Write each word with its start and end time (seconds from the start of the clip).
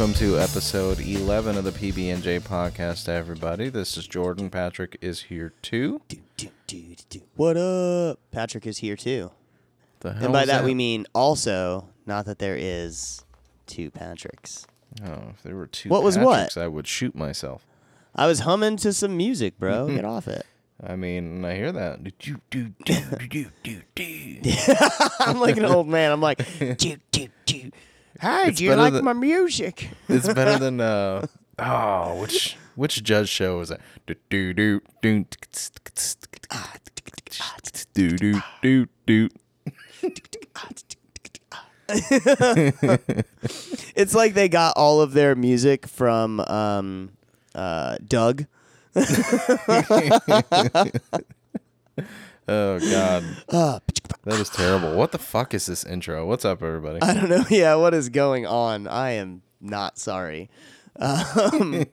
Welcome 0.00 0.14
to 0.14 0.38
episode 0.38 0.98
11 0.98 1.58
of 1.58 1.64
the 1.64 1.72
PB&J 1.72 2.40
podcast, 2.40 3.06
everybody. 3.06 3.68
This 3.68 3.98
is 3.98 4.06
Jordan. 4.06 4.48
Patrick 4.48 4.96
is 5.02 5.24
here 5.24 5.52
too. 5.60 6.00
Do, 6.08 6.16
do, 6.38 6.48
do, 6.66 6.96
do. 7.10 7.20
What 7.36 7.58
up? 7.58 8.18
Patrick 8.30 8.66
is 8.66 8.78
here 8.78 8.96
too. 8.96 9.30
The 10.00 10.14
hell 10.14 10.24
And 10.24 10.32
by 10.32 10.40
is 10.40 10.46
that, 10.46 10.64
we 10.64 10.72
mean 10.72 11.04
also, 11.14 11.90
not 12.06 12.24
that 12.24 12.38
there 12.38 12.56
is 12.58 13.26
two 13.66 13.90
Patricks. 13.90 14.64
Oh, 15.04 15.34
if 15.34 15.42
there 15.42 15.54
were 15.54 15.66
two 15.66 15.90
What 15.90 16.02
was 16.02 16.16
what? 16.16 16.48
Patricks, 16.48 16.56
I 16.56 16.66
would 16.66 16.86
shoot 16.86 17.14
myself. 17.14 17.66
I 18.16 18.26
was 18.26 18.40
humming 18.40 18.78
to 18.78 18.94
some 18.94 19.18
music, 19.18 19.58
bro. 19.58 19.86
Get 19.94 20.06
off 20.06 20.28
it. 20.28 20.46
I 20.82 20.96
mean, 20.96 21.44
I 21.44 21.56
hear 21.56 21.72
that. 21.72 22.02
Do, 22.02 22.10
do, 22.48 22.72
do, 22.86 22.94
do, 23.28 23.46
do, 23.62 23.82
do. 23.94 24.40
I'm 25.20 25.38
like 25.38 25.58
an 25.58 25.66
old 25.66 25.88
man. 25.88 26.10
I'm 26.10 26.22
like, 26.22 26.38
do, 26.78 26.96
do, 27.10 27.28
do. 27.44 27.70
Hey, 28.18 28.48
It's 28.48 28.58
do 28.58 28.64
you 28.64 28.74
like 28.74 28.92
than- 28.92 29.04
my 29.04 29.12
music? 29.12 29.90
It's 30.08 30.32
better 30.32 30.58
than 30.58 30.80
uh 30.82 31.26
oh, 31.58 32.20
which 32.20 32.56
which 32.74 33.02
judge 33.02 33.28
show 33.28 33.58
was 33.58 33.68
that? 33.68 33.80
Do 34.06 34.14
do 34.30 34.52
do 34.54 34.80
do 35.02 35.24
do 37.94 38.16
do 38.16 38.40
do 38.62 38.86
do. 39.06 39.28
It's 43.96 44.14
like 44.14 44.34
they 44.34 44.48
got 44.48 44.76
all 44.76 45.00
of 45.00 45.12
their 45.12 45.34
music 45.34 45.86
from 45.86 46.40
um, 46.40 47.10
uh, 47.54 47.96
Doug. 48.06 48.46
Oh 52.48 52.78
god, 52.80 53.24
Uh, 53.48 53.78
that 54.24 54.40
is 54.40 54.48
terrible. 54.50 54.94
What 54.96 55.12
the 55.12 55.18
fuck 55.18 55.54
is 55.54 55.66
this 55.66 55.84
intro? 55.84 56.26
What's 56.26 56.44
up, 56.44 56.62
everybody? 56.62 57.00
I 57.02 57.14
don't 57.14 57.28
know. 57.28 57.44
Yeah, 57.50 57.76
what 57.76 57.94
is 57.94 58.08
going 58.08 58.46
on? 58.46 58.86
I 58.88 59.12
am 59.12 59.42
not 59.60 59.98
sorry. 59.98 60.50
Um, 60.96 61.84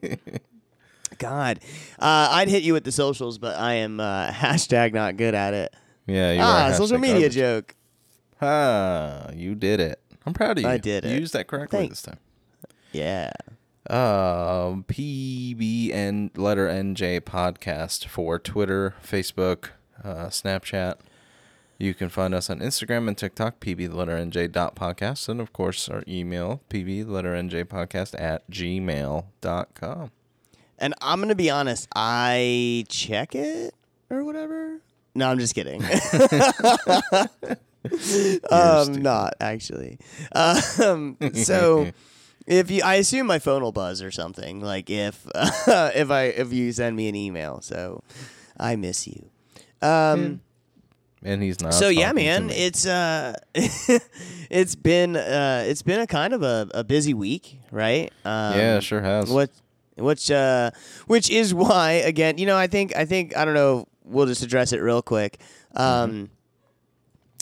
God, 1.18 1.60
uh, 1.98 2.28
I'd 2.32 2.48
hit 2.48 2.62
you 2.62 2.72
with 2.72 2.84
the 2.84 2.92
socials, 2.92 3.38
but 3.38 3.56
I 3.56 3.74
am 3.74 4.00
uh, 4.00 4.30
hashtag 4.30 4.92
not 4.92 5.16
good 5.16 5.34
at 5.34 5.54
it. 5.54 5.74
Yeah, 6.06 6.32
you 6.32 6.40
ah, 6.42 6.68
are 6.68 6.74
social 6.74 6.98
media 6.98 7.14
garbage. 7.20 7.34
joke. 7.34 7.74
Ah, 8.40 9.30
you 9.34 9.54
did 9.54 9.80
it. 9.80 10.00
I'm 10.26 10.32
proud 10.32 10.58
of 10.58 10.62
you. 10.64 10.68
I 10.68 10.78
did 10.78 11.04
You 11.04 11.10
it. 11.10 11.20
used 11.20 11.32
that 11.34 11.46
correctly 11.46 11.80
Thanks. 11.80 12.02
this 12.02 12.12
time. 12.12 12.18
Yeah. 12.92 13.30
Um, 13.90 14.84
PBN 14.88 16.36
letter 16.36 16.68
NJ 16.68 17.20
podcast 17.22 18.06
for 18.06 18.38
Twitter, 18.38 18.94
Facebook, 19.04 19.70
uh, 20.04 20.26
Snapchat. 20.26 20.96
You 21.78 21.94
can 21.94 22.08
find 22.08 22.34
us 22.34 22.50
on 22.50 22.58
Instagram 22.58 23.06
and 23.06 23.16
TikTok, 23.16 23.60
PB 23.60 23.90
the 23.90 23.96
letter 23.96 24.16
NJ 24.16 24.50
dot 24.50 24.74
podcast, 24.74 25.28
and 25.28 25.40
of 25.40 25.52
course 25.52 25.88
our 25.88 26.02
email, 26.08 26.60
PB 26.70 27.06
the 27.06 27.12
letter 27.12 27.34
NJ 27.34 27.66
podcast 27.66 28.20
at 28.20 28.48
gmail.com. 28.50 30.10
And 30.80 30.94
I'm 31.00 31.20
gonna 31.20 31.34
be 31.34 31.50
honest. 31.50 31.88
I 31.94 32.84
check 32.88 33.34
it 33.34 33.74
or 34.10 34.24
whatever. 34.24 34.80
No, 35.14 35.30
I'm 35.30 35.38
just 35.38 35.54
kidding. 35.54 35.82
um, 38.50 39.02
not 39.02 39.34
actually. 39.40 39.98
Um, 40.32 41.16
so 41.34 41.90
if 42.46 42.70
you, 42.70 42.82
I 42.84 42.96
assume 42.96 43.26
my 43.26 43.38
phone 43.38 43.62
will 43.62 43.72
buzz 43.72 44.02
or 44.02 44.10
something. 44.10 44.60
Like 44.60 44.90
if 44.90 45.26
if 45.34 46.10
I 46.10 46.24
if 46.24 46.52
you 46.52 46.72
send 46.72 46.96
me 46.96 47.08
an 47.08 47.14
email. 47.14 47.60
So 47.62 48.02
I 48.58 48.76
miss 48.76 49.06
you. 49.06 49.30
Um, 49.82 50.40
And 51.22 51.42
he's 51.42 51.60
not. 51.60 51.74
so 51.74 51.88
yeah, 51.88 52.12
man, 52.12 52.50
it's 52.50 52.86
uh, 52.86 53.34
it's 53.54 54.74
been 54.74 55.16
uh, 55.16 55.64
it's 55.66 55.82
been 55.82 56.00
a 56.00 56.06
kind 56.06 56.32
of 56.32 56.42
a, 56.42 56.68
a 56.74 56.84
busy 56.84 57.14
week, 57.14 57.58
right? 57.70 58.12
Um, 58.24 58.54
yeah, 58.58 58.80
sure 58.80 59.00
has. 59.02 59.30
what 59.30 59.50
which 59.96 60.30
uh 60.30 60.70
which 61.06 61.28
is 61.28 61.52
why 61.52 61.92
again, 62.04 62.38
you 62.38 62.46
know, 62.46 62.56
I 62.56 62.68
think 62.68 62.94
I 62.94 63.04
think 63.04 63.36
I 63.36 63.44
don't 63.44 63.54
know, 63.54 63.86
we'll 64.04 64.26
just 64.26 64.42
address 64.44 64.72
it 64.72 64.80
real 64.80 65.02
quick. 65.02 65.40
Um 65.74 66.30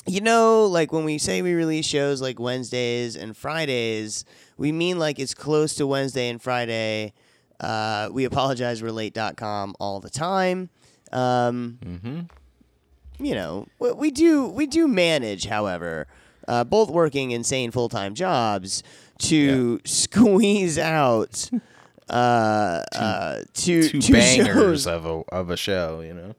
you 0.06 0.20
know, 0.20 0.66
like 0.66 0.92
when 0.92 1.04
we 1.04 1.18
say 1.18 1.42
we 1.42 1.52
release 1.54 1.84
shows 1.84 2.22
like 2.22 2.38
Wednesdays 2.38 3.16
and 3.16 3.36
Fridays, 3.36 4.24
we 4.56 4.70
mean 4.72 4.98
like 4.98 5.18
it's 5.18 5.34
close 5.34 5.74
to 5.74 5.86
Wednesday 5.86 6.28
and 6.28 6.40
Friday. 6.40 7.12
Uh, 7.58 8.08
we 8.12 8.24
apologize, 8.24 8.82
we're 8.82 8.90
late.com 8.90 9.74
all 9.80 9.98
the 9.98 10.10
time. 10.10 10.70
Um, 11.12 11.78
Mm-hmm. 11.84 13.24
you 13.24 13.34
know, 13.34 13.66
we, 13.78 13.92
we 13.92 14.10
do 14.10 14.46
we 14.48 14.66
do 14.66 14.86
manage, 14.88 15.46
however, 15.46 16.06
uh, 16.48 16.64
both 16.64 16.90
working 16.90 17.30
insane 17.30 17.70
full 17.70 17.88
time 17.88 18.14
jobs 18.14 18.82
to 19.20 19.80
squeeze 19.84 20.78
out 20.78 21.48
uh, 22.10 22.82
uh, 22.94 23.40
two 23.54 23.88
Two 23.88 24.00
two 24.00 24.12
bangers 24.12 24.82
shows. 24.82 24.86
of 24.86 25.06
a 25.06 25.22
of 25.32 25.50
a 25.50 25.56
show, 25.56 26.00
you 26.00 26.12
know. 26.14 26.34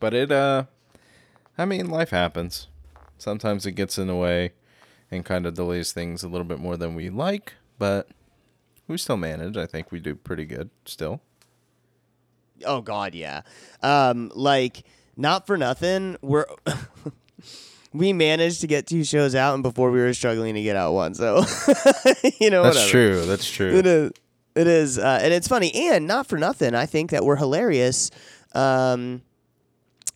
But 0.00 0.14
it 0.14 0.30
uh 0.32 0.64
I 1.56 1.64
mean, 1.64 1.88
life 1.88 2.10
happens. 2.10 2.66
Sometimes 3.16 3.64
it 3.64 3.72
gets 3.72 3.96
in 3.96 4.08
the 4.08 4.16
way 4.16 4.52
and 5.10 5.24
kind 5.24 5.46
of 5.46 5.54
delays 5.54 5.92
things 5.92 6.22
a 6.24 6.28
little 6.28 6.44
bit 6.44 6.58
more 6.58 6.76
than 6.76 6.94
we 6.94 7.08
like, 7.10 7.54
but 7.78 8.08
we 8.88 8.98
still 8.98 9.16
manage. 9.16 9.56
I 9.56 9.66
think 9.66 9.92
we 9.92 10.00
do 10.00 10.14
pretty 10.16 10.44
good 10.44 10.70
still. 10.84 11.20
Oh 12.64 12.80
God, 12.80 13.14
yeah. 13.14 13.42
Um, 13.82 14.30
like 14.34 14.84
not 15.16 15.46
for 15.46 15.56
nothing, 15.56 16.16
we're 16.22 16.46
we 17.92 18.12
managed 18.12 18.60
to 18.62 18.66
get 18.66 18.86
two 18.86 19.04
shows 19.04 19.34
out, 19.34 19.54
and 19.54 19.62
before 19.62 19.90
we 19.90 20.00
were 20.00 20.14
struggling 20.14 20.54
to 20.54 20.62
get 20.62 20.76
out 20.76 20.92
one. 20.92 21.14
So 21.14 21.38
you 22.40 22.50
know, 22.50 22.62
That's 22.62 22.76
whatever. 22.76 22.90
true. 22.90 23.26
That's 23.26 23.50
true. 23.50 23.76
It 23.76 23.86
is. 23.86 24.12
It 24.56 24.68
is, 24.68 24.98
uh, 25.00 25.18
and 25.20 25.34
it's 25.34 25.48
funny, 25.48 25.72
and 25.74 26.06
not 26.06 26.28
for 26.28 26.38
nothing. 26.38 26.76
I 26.76 26.86
think 26.86 27.10
that 27.10 27.24
we're 27.24 27.34
hilarious, 27.34 28.12
um, 28.54 29.22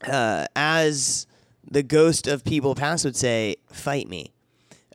uh, 0.06 0.46
as 0.54 1.26
the 1.68 1.82
ghost 1.82 2.28
of 2.28 2.44
people 2.44 2.76
past 2.76 3.04
would 3.04 3.16
say, 3.16 3.56
"Fight 3.72 4.08
me." 4.08 4.32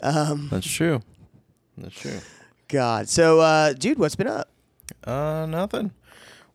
Um, 0.01 0.47
That's 0.49 0.65
true. 0.71 1.01
That's 1.77 1.93
true. 1.93 2.19
God. 2.69 3.09
So, 3.09 3.41
uh, 3.41 3.73
dude, 3.73 3.99
what's 3.99 4.15
been 4.15 4.27
up? 4.27 4.49
Uh 5.03 5.45
nothing. 5.49 5.91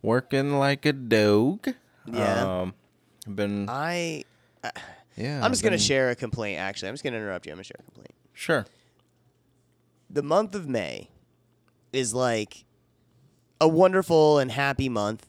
Working 0.03 0.59
like 0.59 0.87
a 0.87 0.93
dog. 0.93 1.75
Yeah. 2.07 2.61
Um 2.63 2.75
been 3.27 3.69
I. 3.69 4.25
yeah. 5.17 5.41
I'm 5.45 5.51
just 5.53 5.63
gonna 5.63 5.79
share 5.79 6.11
a 6.11 6.15
complaint. 6.17 6.59
Actually, 6.61 6.89
I'm 6.89 6.95
just 6.95 7.05
gonna 7.05 7.17
interrupt 7.17 7.47
you. 7.47 7.53
I'm 7.53 7.57
gonna 7.57 7.65
share 7.65 7.77
a 7.81 7.83
complaint. 7.83 8.15
Sure. 8.33 8.67
The 10.11 10.23
month 10.23 10.55
of 10.55 10.69
May 10.69 11.11
is 11.93 12.15
like 12.15 12.65
a 13.61 13.69
wonderful 13.69 14.39
and 14.39 14.51
happy 14.51 14.89
month, 14.89 15.27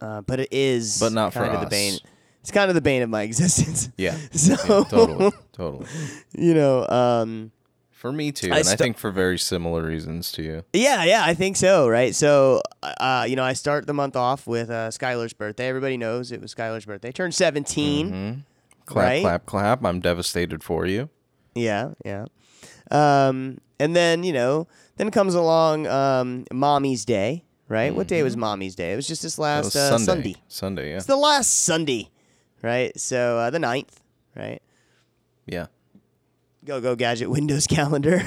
uh, 0.00 0.20
but 0.20 0.38
it 0.40 0.48
is 0.52 1.00
But 1.00 1.12
not 1.12 1.32
for 1.32 1.40
kind 1.40 1.54
of 1.54 1.60
the 1.60 1.66
us. 1.66 1.70
bane. 1.70 1.98
It's 2.42 2.50
kind 2.50 2.68
of 2.68 2.74
the 2.74 2.80
bane 2.80 3.02
of 3.02 3.08
my 3.10 3.22
existence. 3.28 3.88
Yeah. 3.96 4.16
So 4.32 4.52
yeah 4.52 4.84
totally. 4.84 5.32
Totally. 5.52 5.86
you 6.38 6.54
know, 6.54 6.86
um, 6.88 7.50
For 8.02 8.10
me 8.10 8.32
too, 8.32 8.52
I 8.52 8.58
and 8.58 8.68
I 8.68 8.74
think 8.74 8.98
for 8.98 9.12
very 9.12 9.38
similar 9.38 9.84
reasons 9.84 10.32
to 10.32 10.42
you. 10.42 10.64
yeah, 10.72 11.04
yeah, 11.04 11.22
I 11.24 11.34
think 11.34 11.56
so, 11.56 11.88
right? 11.88 12.12
So, 12.12 12.60
uh, 12.82 13.26
you 13.28 13.36
know, 13.36 13.44
I 13.44 13.52
start 13.52 13.86
the 13.86 13.94
month 13.94 14.16
off 14.16 14.44
with 14.44 14.70
uh, 14.70 14.88
Skylar's 14.90 15.32
birthday. 15.32 15.68
Everybody 15.68 15.96
knows 15.96 16.32
it 16.32 16.40
was 16.40 16.52
Skylar's 16.52 16.84
birthday. 16.84 17.12
Turned 17.12 17.32
17. 17.32 18.06
Mm-hmm. 18.10 18.40
Clap, 18.86 19.04
Right? 19.06 19.20
clap, 19.22 19.46
clap. 19.46 19.84
I'm 19.84 20.00
devastated 20.00 20.64
for 20.64 20.84
you. 20.84 21.10
Yeah, 21.54 21.92
yeah. 22.04 22.24
Um, 22.90 23.58
and 23.78 23.94
then, 23.94 24.24
you 24.24 24.32
know, 24.32 24.66
then 24.96 25.12
comes 25.12 25.36
along 25.36 25.86
um, 25.86 26.44
Mommy's 26.52 27.04
Day, 27.04 27.44
right? 27.68 27.94
What 27.94 28.08
day 28.08 28.24
was 28.24 28.36
Mommy's 28.36 28.74
Day? 28.74 28.94
It 28.94 28.96
was 28.96 29.06
just 29.06 29.22
this 29.22 29.34
Mm-hmm. 29.34 29.42
Last 29.42 29.76
uh, 29.76 29.90
Sunday. 29.96 30.04
Sunday. 30.06 30.36
Sunday, 30.48 30.90
yeah. 30.90 30.96
It's 30.96 31.06
the 31.06 31.14
last 31.14 31.60
Sunday, 31.62 32.10
right? 32.62 32.98
So, 32.98 33.38
uh, 33.38 33.50
the 33.50 33.58
9th, 33.58 33.94
right? 34.34 34.60
Yeah. 35.46 35.66
Go, 36.64 36.80
go, 36.80 36.94
gadget 36.94 37.28
Windows 37.30 37.66
calendar. 37.68 38.22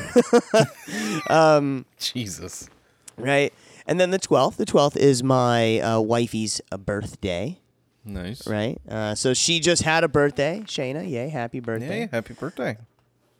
um, 1.29 1.85
Jesus. 1.99 2.69
right? 3.17 3.53
And 3.87 3.99
then 3.99 4.11
the 4.11 4.19
12th. 4.19 4.55
The 4.57 4.65
12th 4.65 4.97
is 4.97 5.23
my 5.23 5.79
uh, 5.79 5.99
wifey's 6.01 6.59
uh, 6.71 6.77
birthday, 6.77 7.59
Nice. 8.03 8.45
right? 8.47 8.77
Uh, 8.89 9.15
so 9.15 9.33
she 9.33 9.59
just 9.59 9.83
had 9.83 10.03
a 10.03 10.07
birthday. 10.07 10.61
Shayna, 10.65 11.09
yay, 11.09 11.29
happy 11.29 11.59
birthday. 11.59 12.01
Yay, 12.01 12.09
happy 12.11 12.33
birthday. 12.33 12.77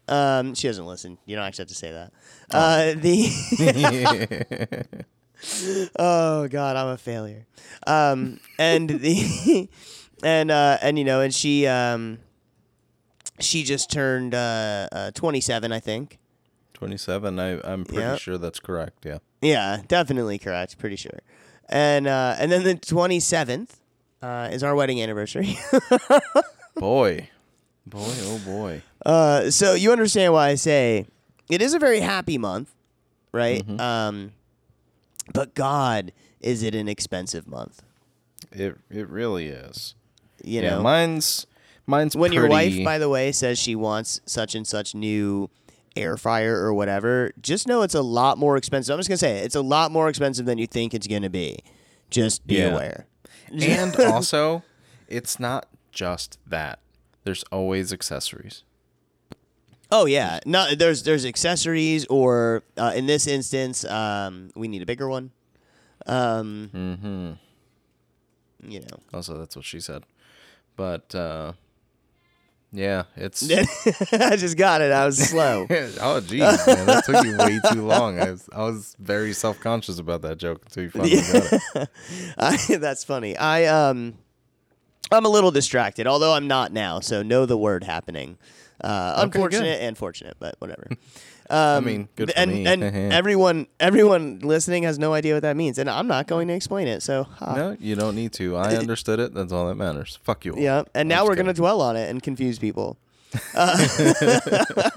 Um, 0.07 0.53
she 0.53 0.67
doesn't 0.67 0.85
listen. 0.85 1.17
You 1.25 1.35
don't 1.35 1.45
actually 1.45 1.63
have 1.63 1.69
to 1.69 1.75
say 1.75 1.91
that. 1.91 2.11
Uh, 2.51 2.93
the 2.93 3.27
oh 5.99 6.47
god, 6.47 6.75
I'm 6.75 6.87
a 6.89 6.97
failure. 6.97 7.47
Um, 7.87 8.39
and 8.59 8.87
the 8.89 9.67
and 10.23 10.51
uh, 10.51 10.77
and 10.81 10.99
you 10.99 11.05
know, 11.05 11.21
and 11.21 11.33
she 11.33 11.65
um, 11.65 12.19
she 13.39 13.63
just 13.63 13.89
turned 13.91 14.33
uh, 14.33 14.87
uh 14.91 15.11
27, 15.11 15.71
I 15.71 15.79
think. 15.79 16.17
27. 16.73 17.39
I, 17.39 17.59
I'm 17.63 17.85
pretty 17.85 18.01
Yep. 18.01 18.19
sure 18.19 18.37
that's 18.37 18.59
correct. 18.59 19.05
Yeah. 19.05 19.19
Yeah, 19.41 19.81
definitely 19.87 20.37
correct. 20.37 20.77
Pretty 20.77 20.95
sure. 20.97 21.19
And 21.69 22.05
uh, 22.07 22.35
and 22.37 22.51
then 22.51 22.63
the 22.63 22.75
27th 22.75 23.69
uh, 24.21 24.49
is 24.51 24.61
our 24.63 24.75
wedding 24.75 25.01
anniversary. 25.01 25.57
Boy. 26.75 27.29
Boy, 27.87 27.99
oh 28.23 28.41
boy. 28.43 28.81
uh, 29.05 29.51
so 29.51 29.75
you 29.75 29.91
understand 29.91 30.33
why 30.33 30.47
I 30.49 30.55
say 30.55 31.05
it 31.51 31.61
is 31.61 31.75
a 31.75 31.79
very 31.79 31.99
happy 31.99 32.39
month, 32.39 32.73
right? 33.31 33.61
Mm-hmm. 33.65 33.79
Um, 33.79 34.31
but 35.33 35.53
God, 35.53 36.11
is 36.41 36.63
it 36.63 36.73
an 36.73 36.87
expensive 36.87 37.47
month? 37.47 37.83
It 38.51 38.77
it 38.89 39.07
really 39.07 39.47
is. 39.49 39.93
You 40.43 40.61
yeah, 40.61 40.69
know, 40.71 40.81
mine's 40.81 41.45
mine's 41.87 42.15
when 42.15 42.31
your 42.33 42.47
wife, 42.47 42.83
by 42.83 42.97
the 42.97 43.09
way, 43.09 43.31
says 43.31 43.57
she 43.59 43.75
wants 43.75 44.21
such 44.25 44.55
and 44.55 44.65
such 44.67 44.95
new 44.95 45.49
air 45.95 46.17
fryer 46.17 46.57
or 46.61 46.73
whatever, 46.73 47.31
just 47.41 47.67
know 47.67 47.81
it's 47.81 47.95
a 47.95 48.01
lot 48.01 48.37
more 48.37 48.57
expensive. 48.57 48.93
I'm 48.93 48.99
just 48.99 49.07
gonna 49.09 49.17
say 49.17 49.39
it, 49.39 49.45
it's 49.45 49.55
a 49.55 49.61
lot 49.61 49.91
more 49.91 50.09
expensive 50.09 50.45
than 50.45 50.57
you 50.57 50.67
think 50.67 50.93
it's 50.93 51.07
gonna 51.07 51.29
be. 51.29 51.59
Just 52.09 52.45
be 52.47 52.55
Yeah. 52.55 52.73
aware. 52.73 53.07
and 53.51 53.95
also, 53.99 54.63
it's 55.07 55.39
not 55.39 55.67
just 55.91 56.37
that. 56.47 56.79
There's 57.23 57.43
always 57.51 57.93
accessories. 57.93 58.63
Oh 59.91 60.05
yeah, 60.05 60.39
no, 60.45 60.73
there's 60.75 61.03
there's 61.03 61.25
accessories, 61.25 62.05
or 62.07 62.63
uh, 62.75 62.91
in 62.95 63.05
this 63.05 63.27
instance, 63.27 63.85
um, 63.85 64.49
we 64.55 64.67
need 64.67 64.81
a 64.81 64.85
bigger 64.85 65.07
one. 65.07 65.31
Um, 66.07 66.69
Mm-hmm. 66.73 67.31
you 68.71 68.79
know, 68.81 68.97
Also, 69.13 69.37
that's 69.37 69.55
what 69.55 69.63
she 69.65 69.79
said. 69.79 70.03
But 70.75 71.13
uh, 71.15 71.53
yeah, 72.75 73.03
it's. 73.15 73.49
I 74.11 74.35
just 74.35 74.57
got 74.57 74.81
it. 74.81 74.91
I 74.91 75.05
was 75.05 75.17
slow. 75.17 75.65
oh, 76.01 76.19
geez, 76.19 76.67
man, 76.67 76.85
that 76.85 77.05
took 77.05 77.25
you 77.25 77.37
way 77.37 77.59
too 77.71 77.85
long. 77.85 78.19
I 78.19 78.31
was, 78.31 78.49
I 78.51 78.61
was 78.63 78.95
very 78.99 79.31
self 79.31 79.59
conscious 79.61 79.97
about 79.97 80.21
that 80.23 80.37
joke 80.37 80.63
until 80.65 80.83
you 80.83 80.89
finally 80.89 81.15
got 81.15 81.53
it. 81.53 81.89
I, 82.37 82.77
that's 82.77 83.05
funny. 83.05 83.37
I 83.37 83.65
um, 83.65 84.15
I'm 85.09 85.25
a 85.25 85.29
little 85.29 85.51
distracted, 85.51 86.05
although 86.05 86.33
I'm 86.33 86.47
not 86.47 86.73
now. 86.73 86.99
So 86.99 87.23
know 87.23 87.45
the 87.45 87.57
word 87.57 87.85
happening. 87.85 88.37
Uh, 88.81 89.13
Okay, 89.15 89.23
unfortunate 89.23 89.81
and 89.81 89.97
fortunate, 89.97 90.35
but 90.39 90.55
whatever. 90.59 90.89
Um, 91.47 91.59
I 91.59 91.79
mean, 91.81 92.09
good 92.15 92.31
for 92.31 92.39
and, 92.39 92.51
me. 92.51 92.65
And 92.65 92.83
everyone, 93.13 93.67
everyone 93.79 94.39
listening 94.39 94.81
has 94.81 94.97
no 94.97 95.13
idea 95.13 95.35
what 95.35 95.43
that 95.43 95.55
means, 95.55 95.77
and 95.77 95.87
I'm 95.87 96.07
not 96.07 96.25
going 96.25 96.47
to 96.47 96.55
explain 96.55 96.87
it. 96.87 97.03
So, 97.03 97.25
ha. 97.25 97.55
No, 97.55 97.77
you 97.79 97.95
don't 97.95 98.15
need 98.15 98.33
to. 98.33 98.55
I 98.55 98.75
understood 98.77 99.19
it. 99.19 99.31
That's 99.35 99.51
all 99.51 99.67
that 99.67 99.75
matters. 99.75 100.17
Fuck 100.23 100.45
you. 100.45 100.53
all. 100.53 100.59
yeah. 100.59 100.79
And 100.95 101.01
I'm 101.01 101.07
now 101.07 101.25
we're 101.25 101.35
going 101.35 101.45
to 101.45 101.53
dwell 101.53 101.81
on 101.81 101.97
it 101.97 102.09
and 102.09 102.23
confuse 102.23 102.57
people. 102.57 102.97
Uh, 103.53 104.89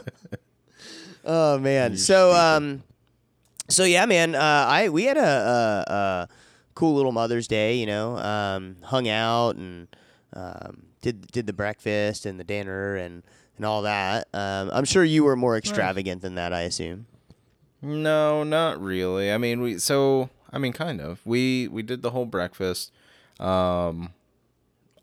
oh 1.27 1.59
man. 1.59 1.99
So 1.99 2.33
um, 2.33 2.83
so 3.69 3.85
yeah, 3.85 4.07
man. 4.07 4.35
Uh, 4.35 4.65
I 4.69 4.89
we 4.89 5.05
had 5.05 5.19
a, 5.19 5.21
a, 5.21 5.93
a 5.93 6.29
cool 6.75 6.95
little 6.95 7.13
Mother's 7.13 7.47
Day. 7.47 7.75
You 7.77 7.87
know, 7.87 8.17
um, 8.17 8.77
hung 8.83 9.07
out 9.09 9.57
and 9.57 9.89
um, 10.33 10.85
did 11.03 11.27
did 11.27 11.47
the 11.47 11.53
breakfast 11.53 12.25
and 12.25 12.41
the 12.41 12.45
dinner 12.45 12.97
and 12.97 13.23
and 13.59 13.67
all 13.67 13.83
that. 13.83 14.27
Um, 14.33 14.71
I'm 14.73 14.85
sure 14.87 15.05
you 15.05 15.25
were 15.25 15.37
more 15.37 15.57
extravagant 15.59 16.23
than 16.23 16.37
that. 16.37 16.53
I 16.55 16.63
assume. 16.63 17.07
No, 17.83 18.43
not 18.45 18.81
really. 18.83 19.31
I 19.31 19.37
mean, 19.39 19.61
we 19.61 19.79
so 19.79 20.31
I 20.53 20.59
mean, 20.59 20.73
kind 20.73 21.01
of. 21.01 21.21
We 21.27 21.69
we 21.69 21.83
did 21.83 22.03
the 22.03 22.11
whole 22.11 22.25
breakfast. 22.27 22.91
Um, 23.39 24.15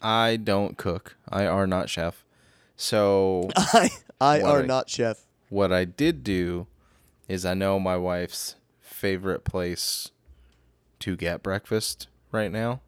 I 0.01 0.35
don't 0.37 0.77
cook. 0.77 1.15
I 1.29 1.45
are 1.45 1.67
not 1.67 1.89
chef. 1.89 2.25
So 2.75 3.49
I 3.55 3.89
I 4.19 4.41
are 4.41 4.59
a- 4.61 4.65
not 4.65 4.89
chef. 4.89 5.19
what 5.49 5.71
I 5.71 5.85
did 5.85 6.23
do 6.23 6.67
is 7.29 7.45
I 7.45 7.53
know 7.53 7.79
my 7.79 7.95
wife's 7.97 8.55
favorite 8.81 9.43
place 9.45 10.11
to 10.99 11.15
get 11.15 11.41
breakfast 11.43 12.07
right 12.31 12.51
now. 12.51 12.81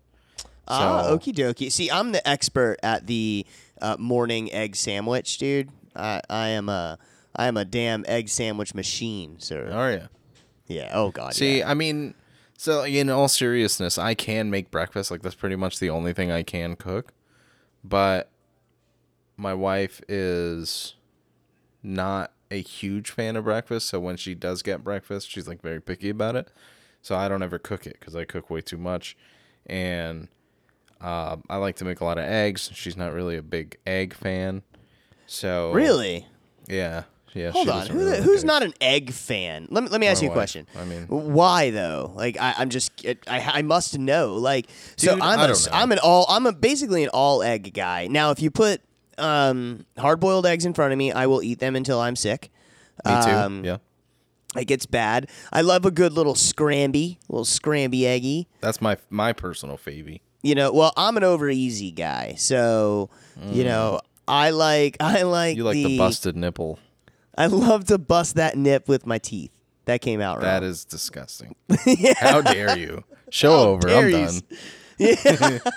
Ah, 0.68 1.04
So- 1.04 1.18
okie 1.18 1.34
dokie. 1.34 1.72
See, 1.72 1.90
I'm 1.90 2.12
the 2.12 2.28
expert 2.28 2.78
at 2.84 3.08
the 3.08 3.46
uh, 3.82 3.98
morning 4.00 4.52
egg 4.52 4.76
sandwich, 4.76 5.38
dude. 5.38 5.70
I, 5.96 6.22
I 6.30 6.50
am 6.50 6.70
a 6.70 6.98
I 7.36 7.48
am 7.48 7.58
a 7.58 7.66
damn 7.66 8.04
egg 8.08 8.30
sandwich 8.30 8.74
machine, 8.74 9.40
sir. 9.40 9.70
Oh 9.72 9.90
yeah. 9.90 10.08
Yeah. 10.68 10.92
Oh 10.94 11.12
God. 11.12 11.34
See, 11.34 11.60
yeah. 11.60 11.70
I 11.70 11.74
mean, 11.74 12.14
so 12.58 12.84
in 12.84 13.10
all 13.10 13.28
seriousness, 13.28 13.98
I 13.98 14.14
can 14.14 14.50
make 14.50 14.72
breakfast. 14.72 15.12
Like 15.12 15.22
that's 15.22 15.36
pretty 15.36 15.56
much 15.56 15.80
the 15.80 15.90
only 15.90 16.14
thing 16.14 16.32
I 16.32 16.44
can 16.44 16.76
cook. 16.76 17.14
But 17.84 18.30
my 19.38 19.54
wife 19.54 20.02
is 20.08 20.96
not 21.84 22.34
a 22.50 22.62
huge 22.62 23.12
fan 23.12 23.36
of 23.36 23.44
breakfast, 23.44 23.88
so 23.88 24.00
when 24.00 24.18
she 24.18 24.34
does 24.34 24.62
get 24.62 24.84
breakfast, 24.84 25.30
she's 25.30 25.48
like 25.48 25.62
very 25.62 25.82
picky 25.82 26.10
about 26.10 26.36
it. 26.36 26.50
So 27.02 27.16
I 27.16 27.28
don't 27.28 27.44
ever 27.44 27.60
cook 27.60 27.86
it 27.86 27.98
because 28.00 28.16
I 28.16 28.26
cook 28.26 28.50
way 28.50 28.62
too 28.62 28.78
much, 28.78 29.16
and 29.66 30.28
uh, 31.02 31.38
I 31.50 31.58
like 31.58 31.76
to 31.78 31.86
make 31.86 32.00
a 32.02 32.06
lot 32.06 32.18
of 32.18 32.26
eggs. 32.26 32.70
She's 32.74 32.98
not 32.98 33.14
really 33.14 33.38
a 33.38 33.42
big 33.44 33.78
egg 33.86 34.14
fan, 34.14 34.64
so 35.26 35.72
Really? 35.74 36.26
yeah, 36.68 37.04
yeah. 37.34 37.52
Hold 37.52 37.66
she 37.68 37.72
on. 37.72 37.88
Who 37.88 37.98
really 38.00 38.06
the, 38.12 38.16
like 38.18 38.24
who's 38.24 38.44
not 38.44 38.64
an 38.64 38.74
egg 38.82 39.12
fan? 39.12 39.68
Let 39.70 39.84
me 39.84 39.90
let 39.90 40.00
me 40.02 40.08
ask 40.08 40.22
My 40.22 40.26
you 40.26 40.30
a 40.30 40.32
wife. 40.32 40.38
question. 40.38 40.68
I 40.78 40.86
mean- 40.86 41.06
why 41.08 41.70
though? 41.72 42.12
Like 42.16 42.38
I, 42.40 42.56
I'm 42.58 42.70
just 42.70 42.92
I, 43.28 43.40
I 43.54 43.62
must 43.62 43.98
know. 44.00 44.36
Like 44.36 44.68
so 44.96 45.14
Dude, 45.14 45.22
I'm 45.22 45.40
I 45.40 45.44
a 45.46 45.48
don't 45.48 45.66
know. 45.72 45.78
am 45.78 45.92
an 45.92 46.00
all 46.00 46.26
I'm 46.30 46.46
a 46.46 46.52
basically 46.54 47.04
an 47.04 47.10
all 47.14 47.44
egg 47.44 47.74
guy. 47.74 48.08
Now 48.08 48.32
if 48.32 48.42
you 48.42 48.50
put 48.52 48.82
um 49.20 49.86
hard 49.98 50.20
boiled 50.20 50.46
eggs 50.46 50.66
in 50.66 50.74
front 50.74 50.94
of 50.94 50.98
me, 50.98 51.12
I 51.12 51.28
will 51.28 51.44
eat 51.44 51.60
them 51.60 51.76
until 51.76 52.00
I'm 52.00 52.16
sick. 52.16 52.50
Me 53.06 53.12
too. 53.24 53.30
Um, 53.30 53.64
yeah. 53.64 53.78
It 54.58 54.66
gets 54.66 54.86
bad. 54.86 55.30
I 55.54 55.62
love 55.62 55.86
a 55.86 55.92
good 55.92 56.14
little 56.14 56.34
scramby, 56.34 57.18
little 57.30 57.46
scramby 57.46 58.04
eggy. 58.04 58.48
That's 58.62 58.82
my 58.82 58.98
my 59.10 59.34
personal 59.34 59.78
favy. 59.78 60.22
You 60.44 60.56
know, 60.56 60.72
well, 60.74 60.94
I'm 60.98 61.16
an 61.18 61.24
over 61.24 61.50
easy 61.50 61.92
guy, 61.92 62.36
so 62.38 63.10
you 63.52 63.64
know, 63.64 64.00
I 64.28 64.50
like 64.52 64.98
I 65.02 65.22
like 65.24 65.56
Mm. 65.56 65.58
You 65.58 65.64
like 65.64 65.76
the, 65.76 65.98
busted 65.98 66.36
nipple. 66.36 66.80
I 67.38 67.46
love 67.48 67.86
to 67.86 67.98
bust 67.98 68.36
that 68.36 68.58
nip 68.58 68.88
with 68.88 69.06
my 69.06 69.20
teeth. 69.20 69.52
That 69.86 70.02
came 70.02 70.20
out 70.22 70.42
That 70.42 70.62
wrong. 70.64 70.70
is 70.72 70.84
disgusting. 70.86 71.56
How 72.18 72.42
dare 72.42 72.78
you? 72.78 73.04
Show 73.30 73.54
over. 73.70 73.88
I'm 73.90 74.10
you. 74.10 75.32
done. 75.38 75.60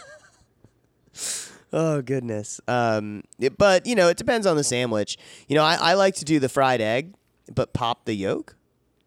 Oh 1.73 2.03
goodness. 2.03 2.61
Um, 2.67 3.23
it- 3.39 3.57
but 3.57 3.87
you 3.87 3.95
know, 3.95 4.09
it 4.09 4.17
depends 4.17 4.47
on 4.47 4.57
the 4.57 4.65
sandwich. 4.65 5.17
You 5.49 5.55
know, 5.55 5.63
I, 5.63 5.77
I 5.77 5.95
like 5.95 6.17
to 6.17 6.25
do 6.25 6.41
the 6.41 6.49
fried 6.49 6.81
egg, 6.81 7.15
but 7.55 7.73
pop 7.73 8.07
the 8.07 8.15
yolk 8.15 8.57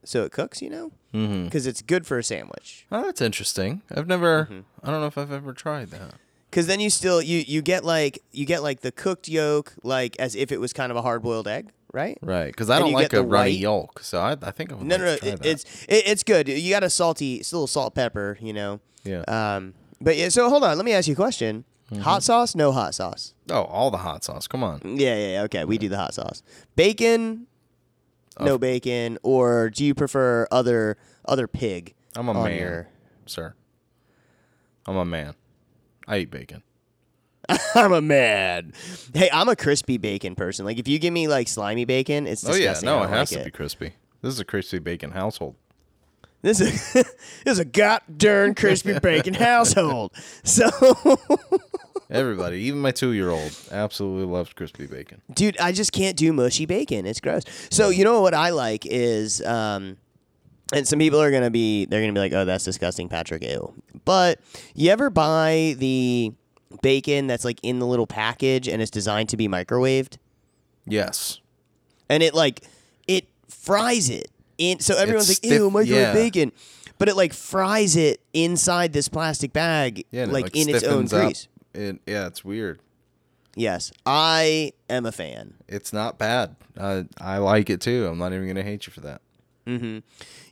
so 0.06 0.24
it 0.24 0.32
cooks. 0.32 0.62
You 0.62 0.70
know, 0.70 0.92
Mm-hmm. 1.14 1.46
because 1.46 1.68
it's 1.68 1.82
good 1.84 2.08
for 2.08 2.18
a 2.18 2.24
sandwich. 2.24 2.88
Oh, 2.92 3.04
that's 3.04 3.22
interesting. 3.22 3.82
I've 3.94 4.08
never. 4.08 4.46
Mm-hmm. 4.46 4.60
I 4.84 4.92
don't 4.92 5.02
know 5.02 5.08
if 5.08 5.18
I've 5.18 5.32
ever 5.32 5.54
tried 5.54 5.92
that. 5.92 6.16
Because 6.50 6.68
then 6.68 6.80
you 6.80 6.90
still 6.90 7.22
you 7.22 7.44
you 7.48 7.62
get 7.62 7.84
like 7.84 8.20
you 8.32 8.46
get 8.46 8.62
like 8.64 8.82
the 8.82 8.92
cooked 8.92 9.28
yolk 9.28 9.74
like 9.84 10.16
as 10.20 10.36
if 10.36 10.52
it 10.52 10.60
was 10.60 10.72
kind 10.74 10.92
of 10.92 10.98
a 10.98 11.02
hard 11.02 11.24
boiled 11.24 11.48
egg, 11.48 11.72
right? 11.92 12.18
Right, 12.22 12.48
because 12.48 12.70
I 12.70 12.78
And 12.78 12.86
don't 12.86 12.94
like 12.94 13.14
a 13.14 13.22
runny 13.24 13.52
white- 13.52 13.60
yolk, 13.60 14.00
so 14.02 14.20
I, 14.20 14.38
I 14.42 14.52
think 14.52 14.72
I 14.72 14.76
would 14.76 14.86
No, 14.86 14.98
like 14.98 15.24
no, 15.24 15.30
no. 15.30 15.34
It, 15.36 15.46
it's 15.46 15.84
it, 15.86 16.04
it's 16.08 16.24
good. 16.24 16.48
You 16.48 16.70
got 16.70 16.84
a 16.84 16.90
salty, 16.92 17.36
it's 17.36 17.52
a 17.52 17.56
little 17.56 17.68
salt, 17.68 17.96
pepper. 17.96 18.38
You 18.40 18.54
know. 18.54 18.80
yeah. 19.04 19.22
Um, 19.28 19.74
but 20.02 20.16
yeah. 20.18 20.30
So 20.30 20.48
hold 20.50 20.64
on. 20.64 20.78
Let 20.78 20.86
me 20.86 20.94
ask 20.94 21.08
you 21.08 21.14
a 21.14 21.16
question. 21.16 21.64
Mm-hmm. 21.92 22.02
Hot 22.04 22.24
sauce? 22.24 22.56
No 22.56 22.72
hot 22.72 22.96
sauce. 22.96 23.34
oh, 23.52 23.64
all 23.64 23.92
the 23.92 23.98
hot 24.00 24.24
sauce. 24.24 24.48
Come 24.48 24.64
on. 24.64 24.80
Yeah, 24.84 25.16
yeah, 25.16 25.28
yeah. 25.34 25.42
Okay, 25.44 25.64
we 25.66 25.78
do 25.78 25.90
the 25.90 25.98
hot 25.98 26.14
sauce. 26.14 26.42
Bacon? 26.76 27.48
No 28.40 28.58
bacon. 28.58 29.18
Or 29.24 29.70
do 29.70 29.86
you 29.86 29.94
prefer 29.94 30.48
other 30.52 30.98
other 31.26 31.48
pig? 31.48 31.94
I'm 32.16 32.28
a 32.30 32.32
on 32.34 32.44
man, 32.50 32.60
your- 32.60 32.88
sir. 33.26 33.54
I'm 34.86 34.98
a 34.98 35.06
man. 35.06 35.36
I 36.08 36.18
eat 36.20 36.32
bacon. 36.32 36.64
I'm 37.76 37.92
a 37.94 38.02
man. 38.02 38.74
Hey, 39.14 39.30
I'm 39.32 39.50
a 39.50 39.56
crispy 39.56 39.98
bacon 39.98 40.36
person. 40.36 40.66
Like 40.66 40.78
if 40.80 40.88
you 40.88 41.00
give 41.00 41.14
me 41.14 41.28
like 41.28 41.48
slimy 41.48 41.86
bacon, 41.86 42.26
it's 42.28 42.44
Oh 42.48 42.50
yeah, 42.54 42.70
disgusting. 42.74 42.88
no, 42.88 42.98
I 43.00 43.04
it 43.04 43.08
don't 43.08 43.18
has 43.18 43.32
like 43.32 43.40
to 43.42 43.46
be 43.46 43.52
crispy. 43.52 43.94
This 44.22 44.34
is 44.34 44.40
a 44.40 44.46
crispy 44.46 44.80
bacon 44.80 45.12
household. 45.12 45.56
This 46.42 46.60
is 46.62 46.94
this 46.94 47.06
is 47.46 47.60
a 47.60 47.66
goddamn 47.66 48.56
crispy 48.56 48.98
bacon 49.00 49.34
household. 49.50 50.12
So, 50.44 50.70
Everybody, 52.14 52.60
even 52.62 52.80
my 52.80 52.92
two-year-old, 52.92 53.52
absolutely 53.72 54.32
loves 54.32 54.54
crispy 54.54 54.86
bacon. 54.88 55.22
dude, 55.34 55.58
I 55.60 55.72
just 55.72 55.92
can't 55.92 56.16
do 56.16 56.32
mushy 56.32 56.66
bacon. 56.66 57.06
It's 57.08 57.20
gross. 57.20 57.44
So, 57.72 57.90
you 57.90 58.04
know 58.04 58.22
what 58.22 58.34
I 58.36 58.52
like 58.52 58.86
is, 58.86 59.44
um, 59.46 59.98
and 60.72 60.88
some 60.88 61.00
people 61.00 61.20
are 61.22 61.32
gonna 61.32 61.50
be 61.52 61.86
they're 61.86 62.02
gonna 62.02 62.14
be 62.14 62.20
like, 62.20 62.34
oh, 62.34 62.46
that's 62.46 62.64
disgusting, 62.64 63.10
Patrick. 63.10 63.44
Ew. 63.44 63.74
But 64.06 64.40
you 64.76 64.92
ever 64.92 65.10
buy 65.10 65.76
the 65.78 66.32
bacon 66.82 67.28
that's 67.28 67.44
like 67.46 67.60
in 67.64 67.80
the 67.80 67.86
little 67.88 68.08
package 68.08 68.68
and 68.68 68.82
it's 68.82 68.90
designed 68.92 69.30
to 69.30 69.38
be 69.38 69.48
microwaved, 69.48 70.18
Yes. 70.88 71.40
and 72.10 72.24
it 72.24 72.34
like 72.34 72.62
it 73.08 73.28
fries 73.50 74.10
it 74.10 74.30
in. 74.58 74.80
So 74.80 74.96
everyone's 74.98 75.30
It's 75.30 75.44
like, 75.44 75.52
ew, 75.52 75.58
stiff- 75.60 75.74
microwave 75.74 75.88
yeah. 76.02 76.14
bacon. 76.14 76.52
But 77.00 77.10
it 77.10 77.16
like 77.18 77.34
fries 77.34 77.96
it 77.96 78.22
inside 78.34 78.94
this 78.94 79.10
plastic 79.10 79.52
bag, 79.52 80.06
Yeah, 80.12 80.24
and 80.24 80.32
it, 80.32 80.34
like, 80.34 80.44
like 80.46 80.56
in 80.56 80.70
its 80.70 80.84
own 80.84 81.08
stiffens 81.08 81.14
up. 81.14 81.22
grease. 81.26 81.48
It, 81.74 82.00
yeah, 82.06 82.28
it's 82.28 82.44
weird. 82.46 82.80
Yes, 83.56 83.92
I 84.06 84.74
am 84.90 85.06
a 85.06 85.12
fan. 85.12 85.56
It's 85.68 85.94
not 85.94 86.18
bad. 86.18 86.56
I 86.80 87.06
I 87.20 87.38
like 87.38 87.70
it 87.70 87.82
too. 87.82 88.08
I'm 88.08 88.18
not 88.18 88.34
even 88.34 88.48
gonna 88.48 88.64
hate 88.64 88.88
you 88.88 88.94
for 88.94 89.02
that. 89.02 89.22
Mm-hmm. 89.68 90.00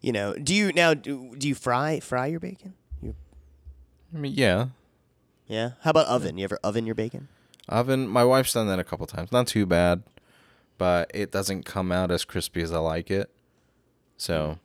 You 0.02 0.12
know, 0.12 0.34
do 0.34 0.54
you 0.54 0.72
now 0.74 0.94
do, 0.94 1.36
do 1.38 1.48
you 1.48 1.56
fry 1.56 2.00
fry 2.00 2.28
your 2.28 2.40
bacon? 2.40 2.74
You, 3.02 3.16
I 4.14 4.18
mean, 4.18 4.34
yeah, 4.36 4.68
yeah. 5.48 5.72
How 5.82 5.90
about 5.92 6.08
oven? 6.08 6.38
You 6.38 6.44
ever 6.44 6.60
oven 6.64 6.86
your 6.86 6.96
bacon? 6.96 7.28
oven. 7.68 8.08
My 8.08 8.24
wife's 8.24 8.54
done 8.54 8.68
that 8.68 8.80
a 8.80 8.84
couple 8.84 9.08
times. 9.08 9.32
Not 9.32 9.48
too 9.48 9.66
bad, 9.66 10.04
but 10.78 11.10
it 11.14 11.32
doesn't 11.32 11.66
come 11.66 11.92
out 11.92 12.12
as 12.12 12.24
crispy 12.24 12.62
as 12.62 12.72
I 12.72 12.80
like 12.80 13.10
it. 13.10 13.30
So 14.18 14.60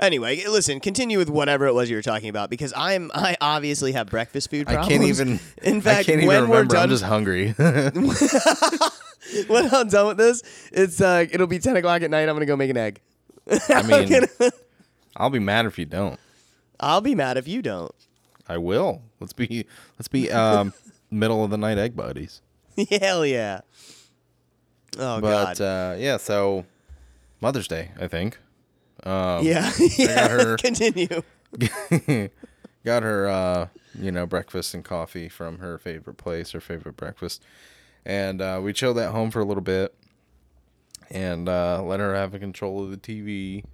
Anyway, 0.00 0.44
listen, 0.46 0.80
continue 0.80 1.18
with 1.18 1.28
whatever 1.30 1.66
it 1.66 1.74
was 1.74 1.88
you 1.90 1.96
were 1.96 2.02
talking 2.02 2.28
about 2.28 2.50
because 2.50 2.72
I'm 2.76 3.10
I 3.14 3.36
obviously 3.40 3.92
have 3.92 4.06
breakfast 4.08 4.50
food 4.50 4.68
I 4.68 4.74
problems. 4.74 4.88
can't 4.90 5.04
even. 5.04 5.40
In 5.62 5.80
fact, 5.80 6.00
I 6.00 6.02
can't 6.04 6.16
even 6.22 6.26
when 6.28 6.48
we're 6.48 6.62
remember. 6.62 6.74
done, 6.74 6.82
I'm 6.84 6.88
just 6.90 7.04
hungry. 7.04 7.52
when 9.46 9.74
I'm 9.74 9.88
done 9.88 10.06
with 10.08 10.16
this, 10.18 10.42
it's 10.72 11.00
uh, 11.00 11.26
it'll 11.30 11.46
be 11.46 11.58
ten 11.58 11.76
o'clock 11.76 12.02
at 12.02 12.10
night. 12.10 12.28
I'm 12.28 12.34
gonna 12.34 12.46
go 12.46 12.56
make 12.56 12.70
an 12.70 12.76
egg. 12.76 13.00
I 13.68 13.82
mean, 13.82 14.26
I'll 15.16 15.30
be 15.30 15.38
mad 15.38 15.66
if 15.66 15.78
you 15.78 15.84
don't. 15.84 16.18
I'll 16.80 17.00
be 17.00 17.14
mad 17.14 17.36
if 17.36 17.46
you 17.48 17.62
don't. 17.62 17.94
I 18.48 18.58
will. 18.58 19.02
Let's 19.20 19.32
be. 19.32 19.66
Let's 19.98 20.08
be 20.08 20.30
um, 20.30 20.72
middle 21.10 21.44
of 21.44 21.50
the 21.50 21.58
night 21.58 21.78
egg 21.78 21.96
buddies. 21.96 22.40
Hell 22.90 23.24
yeah. 23.26 23.60
Oh 24.98 25.20
But 25.20 25.58
god. 25.58 25.60
uh, 25.60 25.96
yeah, 25.98 26.16
so 26.18 26.64
Mother's 27.40 27.68
Day, 27.68 27.90
I 28.00 28.08
think. 28.08 28.38
Um, 29.04 29.44
yeah. 29.44 29.70
yeah. 29.98 30.28
her- 30.28 30.56
Continue. 30.58 31.22
got 32.84 33.02
her 33.02 33.28
uh 33.28 33.68
you 33.94 34.10
know 34.10 34.26
breakfast 34.26 34.74
and 34.74 34.82
coffee 34.84 35.28
from 35.28 35.58
her 35.58 35.78
favorite 35.78 36.16
place 36.16 36.50
her 36.52 36.60
favorite 36.60 36.96
breakfast 36.96 37.42
and 38.06 38.40
uh 38.40 38.58
we 38.62 38.72
chilled 38.72 38.98
at 38.98 39.10
home 39.12 39.30
for 39.30 39.40
a 39.40 39.44
little 39.44 39.62
bit 39.62 39.94
and 41.10 41.48
uh 41.48 41.82
let 41.82 42.00
her 42.00 42.14
have 42.14 42.32
control 42.32 42.82
of 42.82 42.90
the 42.90 42.96
tv 42.96 43.64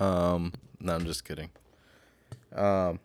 um 0.00 0.52
no 0.80 0.94
i'm 0.94 1.06
just 1.06 1.24
kidding 1.24 1.50
um 2.54 2.98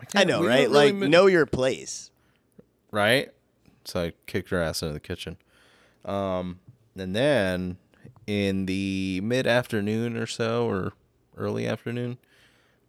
I 0.00 0.04
can't- 0.06 0.28
know, 0.28 0.44
right? 0.44 0.68
really 0.68 0.92
Like, 0.92 1.08
know 1.08 1.26
your 1.26 1.46
place. 1.46 2.10
right 2.90 3.30
so 3.84 4.02
i 4.06 4.12
kicked 4.26 4.50
her 4.50 4.60
ass 4.60 4.82
into 4.82 4.92
the 4.92 5.00
kitchen 5.00 5.36
um 6.04 6.58
and 6.98 7.14
then 7.14 7.76
in 8.26 8.66
the 8.66 9.20
mid-afternoon 9.22 10.16
or 10.16 10.26
so 10.26 10.68
or 10.68 10.92
early 11.36 11.66
afternoon 11.66 12.18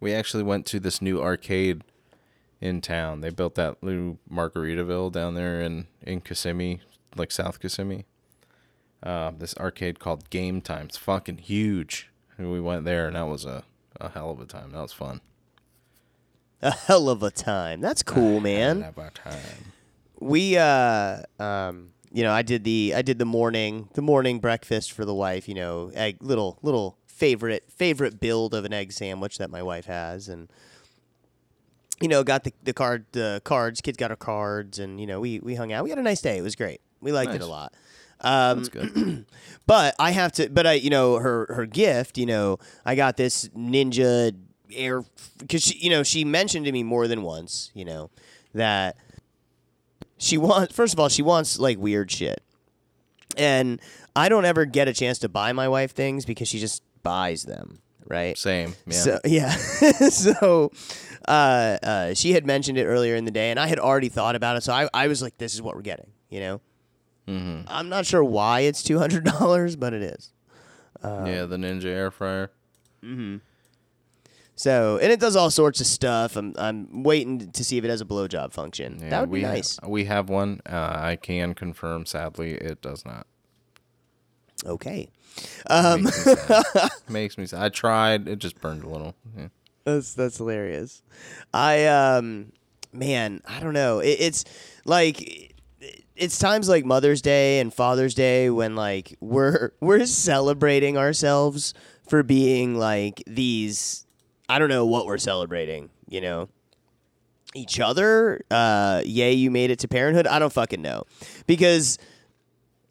we 0.00 0.14
actually 0.14 0.42
went 0.42 0.66
to 0.66 0.80
this 0.80 1.02
new 1.02 1.20
arcade 1.20 1.82
in 2.60 2.80
town. 2.80 3.20
They 3.20 3.30
built 3.30 3.54
that 3.56 3.82
new 3.82 4.18
Margaritaville 4.30 5.12
down 5.12 5.34
there 5.34 5.60
in 5.60 5.86
in 6.02 6.20
Kissimmee, 6.20 6.80
like 7.16 7.30
South 7.30 7.60
Kissimmee. 7.60 8.04
Uh, 9.02 9.32
this 9.36 9.56
arcade 9.56 9.98
called 9.98 10.28
Game 10.30 10.60
Time. 10.60 10.86
It's 10.86 10.96
fucking 10.96 11.38
huge. 11.38 12.10
And 12.36 12.50
we 12.52 12.60
went 12.60 12.84
there, 12.84 13.06
and 13.06 13.16
that 13.16 13.26
was 13.26 13.44
a, 13.44 13.64
a 14.00 14.08
hell 14.08 14.30
of 14.30 14.40
a 14.40 14.44
time. 14.44 14.70
That 14.70 14.82
was 14.82 14.92
fun. 14.92 15.20
A 16.62 16.72
hell 16.72 17.08
of 17.08 17.22
a 17.22 17.30
time. 17.30 17.80
That's 17.80 18.02
cool, 18.02 18.40
man. 18.40 18.82
Hell 18.82 18.94
of 18.96 18.98
a 18.98 19.10
time. 19.10 19.72
we 20.18 20.56
uh 20.56 21.22
um 21.38 21.90
you 22.12 22.22
know 22.22 22.32
i 22.32 22.42
did 22.42 22.64
the 22.64 22.92
i 22.96 23.02
did 23.02 23.18
the 23.18 23.24
morning 23.24 23.88
the 23.94 24.02
morning 24.02 24.38
breakfast 24.38 24.92
for 24.92 25.04
the 25.04 25.14
wife 25.14 25.48
you 25.48 25.54
know 25.54 25.90
egg 25.94 26.16
little 26.20 26.58
little 26.62 26.96
favorite 27.06 27.64
favorite 27.70 28.20
build 28.20 28.54
of 28.54 28.64
an 28.64 28.72
egg 28.72 28.92
sandwich 28.92 29.38
that 29.38 29.50
my 29.50 29.62
wife 29.62 29.86
has 29.86 30.28
and 30.28 30.48
you 32.00 32.08
know 32.08 32.22
got 32.22 32.44
the 32.44 32.52
the 32.62 32.72
card 32.72 33.04
the 33.12 33.40
cards 33.44 33.80
kids 33.80 33.96
got 33.96 34.10
our 34.10 34.16
cards 34.16 34.78
and 34.78 35.00
you 35.00 35.06
know 35.06 35.20
we 35.20 35.40
we 35.40 35.54
hung 35.54 35.72
out 35.72 35.84
we 35.84 35.90
had 35.90 35.98
a 35.98 36.02
nice 36.02 36.20
day 36.20 36.38
it 36.38 36.42
was 36.42 36.54
great 36.56 36.80
we 37.00 37.12
liked 37.12 37.34
it 37.34 37.40
a 37.40 37.46
lot 37.46 37.72
um 38.20 38.58
That's 38.58 38.68
good. 38.68 39.26
but 39.66 39.94
I 40.00 40.10
have 40.10 40.32
to. 40.32 40.48
But 40.48 40.66
I, 40.66 40.72
you 40.72 40.90
know, 40.90 41.18
her 41.20 41.46
her 41.54 41.66
gift. 41.66 42.18
You 42.18 42.26
know, 42.26 42.58
I 42.84 42.96
got 42.96 43.16
this 43.16 43.46
Ninja 43.50 44.34
Air 44.72 45.04
because 45.38 45.62
she, 45.62 45.78
you 45.78 45.88
know, 45.88 46.02
she 46.02 46.24
mentioned 46.24 46.66
to 46.66 46.72
me 46.72 46.82
more 46.82 47.06
than 47.06 47.22
once. 47.22 47.70
You 47.74 47.84
know, 47.84 48.10
that 48.54 48.96
she 50.18 50.36
wants. 50.36 50.74
First 50.74 50.92
of 50.92 51.00
all, 51.00 51.08
she 51.08 51.22
wants 51.22 51.58
like 51.58 51.78
weird 51.78 52.10
shit, 52.10 52.42
and 53.36 53.80
I 54.14 54.28
don't 54.28 54.44
ever 54.44 54.64
get 54.64 54.88
a 54.88 54.92
chance 54.92 55.18
to 55.20 55.28
buy 55.28 55.52
my 55.52 55.68
wife 55.68 55.92
things 55.92 56.24
because 56.24 56.48
she 56.48 56.58
just 56.58 56.82
buys 57.02 57.44
them. 57.44 57.80
Right. 58.06 58.36
Same. 58.38 58.74
Yeah. 58.86 58.92
So 58.96 59.20
yeah, 59.24 59.50
so 59.50 60.72
uh, 61.26 61.78
uh, 61.82 62.14
she 62.14 62.32
had 62.32 62.46
mentioned 62.46 62.78
it 62.78 62.86
earlier 62.86 63.14
in 63.16 63.24
the 63.24 63.30
day, 63.30 63.50
and 63.50 63.60
I 63.60 63.66
had 63.66 63.78
already 63.78 64.08
thought 64.08 64.34
about 64.34 64.56
it. 64.56 64.62
So 64.62 64.72
I, 64.72 64.88
I 64.94 65.08
was 65.08 65.22
like, 65.22 65.38
"This 65.38 65.54
is 65.54 65.62
what 65.62 65.76
we're 65.76 65.82
getting," 65.82 66.10
you 66.30 66.40
know. 66.40 66.60
mm-hmm. 67.28 67.62
I'm 67.68 67.88
not 67.88 68.06
sure 68.06 68.24
why 68.24 68.60
it's 68.60 68.82
two 68.82 68.98
hundred 68.98 69.24
dollars, 69.24 69.76
but 69.76 69.92
it 69.92 70.02
is. 70.02 70.32
yeah, 71.02 71.44
the 71.44 71.56
Ninja 71.56 71.84
air 71.84 72.10
fryer. 72.10 72.50
So, 74.58 74.98
and 75.00 75.12
it 75.12 75.20
does 75.20 75.36
all 75.36 75.50
sorts 75.52 75.80
of 75.80 75.86
stuff. 75.86 76.36
I'm 76.36 76.52
I'm 76.58 77.04
waiting 77.04 77.52
to 77.52 77.64
see 77.64 77.78
if 77.78 77.84
it 77.84 77.90
has 77.90 78.00
a 78.00 78.04
blowjob 78.04 78.52
function. 78.52 78.98
Yeah, 79.00 79.10
that 79.10 79.20
would 79.20 79.30
we 79.30 79.38
be 79.38 79.46
nice. 79.46 79.78
we 79.86 80.04
have 80.06 80.28
one. 80.28 80.60
Uh, 80.68 80.96
I 80.96 81.14
can 81.14 81.54
confirm. 81.54 82.06
Sadly, 82.06 82.54
it 82.54 82.82
does 82.82 83.04
not. 83.04 83.28
Okay. 84.66 85.10
Um, 85.70 86.02
Makes 86.02 86.26
me 86.26 86.34
sad. 86.34 86.90
Makes 87.08 87.38
me 87.38 87.46
sad. 87.46 87.62
I 87.62 87.68
tried. 87.68 88.26
It 88.26 88.40
just 88.40 88.60
burned 88.60 88.82
a 88.82 88.88
little. 88.88 89.14
Yeah. 89.36 89.48
That's 89.84 90.14
that's 90.14 90.38
hilarious. 90.38 91.02
I 91.54 91.86
um 91.86 92.52
man, 92.92 93.40
I 93.46 93.60
don't 93.60 93.74
know. 93.74 94.00
It, 94.00 94.16
it's 94.18 94.44
like 94.84 95.54
it's 96.16 96.36
times 96.40 96.68
like 96.68 96.84
Mother's 96.84 97.22
Day 97.22 97.60
and 97.60 97.72
Father's 97.72 98.14
Day 98.14 98.50
when 98.50 98.74
like 98.74 99.16
we're 99.20 99.70
we're 99.80 100.04
celebrating 100.04 100.98
ourselves 100.98 101.74
for 102.08 102.24
being 102.24 102.74
like 102.76 103.22
these 103.24 104.04
I 104.48 104.58
don't 104.58 104.68
know 104.68 104.86
what 104.86 105.06
we're 105.06 105.18
celebrating, 105.18 105.90
you 106.08 106.20
know. 106.20 106.48
Each 107.54 107.80
other, 107.80 108.42
uh 108.50 109.02
yay 109.04 109.32
you 109.32 109.50
made 109.50 109.70
it 109.70 109.78
to 109.80 109.88
parenthood. 109.88 110.26
I 110.26 110.38
don't 110.38 110.52
fucking 110.52 110.82
know. 110.82 111.04
Because 111.46 111.98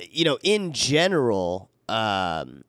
you 0.09 0.25
know, 0.25 0.37
in 0.43 0.73
general, 0.73 1.69
um 1.89 2.63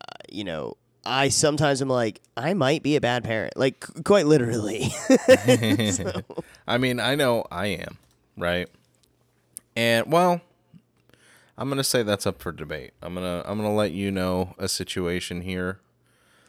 uh, 0.00 0.18
you 0.28 0.44
know, 0.44 0.76
I 1.04 1.28
sometimes 1.28 1.80
am 1.82 1.88
like, 1.88 2.20
I 2.36 2.54
might 2.54 2.82
be 2.82 2.96
a 2.96 3.00
bad 3.00 3.24
parent, 3.24 3.56
like 3.56 3.84
c- 3.84 4.02
quite 4.02 4.26
literally. 4.26 4.88
I 6.68 6.78
mean, 6.78 7.00
I 7.00 7.14
know 7.14 7.44
I 7.50 7.66
am, 7.66 7.98
right? 8.36 8.68
And 9.76 10.10
well, 10.10 10.40
I'm 11.58 11.68
gonna 11.68 11.84
say 11.84 12.02
that's 12.02 12.26
up 12.26 12.40
for 12.40 12.52
debate. 12.52 12.92
I'm 13.02 13.14
gonna 13.14 13.42
I'm 13.46 13.58
gonna 13.58 13.74
let 13.74 13.92
you 13.92 14.10
know 14.10 14.54
a 14.58 14.68
situation 14.68 15.42
here, 15.42 15.80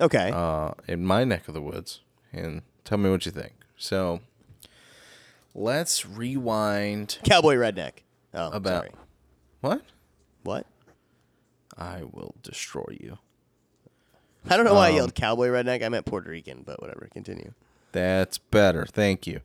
okay. 0.01 0.31
uh, 0.33 0.71
in 0.87 1.05
my 1.05 1.23
neck 1.23 1.47
of 1.47 1.53
the 1.53 1.61
woods, 1.61 2.01
and 2.33 2.61
tell 2.83 2.97
me 2.97 3.09
what 3.09 3.25
you 3.25 3.31
think. 3.31 3.53
So, 3.77 4.21
let's 5.53 6.05
rewind. 6.05 7.19
Cowboy 7.23 7.55
redneck. 7.55 8.03
Oh, 8.33 8.51
About- 8.51 8.83
sorry. 8.85 8.91
What? 9.61 9.81
What? 10.43 10.65
I 11.77 12.03
will 12.03 12.35
destroy 12.41 12.97
you. 12.99 13.17
I 14.49 14.55
don't 14.55 14.65
know 14.65 14.73
why 14.75 14.87
I 14.87 14.89
Um, 14.91 14.95
yelled 14.95 15.15
cowboy 15.15 15.47
redneck. 15.49 15.83
I 15.83 15.89
meant 15.89 16.05
Puerto 16.05 16.29
Rican, 16.29 16.63
but 16.65 16.81
whatever. 16.81 17.07
Continue. 17.13 17.53
That's 17.91 18.37
better. 18.37 18.85
Thank 18.85 19.27
you. 19.27 19.41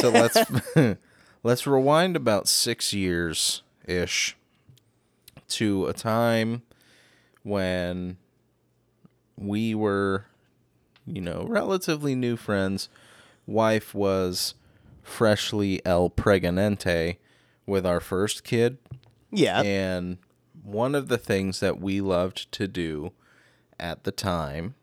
So 0.00 0.10
let's 0.10 0.36
let's 1.42 1.66
rewind 1.66 2.14
about 2.16 2.46
six 2.48 2.92
years 2.92 3.62
ish 3.86 4.36
to 5.48 5.86
a 5.86 5.92
time 5.94 6.62
when 7.42 8.18
we 9.38 9.74
were, 9.74 10.26
you 11.06 11.20
know, 11.20 11.44
relatively 11.48 12.14
new 12.14 12.36
friends. 12.36 12.88
Wife 13.46 13.94
was 13.94 14.54
freshly 15.02 15.80
el 15.86 16.10
pregnante 16.10 17.16
with 17.66 17.86
our 17.86 18.00
first 18.00 18.44
kid. 18.44 18.78
Yeah. 19.30 19.62
And 19.62 20.18
one 20.62 20.94
of 20.94 21.08
the 21.08 21.18
things 21.18 21.60
that 21.60 21.80
we 21.80 22.00
loved 22.00 22.50
to 22.52 22.68
do 22.68 23.12
at 23.78 24.04
the 24.04 24.12
time 24.12 24.74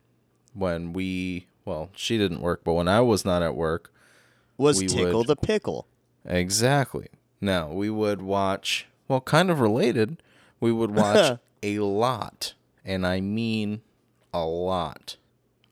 when 0.53 0.93
we, 0.93 1.47
well, 1.65 1.89
she 1.93 2.17
didn't 2.17 2.41
work, 2.41 2.63
but 2.63 2.73
when 2.73 2.87
I 2.87 3.01
was 3.01 3.25
not 3.25 3.43
at 3.43 3.55
work, 3.55 3.91
was 4.57 4.79
tickle 4.79 5.19
would- 5.19 5.27
the 5.27 5.35
pickle. 5.35 5.85
exactly. 6.25 7.07
Now, 7.41 7.69
we 7.71 7.89
would 7.89 8.21
watch, 8.21 8.87
well, 9.07 9.19
kind 9.21 9.51
of 9.51 9.59
related, 9.59 10.23
we 10.61 10.71
would 10.71 10.91
watch 10.91 11.37
a 11.63 11.79
lot, 11.79 12.53
and 12.85 13.05
I 13.05 13.19
mean 13.19 13.81
a 14.35 14.45
lot, 14.45 15.17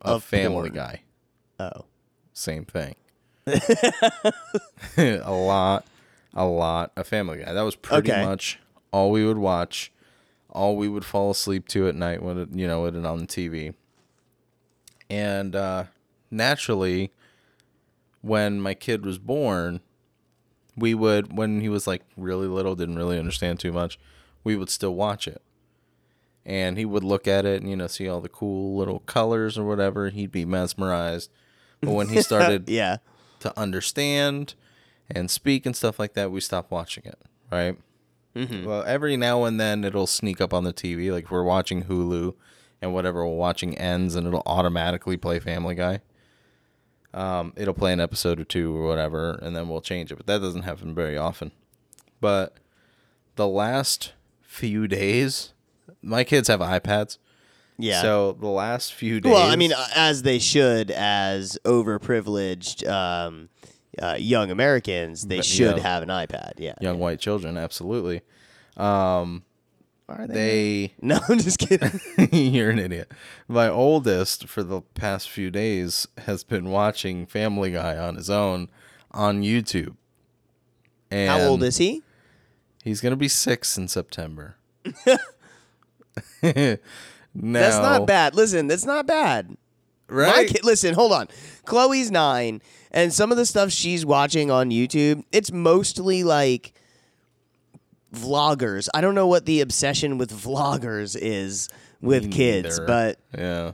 of, 0.02 0.16
Of 0.18 0.24
Family 0.24 0.70
porn. 0.70 0.74
Guy. 0.74 1.02
Oh. 1.60 1.86
Same 2.34 2.66
thing. 2.66 2.96
a 4.98 5.32
lot, 5.32 5.86
a 6.34 6.46
lot 6.46 6.92
of 6.96 7.08
Family 7.08 7.40
Guy. 7.44 7.54
That 7.54 7.62
was 7.62 7.76
pretty 7.76 8.12
Okay. 8.12 8.24
much 8.26 8.60
all 8.92 9.12
we 9.12 9.26
would 9.26 9.38
watch, 9.38 9.92
all 10.50 10.76
we 10.78 10.88
would 10.88 11.06
fall 11.06 11.32
asleep 11.32 11.68
to 11.70 11.88
at 11.88 11.96
night 11.96 12.22
when 12.22 12.38
it, 12.38 12.50
you 12.54 12.68
know, 12.68 12.86
it 12.86 12.96
on 12.96 13.20
the 13.20 13.28
TV. 13.28 13.74
And 15.10 15.56
uh, 15.56 15.86
naturally, 16.32 17.12
when 18.22 18.62
my 18.62 18.74
kid 18.74 19.06
was 19.06 19.18
born, 19.20 19.82
we 20.76 20.94
would, 20.94 21.36
when 21.36 21.62
he 21.62 21.70
was 21.70 21.86
like 21.86 22.04
really 22.18 22.48
little, 22.48 22.76
didn't 22.76 22.98
really 22.98 23.20
understand 23.20 23.60
too 23.60 23.72
much, 23.72 24.00
we 24.44 24.56
would 24.56 24.70
still 24.70 24.96
watch 24.96 25.28
it. 25.28 25.42
And 26.46 26.78
he 26.78 26.84
would 26.86 27.04
look 27.04 27.28
at 27.28 27.46
it 27.46 27.62
and, 27.62 27.70
you 27.70 27.76
know, 27.78 27.88
see 27.88 28.08
all 28.10 28.20
the 28.20 28.28
cool 28.30 28.76
little 28.78 29.00
colors 29.00 29.58
or 29.58 29.64
whatever. 29.66 30.10
He'd 30.10 30.32
be 30.32 30.44
mesmerized. 30.46 31.32
But 31.82 31.92
when 31.92 32.10
he 32.10 32.22
started 32.22 32.70
Yeah. 32.70 32.98
to 33.40 33.58
understand 33.58 34.56
and 35.10 35.32
speak 35.32 35.66
and 35.66 35.76
stuff 35.76 36.00
like 36.00 36.14
that, 36.16 36.32
we 36.32 36.42
stopped 36.42 36.70
watching 36.72 37.04
it, 37.06 37.20
right? 37.52 37.78
Well, 38.36 38.84
every 38.88 39.16
now 39.16 39.44
and 39.44 39.60
then 39.60 39.84
it'll 39.84 40.08
sneak 40.08 40.42
up 40.42 40.54
on 40.56 40.64
the 40.64 40.74
TV. 40.74 41.12
Like 41.12 41.30
we're 41.30 41.44
watching 41.44 41.84
Hulu 41.84 42.34
and 42.82 42.92
whatever 42.94 43.24
we're 43.26 43.36
watching 43.36 43.78
ends, 43.78 44.16
and 44.16 44.26
it'll 44.28 44.42
automatically 44.48 45.18
play 45.18 45.40
Family 45.40 45.76
Guy. 45.76 46.00
Um, 47.14 47.54
it'll 47.56 47.76
play 47.76 47.94
an 47.94 48.00
episode 48.00 48.40
or 48.40 48.44
two 48.44 48.76
or 48.76 48.88
whatever, 48.88 49.34
and 49.42 49.56
then 49.56 49.70
we'll 49.70 49.82
change 49.82 50.12
it. 50.12 50.16
But 50.16 50.26
that 50.26 50.40
doesn't 50.42 50.64
happen 50.64 50.96
very 50.96 51.16
often. 51.16 51.52
But 52.20 52.58
the 53.36 53.48
last 53.48 54.14
few 54.42 54.88
days, 54.88 55.53
my 56.04 56.24
kids 56.24 56.48
have 56.50 56.60
iPads. 56.60 57.18
Yeah. 57.78 58.02
So 58.02 58.34
the 58.40 58.48
last 58.48 58.94
few 58.94 59.20
days. 59.20 59.32
well, 59.32 59.50
I 59.50 59.56
mean, 59.56 59.74
as 59.96 60.22
they 60.22 60.38
should, 60.38 60.92
as 60.92 61.58
overprivileged 61.66 62.88
um, 62.88 63.50
uh, 64.02 64.16
young 64.20 64.52
Americans, 64.52 65.24
they 65.28 65.38
But, 65.38 65.46
should 65.46 65.78
yeah. 65.78 65.84
have 65.84 66.04
an 66.04 66.10
iPad. 66.10 66.54
Yeah. 66.58 66.76
young 66.82 67.00
white 67.00 67.20
children, 67.20 67.58
absolutely. 67.58 68.22
Um, 68.78 69.44
Are 70.08 70.28
they 70.28 70.94
No, 71.02 71.20
I'm 71.28 71.40
just 71.40 71.58
kidding. 71.60 72.00
You're 72.32 72.70
an 72.70 72.80
idiot. 72.80 73.12
My 73.48 73.70
oldest, 73.70 74.48
for 74.48 74.62
the 74.64 74.82
past 74.82 75.30
few 75.30 75.50
days, 75.50 76.08
has 76.20 76.44
been 76.44 76.70
watching 76.70 77.26
Family 77.26 77.72
Guy 77.72 77.98
on 77.98 78.16
his 78.16 78.30
own 78.30 78.70
on 79.12 79.42
YouTube. 79.42 79.96
And 81.10 81.30
How 81.30 81.48
old 81.48 81.64
is 81.64 81.78
he? 81.78 82.02
He's 82.84 83.02
gonna 83.02 83.16
be 83.16 83.28
six 83.28 83.78
in 83.78 83.88
September. 83.88 84.58
now, 86.44 86.78
That's 87.36 87.78
not 87.78 88.06
bad. 88.06 88.36
Listen, 88.36 88.68
that's 88.68 88.86
not 88.86 89.08
bad. 89.08 89.58
Right? 90.08 90.48
kid, 90.48 90.64
listen, 90.64 90.94
hold 90.94 91.12
on. 91.12 91.28
Chloe's 91.66 92.12
nine, 92.12 92.62
and 92.92 93.12
some 93.12 93.32
of 93.32 93.38
the 93.38 93.46
stuff 93.46 93.72
she's 93.72 94.06
watching 94.06 94.52
on 94.52 94.70
YouTube, 94.70 95.24
it's 95.32 95.52
mostly 95.52 96.24
like 96.24 96.74
vloggers. 98.14 98.88
I 98.94 99.02
don't 99.02 99.16
know 99.16 99.28
what 99.28 99.46
the 99.46 99.62
obsession 99.62 100.18
with 100.18 100.32
vloggers 100.32 101.18
is 101.20 101.70
with 102.02 102.26
Me 102.26 102.32
kids, 102.32 102.80
but 102.80 103.18
yeah. 103.36 103.72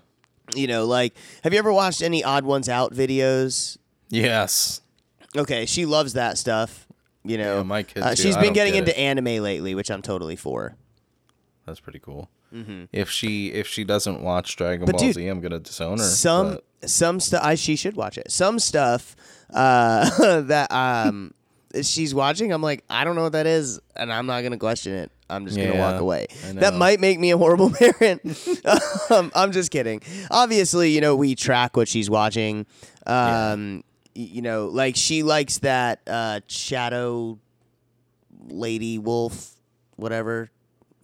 you 0.55 0.67
know, 0.67 0.85
like, 0.85 1.15
have 1.43 1.51
you 1.51 1.59
ever 1.59 1.73
watched 1.73 2.01
any 2.01 2.23
Odd 2.23 2.45
Ones 2.45 2.69
Out 2.69 2.93
videos? 2.93 3.77
Yes. 4.09 4.81
Okay, 5.35 5.65
she 5.65 5.85
loves 5.85 6.13
that 6.13 6.37
stuff. 6.37 6.87
You 7.23 7.37
know, 7.37 7.57
Yeah, 7.57 7.63
my 7.63 7.83
kid 7.83 8.01
uh, 8.01 8.15
she's 8.15 8.37
been 8.37 8.53
getting 8.53 8.73
get 8.73 8.87
into 8.87 8.97
anime 8.97 9.43
lately, 9.43 9.75
which 9.75 9.91
I'm 9.91 10.01
totally 10.01 10.37
for. 10.37 10.75
That's 11.69 11.79
pretty 11.79 11.99
cool. 11.99 12.29
If 12.91 13.11
she 13.11 13.49
if 13.49 13.67
she 13.67 13.83
doesn't 13.83 14.21
watch 14.23 14.55
Dragon 14.55 14.79
Mm-hmm. 14.81 14.85
But 14.87 14.91
Ball 14.99 15.07
dude, 15.07 15.15
Z, 15.15 15.27
I'm 15.27 15.39
gonna 15.39 15.59
disown 15.59 15.99
her. 15.99 16.03
some 16.03 16.59
but- 16.81 16.89
some 16.89 17.19
stuff 17.19 17.59
she 17.59 17.75
should 17.75 17.95
watch 17.95 18.17
it. 18.17 18.31
Some 18.31 18.57
stuff 18.57 19.15
uh, 19.53 20.41
that 20.41 20.71
um 20.71 21.33
she's 21.83 22.15
watching, 22.15 22.51
I'm 22.51 22.63
like, 22.63 22.83
I 22.89 23.03
don't 23.03 23.15
know 23.15 23.21
what 23.23 23.33
that 23.33 23.45
is, 23.45 23.79
and 23.95 24.11
I'm 24.11 24.25
not 24.25 24.41
gonna 24.41 24.57
question 24.57 24.93
it. 24.93 25.11
I'm 25.29 25.45
just 25.45 25.57
gonna 25.57 25.77
walk 25.77 26.01
away. 26.01 26.25
That 26.53 26.73
might 26.73 26.99
make 26.99 27.19
me 27.19 27.29
a 27.29 27.37
horrible 27.37 27.69
parent. 27.79 28.21
um, 29.11 29.31
I'm 29.35 29.51
just 29.51 29.69
kidding. 29.69 30.01
Obviously, 30.31 30.89
you 30.89 31.01
know 31.01 31.15
we 31.15 31.35
track 31.35 31.77
what 31.77 31.87
she's 31.87 32.09
watching. 32.09 32.65
Um, 33.05 33.83
y- 34.15 34.23
you 34.31 34.41
know, 34.41 34.65
like 34.69 34.95
she 34.95 35.21
likes 35.21 35.59
that 35.59 36.01
uh, 36.07 36.39
shadow 36.47 37.37
lady 38.47 38.97
wolf, 38.97 39.51
whatever 39.97 40.49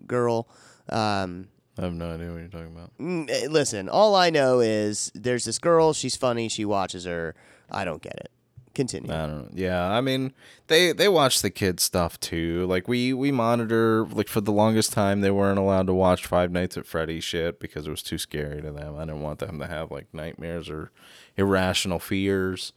girl. 0.07 0.47
Um, 0.89 1.47
I 1.77 1.83
have 1.83 1.93
no 1.93 2.13
idea 2.13 2.31
what 2.31 2.37
you're 2.37 2.47
talking 2.47 2.73
about. 2.75 2.97
Mm, 2.99 3.29
eh, 3.29 3.47
Listen, 3.49 3.89
all 3.89 4.15
I 4.15 4.29
know 4.29 4.59
is 4.59 5.11
there's 5.13 5.45
this 5.45 5.59
girl. 5.59 5.93
She's 5.93 6.15
funny. 6.15 6.47
She 6.47 6.63
watches 6.63 7.05
her. 7.05 7.35
I 7.69 7.83
don't 7.83 8.01
get 8.01 8.15
it. 8.15 8.31
Continue. 8.73 9.11
I 9.11 9.25
don't 9.25 9.43
know. 9.43 9.49
Yeah, 9.53 9.89
I 9.89 10.01
mean, 10.01 10.33
they 10.67 10.91
they 10.91 11.07
watch 11.07 11.41
the 11.41 11.49
kids 11.49 11.81
stuff 11.81 12.19
too. 12.19 12.65
Like 12.67 12.89
we 12.89 13.13
we 13.13 13.31
monitor. 13.31 14.05
Like 14.05 14.27
for 14.27 14.41
the 14.41 14.51
longest 14.51 14.91
time, 14.91 15.21
they 15.21 15.31
weren't 15.31 15.57
allowed 15.59 15.87
to 15.87 15.93
watch 15.93 16.25
Five 16.25 16.51
Nights 16.51 16.77
at 16.77 16.85
Freddy's 16.85 17.23
shit 17.23 17.59
because 17.61 17.87
it 17.87 17.91
was 17.91 18.03
too 18.03 18.17
scary 18.17 18.61
to 18.61 18.71
them. 18.71 18.97
I 18.97 19.05
didn't 19.05 19.21
want 19.21 19.39
them 19.39 19.59
to 19.59 19.67
have 19.67 19.91
like 19.91 20.13
nightmares 20.13 20.69
or 20.69 20.91
irrational 21.37 21.99
fears. 21.99 22.73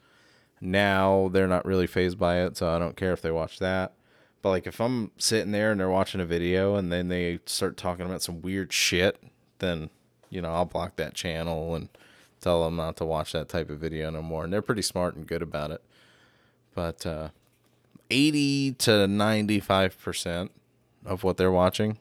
Now 0.61 1.31
they're 1.33 1.49
not 1.49 1.65
really 1.67 1.89
phased 1.89 2.19
by 2.19 2.43
it, 2.43 2.57
so 2.57 2.69
I 2.75 2.79
don't 2.79 2.97
care 2.97 3.13
if 3.13 3.21
they 3.21 3.33
watch 3.33 3.59
that. 3.59 3.95
But 4.49 4.53
like 4.53 4.67
if 4.67 4.81
I'm 4.81 5.11
sitting 5.19 5.53
there 5.53 5.73
and 5.73 5.79
they're 5.79 5.91
watching 5.91 6.23
a 6.23 6.25
video 6.25 6.77
and 6.77 6.91
then 6.91 7.09
they 7.09 7.41
start 7.45 7.77
talking 7.77 8.07
about 8.07 8.23
some 8.23 8.41
weird 8.41 8.73
shit, 8.73 9.23
then 9.59 9.91
you 10.31 10.41
know 10.41 10.51
I'll 10.51 10.65
block 10.65 10.97
that 10.97 11.13
channel 11.13 11.75
and 11.75 11.91
tell 12.41 12.65
them 12.65 12.75
not 12.75 12.97
to 12.97 13.05
watch 13.05 13.33
that 13.33 13.51
type 13.51 13.69
of 13.69 13.79
video 13.79 14.09
no 14.09 14.23
more. 14.23 14.45
And 14.45 14.51
they're 14.51 14.63
pretty 14.63 14.81
smart 14.81 15.17
and 15.17 15.27
good 15.27 15.43
about 15.43 15.71
it. 15.71 15.83
But 16.75 17.05
uh, 17.05 17.29
eighty 18.11 18.73
to 18.73 19.07
ninety 19.07 19.61
five 19.61 20.01
percent 20.01 20.51
of 21.05 21.25
what 21.25 21.37
they're 21.37 21.53
watching, 21.53 21.99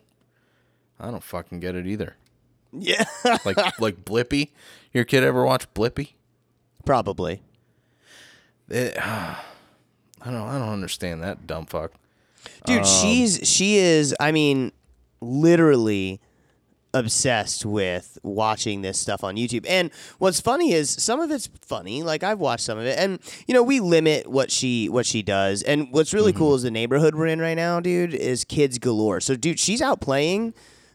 I 0.97 1.11
don't 1.11 1.21
fucking 1.21 1.59
get 1.59 1.75
it 1.75 1.85
either. 1.85 2.15
Yeah, 2.71 3.03
Like 3.43 3.57
like 3.81 4.05
Blippi, 4.05 4.51
your 4.93 5.03
kid 5.03 5.25
ever 5.25 5.43
watch 5.43 5.67
Blippi? 5.73 6.11
probably. 6.85 7.41
It, 8.69 8.97
I 9.01 9.43
don't 10.23 10.47
I 10.47 10.57
don't 10.57 10.69
understand 10.69 11.21
that 11.23 11.45
dumb 11.45 11.65
fuck. 11.65 11.91
Dude, 12.65 12.79
Um, 12.79 12.85
she's 12.85 13.39
she 13.47 13.77
is. 13.77 14.15
I 14.19 14.31
mean, 14.31 14.71
literally 15.21 16.19
obsessed 16.93 17.65
with 17.65 18.17
watching 18.23 18.81
this 18.81 18.97
stuff 18.97 19.23
on 19.23 19.35
YouTube. 19.35 19.65
And 19.69 19.91
what's 20.17 20.39
funny 20.41 20.73
is 20.73 20.89
some 20.89 21.19
of 21.19 21.29
it's 21.31 21.47
funny. 21.61 22.01
Like 22.01 22.23
I've 22.23 22.39
watched 22.39 22.63
some 22.63 22.77
of 22.79 22.85
it, 22.85 22.97
and 22.97 23.19
you 23.47 23.53
know 23.53 23.61
we 23.63 23.79
limit 23.79 24.27
what 24.27 24.51
she 24.51 24.89
what 24.89 25.05
she 25.05 25.21
does. 25.21 25.61
And 25.63 25.87
what's 25.91 26.13
really 26.13 26.31
Mm-hmm. 26.31 26.39
cool 26.39 26.55
is 26.55 26.63
the 26.63 26.71
neighborhood 26.71 27.13
we're 27.15 27.27
in 27.27 27.39
right 27.39 27.55
now, 27.57 27.79
dude. 27.79 28.13
Is 28.13 28.43
kids 28.43 28.79
galore. 28.79 29.19
So, 29.21 29.35
dude, 29.35 29.59
she's 29.59 29.81
out 29.81 30.01
playing. 30.01 30.53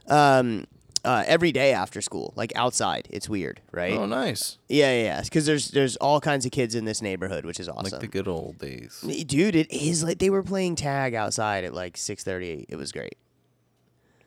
Um, 0.08 0.66
uh, 1.04 1.24
every 1.26 1.52
day 1.52 1.72
after 1.72 2.00
school, 2.00 2.32
like 2.36 2.52
outside. 2.56 3.08
It's 3.10 3.28
weird, 3.28 3.60
right? 3.72 3.94
Oh, 3.94 4.06
nice. 4.06 4.58
Yeah, 4.68 4.92
yeah, 4.92 5.02
yeah. 5.02 5.20
Because 5.22 5.46
there's 5.46 5.68
there's 5.70 5.96
all 5.96 6.20
kinds 6.20 6.46
of 6.46 6.52
kids 6.52 6.74
in 6.74 6.84
this 6.84 7.02
neighborhood, 7.02 7.44
which 7.44 7.58
is 7.60 7.68
awesome. 7.68 7.92
Like 7.92 8.00
the 8.00 8.06
good 8.06 8.28
old 8.28 8.58
days. 8.58 9.00
Dude, 9.26 9.56
it 9.56 9.70
is 9.72 10.04
like 10.04 10.18
they 10.18 10.30
were 10.30 10.42
playing 10.42 10.76
tag 10.76 11.14
outside 11.14 11.64
at 11.64 11.74
like 11.74 11.96
six 11.96 12.22
thirty. 12.24 12.66
It 12.68 12.76
was 12.76 12.92
great. 12.92 13.16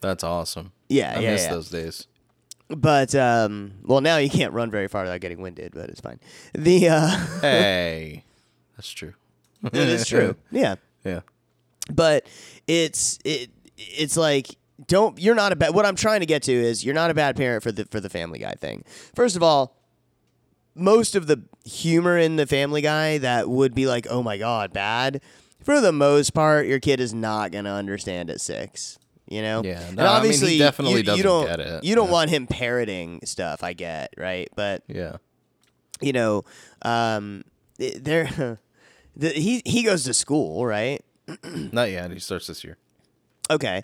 That's 0.01 0.23
awesome. 0.23 0.71
Yeah, 0.89 1.13
I 1.15 1.19
yeah, 1.19 1.31
miss 1.31 1.43
yeah. 1.45 1.51
those 1.51 1.69
days. 1.69 2.07
But 2.67 3.13
um, 3.15 3.73
well, 3.83 4.01
now 4.01 4.17
you 4.17 4.29
can't 4.29 4.53
run 4.53 4.71
very 4.71 4.87
far 4.87 5.03
without 5.03 5.21
getting 5.21 5.41
winded, 5.41 5.73
but 5.73 5.89
it's 5.89 6.01
fine. 6.01 6.19
The 6.53 6.89
uh, 6.89 7.07
Hey, 7.41 8.23
that's 8.75 8.89
true. 8.91 9.13
it 9.63 9.75
is 9.75 10.07
true. 10.07 10.35
Yeah, 10.51 10.75
Yeah. 11.03 11.21
but 11.91 12.25
it's 12.67 13.19
it 13.23 13.49
it's 13.77 14.17
like 14.17 14.57
don't 14.87 15.19
you're 15.19 15.35
not 15.35 15.51
a 15.51 15.55
bad. 15.55 15.73
What 15.73 15.85
I'm 15.85 15.95
trying 15.95 16.19
to 16.21 16.25
get 16.25 16.43
to 16.43 16.51
is 16.53 16.83
you're 16.83 16.93
not 16.95 17.09
a 17.11 17.13
bad 17.13 17.35
parent 17.35 17.63
for 17.63 17.71
the 17.71 17.85
for 17.85 17.99
the 17.99 18.09
Family 18.09 18.39
Guy 18.39 18.53
thing. 18.59 18.83
First 19.15 19.35
of 19.35 19.43
all, 19.43 19.75
most 20.75 21.15
of 21.15 21.27
the 21.27 21.43
humor 21.63 22.17
in 22.17 22.35
the 22.35 22.45
Family 22.45 22.81
Guy 22.81 23.17
that 23.19 23.49
would 23.49 23.73
be 23.73 23.85
like, 23.87 24.07
oh 24.09 24.21
my 24.21 24.37
god, 24.37 24.73
bad. 24.73 25.21
For 25.63 25.81
the 25.81 25.91
most 25.91 26.33
part, 26.33 26.67
your 26.67 26.79
kid 26.79 26.99
is 26.99 27.13
not 27.13 27.51
gonna 27.51 27.73
understand 27.73 28.29
at 28.29 28.41
six. 28.41 28.99
You 29.27 29.41
know. 29.41 29.63
Yeah, 29.63 29.79
And 29.81 29.95
no, 29.95 30.03
I 30.03 30.05
mean, 30.05 30.15
obviously, 30.17 30.57
definitely 30.59 30.91
you, 30.93 30.97
you 30.99 31.03
doesn't 31.03 31.23
don't, 31.23 31.47
get 31.47 31.59
it. 31.59 31.83
You 31.83 31.95
don't 31.95 32.07
Yeah. 32.07 32.11
want 32.11 32.29
him 32.29 32.45
parroting 32.45 33.21
stuff. 33.23 33.63
I 33.63 33.73
get 33.73 34.13
right, 34.17 34.49
but 34.55 34.83
Yeah. 34.87 35.15
you 36.01 36.13
know, 36.13 36.43
um, 36.83 37.43
th- 37.79 37.95
there, 38.03 38.59
the, 39.15 39.29
he 39.29 39.63
he 39.65 39.81
goes 39.81 40.03
to 40.03 40.13
school, 40.13 40.63
right? 40.67 41.01
Not 41.43 41.89
yet. 41.89 42.11
He 42.11 42.19
starts 42.19 42.45
this 42.45 42.63
year. 42.63 42.77
Okay, 43.49 43.83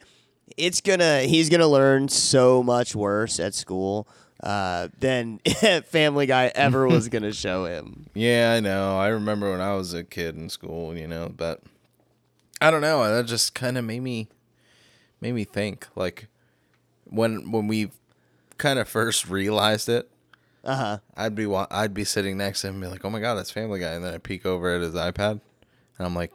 it's 0.58 0.82
gonna 0.82 1.22
he's 1.22 1.50
gonna 1.50 1.68
learn 1.68 2.08
so 2.10 2.62
much 2.64 2.96
worse 2.96 3.40
at 3.40 3.54
school 3.54 4.08
uh, 4.44 4.88
than 5.00 5.40
Family 5.86 6.26
Guy 6.26 6.52
ever 6.56 6.88
was 6.88 7.10
gonna 7.10 7.34
show 7.46 7.66
him. 7.66 8.08
Yeah, 8.14 8.54
I 8.56 8.60
know. 8.60 8.98
I 8.98 9.08
remember 9.10 9.52
when 9.52 9.62
I 9.62 9.74
was 9.76 9.94
a 9.94 10.04
kid 10.04 10.36
in 10.36 10.50
school, 10.50 10.96
you 10.98 11.08
know, 11.08 11.32
but 11.36 11.62
I 12.60 12.72
don't 12.72 12.82
know. 12.82 13.04
That 13.04 13.26
just 13.26 13.54
kind 13.54 13.78
of 13.78 13.86
made 13.86 14.02
me 14.02 14.28
made 15.20 15.34
me 15.34 15.44
think 15.44 15.88
like 15.96 16.28
when 17.06 17.52
when 17.52 17.68
we 17.68 17.92
kind 18.58 18.80
of 18.80 18.88
first 18.88 19.28
realized 19.30 19.90
it, 19.90 20.10
Uh 20.64 20.76
huh. 20.76 20.98
I'd 21.16 21.36
be 21.36 21.46
wa- 21.46 21.68
I'd 21.72 21.94
be 21.94 22.04
sitting 22.04 22.38
next 22.38 22.62
to 22.62 22.68
him 22.68 22.76
and 22.76 22.84
be 22.84 22.88
like, 22.90 23.04
"Oh 23.06 23.10
my 23.10 23.20
god, 23.20 23.36
that's 23.36 23.52
Family 23.52 23.80
Guy," 23.80 23.92
and 23.94 24.04
then 24.04 24.14
I 24.14 24.18
peek 24.18 24.46
over 24.46 24.74
at 24.76 24.82
his 24.82 24.94
iPad, 24.96 25.42
and 25.98 26.06
I'm 26.08 26.16
like, 26.16 26.32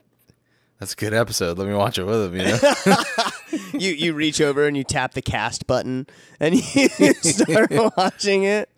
"That's 0.79 0.93
a 0.93 0.97
good 0.97 1.15
episode. 1.15 1.59
Let 1.59 1.69
me 1.69 1.75
watch 1.75 1.99
it 1.99 2.05
with 2.05 2.33
him." 2.35 2.41
You 2.41 2.47
know? 2.47 2.97
You 3.73 3.93
you 3.93 4.13
reach 4.15 4.41
over 4.41 4.67
and 4.67 4.77
you 4.77 4.85
tap 4.85 5.15
the 5.15 5.23
cast 5.23 5.67
button 5.67 6.07
and 6.41 6.55
you 6.75 6.89
start 7.15 7.71
watching 7.97 8.43
it. 8.45 8.69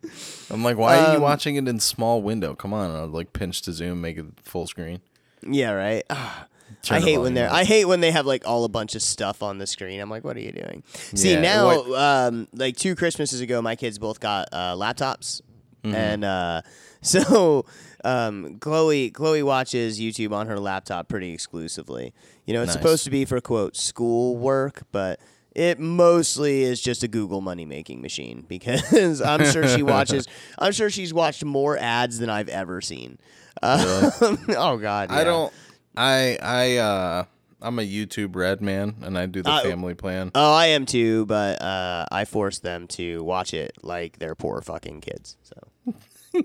I'm 0.50 0.62
like, 0.62 0.76
"Why 0.76 0.98
are 0.98 1.10
you 1.12 1.16
Um, 1.16 1.22
watching 1.22 1.56
it 1.56 1.66
in 1.66 1.80
small 1.80 2.20
window? 2.22 2.54
Come 2.54 2.72
on!" 2.72 2.90
I'll 2.94 3.06
like 3.06 3.32
pinch 3.32 3.62
to 3.62 3.72
zoom, 3.72 4.00
make 4.00 4.18
it 4.18 4.26
full 4.42 4.66
screen. 4.66 5.00
Yeah, 5.42 5.70
right. 5.72 6.04
I 6.90 7.00
hate 7.00 7.18
when 7.18 7.34
they're. 7.34 7.50
I 7.50 7.64
hate 7.64 7.86
when 7.86 8.00
they 8.00 8.10
have 8.10 8.26
like 8.26 8.46
all 8.46 8.64
a 8.64 8.68
bunch 8.68 8.94
of 8.94 9.02
stuff 9.02 9.42
on 9.42 9.58
the 9.58 9.66
screen. 9.66 10.00
I'm 10.00 10.10
like, 10.10 10.22
what 10.24 10.36
are 10.36 10.40
you 10.40 10.52
doing? 10.52 10.82
See 11.14 11.32
Yeah, 11.32 11.40
now, 11.40 12.26
um, 12.28 12.46
like 12.52 12.76
two 12.76 12.94
Christmases 12.94 13.40
ago, 13.40 13.60
my 13.62 13.74
kids 13.74 13.98
both 13.98 14.20
got 14.20 14.48
uh, 14.52 14.74
laptops, 14.74 15.40
and 15.82 16.24
uh, 16.24 16.62
so 17.02 17.64
um, 18.04 18.58
Chloe 18.60 19.10
Chloe 19.10 19.42
watches 19.42 20.00
YouTube 20.00 20.32
on 20.32 20.46
her 20.46 20.58
laptop 20.58 21.08
pretty 21.08 21.32
exclusively. 21.32 22.12
You 22.46 22.54
know, 22.54 22.62
it's 22.62 22.68
Nice. 22.74 22.82
supposed 22.82 23.04
to 23.04 23.10
be 23.10 23.24
for 23.24 23.40
quote 23.40 23.76
school 23.76 24.36
work, 24.36 24.82
but 24.92 25.20
it 25.54 25.78
mostly 25.80 26.62
is 26.62 26.80
just 26.80 27.02
a 27.02 27.08
Google 27.08 27.40
money 27.40 27.64
making 27.64 28.00
machine 28.00 28.44
because 28.48 29.20
I'm 29.20 29.44
sure 29.44 29.66
she 29.68 29.82
watches. 29.82 30.26
I'm 30.58 30.72
sure 30.72 30.90
she's 30.90 31.12
watched 31.12 31.44
more 31.44 31.76
ads 31.78 32.18
than 32.18 32.30
I've 32.30 32.48
ever 32.48 32.80
seen. 32.80 33.18
Uh, 33.62 34.10
oh 34.56 34.76
God, 34.78 35.10
I 35.10 35.24
don't. 35.24 35.52
I 35.96 36.38
I 36.40 36.76
uh 36.76 37.24
I'm 37.60 37.78
a 37.80 37.82
YouTube 37.82 38.36
red 38.36 38.60
man, 38.60 38.94
and 39.02 39.18
I 39.18 39.26
do 39.26 39.42
the 39.42 39.50
Uh, 39.50 39.62
family 39.62 39.94
plan. 39.94 40.30
Oh, 40.34 40.52
I 40.54 40.66
am 40.66 40.86
too, 40.86 41.26
but 41.26 41.60
uh, 41.60 42.06
I 42.12 42.24
force 42.24 42.60
them 42.60 42.86
to 42.88 43.24
watch 43.24 43.52
it 43.52 43.72
like 43.82 44.20
they're 44.20 44.36
poor 44.36 44.60
fucking 44.62 45.00
kids. 45.00 45.36
So 45.42 45.56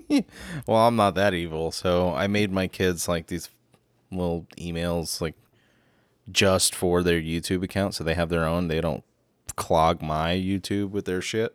Well, 0.66 0.78
I'm 0.86 0.96
not 0.96 1.14
that 1.14 1.34
evil, 1.34 1.70
so 1.72 2.14
I 2.14 2.26
made 2.26 2.50
my 2.52 2.66
kids 2.66 3.08
like 3.08 3.26
these 3.28 3.50
little 4.10 4.46
emails 4.58 5.20
like 5.20 5.34
just 6.30 6.74
for 6.74 7.02
their 7.02 7.20
YouTube 7.20 7.62
account, 7.62 7.94
so 7.94 8.04
they 8.04 8.14
have 8.14 8.28
their 8.28 8.44
own. 8.44 8.68
They 8.68 8.80
don't 8.80 9.04
clog 9.56 10.00
my 10.02 10.34
YouTube 10.34 10.90
with 10.90 11.04
their 11.04 11.20
shit. 11.20 11.54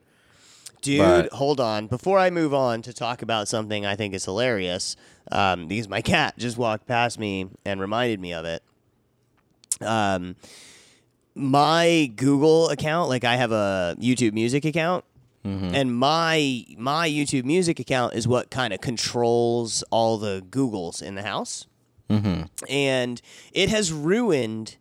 Dude, 0.82 1.00
But- 1.00 1.34
hold 1.34 1.60
on. 1.60 1.88
Before 1.88 2.20
I 2.20 2.30
move 2.30 2.54
on 2.54 2.82
to 2.84 2.94
talk 2.94 3.22
about 3.22 3.48
something 3.48 3.86
I 3.86 3.96
think 3.96 4.14
is 4.14 4.26
hilarious, 4.26 4.96
um, 5.32 5.68
because 5.68 5.90
my 5.90 6.02
cat 6.02 6.36
just 6.38 6.58
walked 6.58 6.88
past 6.88 7.20
me 7.20 7.48
and 7.66 7.82
reminded 7.82 8.20
me 8.20 8.34
of 8.34 8.46
it. 8.46 8.64
Um, 9.82 10.36
my 11.36 12.12
Google 12.16 12.70
account, 12.70 13.10
like 13.10 13.24
I 13.24 13.36
have 13.36 13.52
a 13.52 13.96
YouTube 14.00 14.34
Music 14.34 14.66
account, 14.66 15.04
and 15.76 15.96
my 15.96 16.66
my 16.78 17.10
YouTube 17.10 17.44
Music 17.46 17.80
account 17.80 18.14
is 18.14 18.28
what 18.28 18.50
kind 18.50 18.74
of 18.74 18.82
controls 18.82 19.84
all 19.92 20.18
the 20.18 20.42
Googles 20.50 21.02
in 21.02 21.16
the 21.16 21.24
house, 21.24 21.68
and 22.70 23.22
it 23.52 23.70
has 23.70 23.92
ruined 23.94 24.78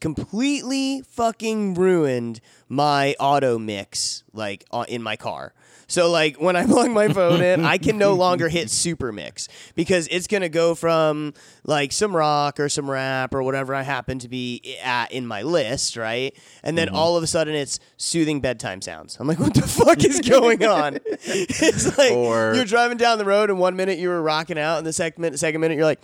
completely 0.00 1.02
fucking 1.02 1.74
ruined 1.74 2.40
my 2.68 3.14
auto 3.20 3.58
mix 3.58 4.24
like 4.32 4.64
uh, 4.72 4.84
in 4.88 5.02
my 5.02 5.16
car. 5.16 5.52
So 5.86 6.10
like 6.10 6.40
when 6.40 6.56
I 6.56 6.66
plug 6.66 6.90
my 6.90 7.08
phone 7.08 7.42
in, 7.42 7.64
I 7.64 7.78
can 7.78 7.98
no 7.98 8.14
longer 8.14 8.48
hit 8.48 8.70
super 8.82 9.12
mix 9.12 9.48
because 9.74 10.08
it's 10.10 10.26
going 10.26 10.42
to 10.42 10.48
go 10.48 10.74
from 10.74 11.34
like 11.64 11.92
some 11.92 12.14
rock 12.14 12.60
or 12.60 12.68
some 12.68 12.90
rap 12.90 13.34
or 13.34 13.42
whatever 13.42 13.74
I 13.74 13.82
happen 13.82 14.18
to 14.20 14.28
be 14.28 14.76
at 14.82 15.12
in 15.12 15.26
my 15.26 15.42
list, 15.42 15.96
right? 15.96 16.34
And 16.62 16.76
then 16.76 16.88
mm-hmm. 16.88 16.96
all 16.96 17.16
of 17.16 17.22
a 17.22 17.26
sudden 17.26 17.54
it's 17.54 17.78
soothing 17.96 18.40
bedtime 18.40 18.80
sounds. 18.80 19.16
I'm 19.20 19.26
like, 19.26 19.38
what 19.38 19.54
the 19.54 19.62
fuck 19.62 20.04
is 20.04 20.20
going 20.20 20.64
on? 20.64 20.98
it's 21.06 21.98
like 21.98 22.12
Or- 22.12 22.54
you're 22.54 22.64
driving 22.64 22.96
down 22.96 23.18
the 23.18 23.24
road 23.24 23.50
and 23.50 23.58
one 23.58 23.76
minute 23.76 23.98
you 23.98 24.08
were 24.08 24.22
rocking 24.22 24.58
out 24.58 24.78
and 24.78 24.86
the 24.86 24.92
second 24.92 25.20
minute, 25.20 25.38
second 25.38 25.60
minute 25.60 25.76
you're 25.76 25.84
like, 25.84 26.00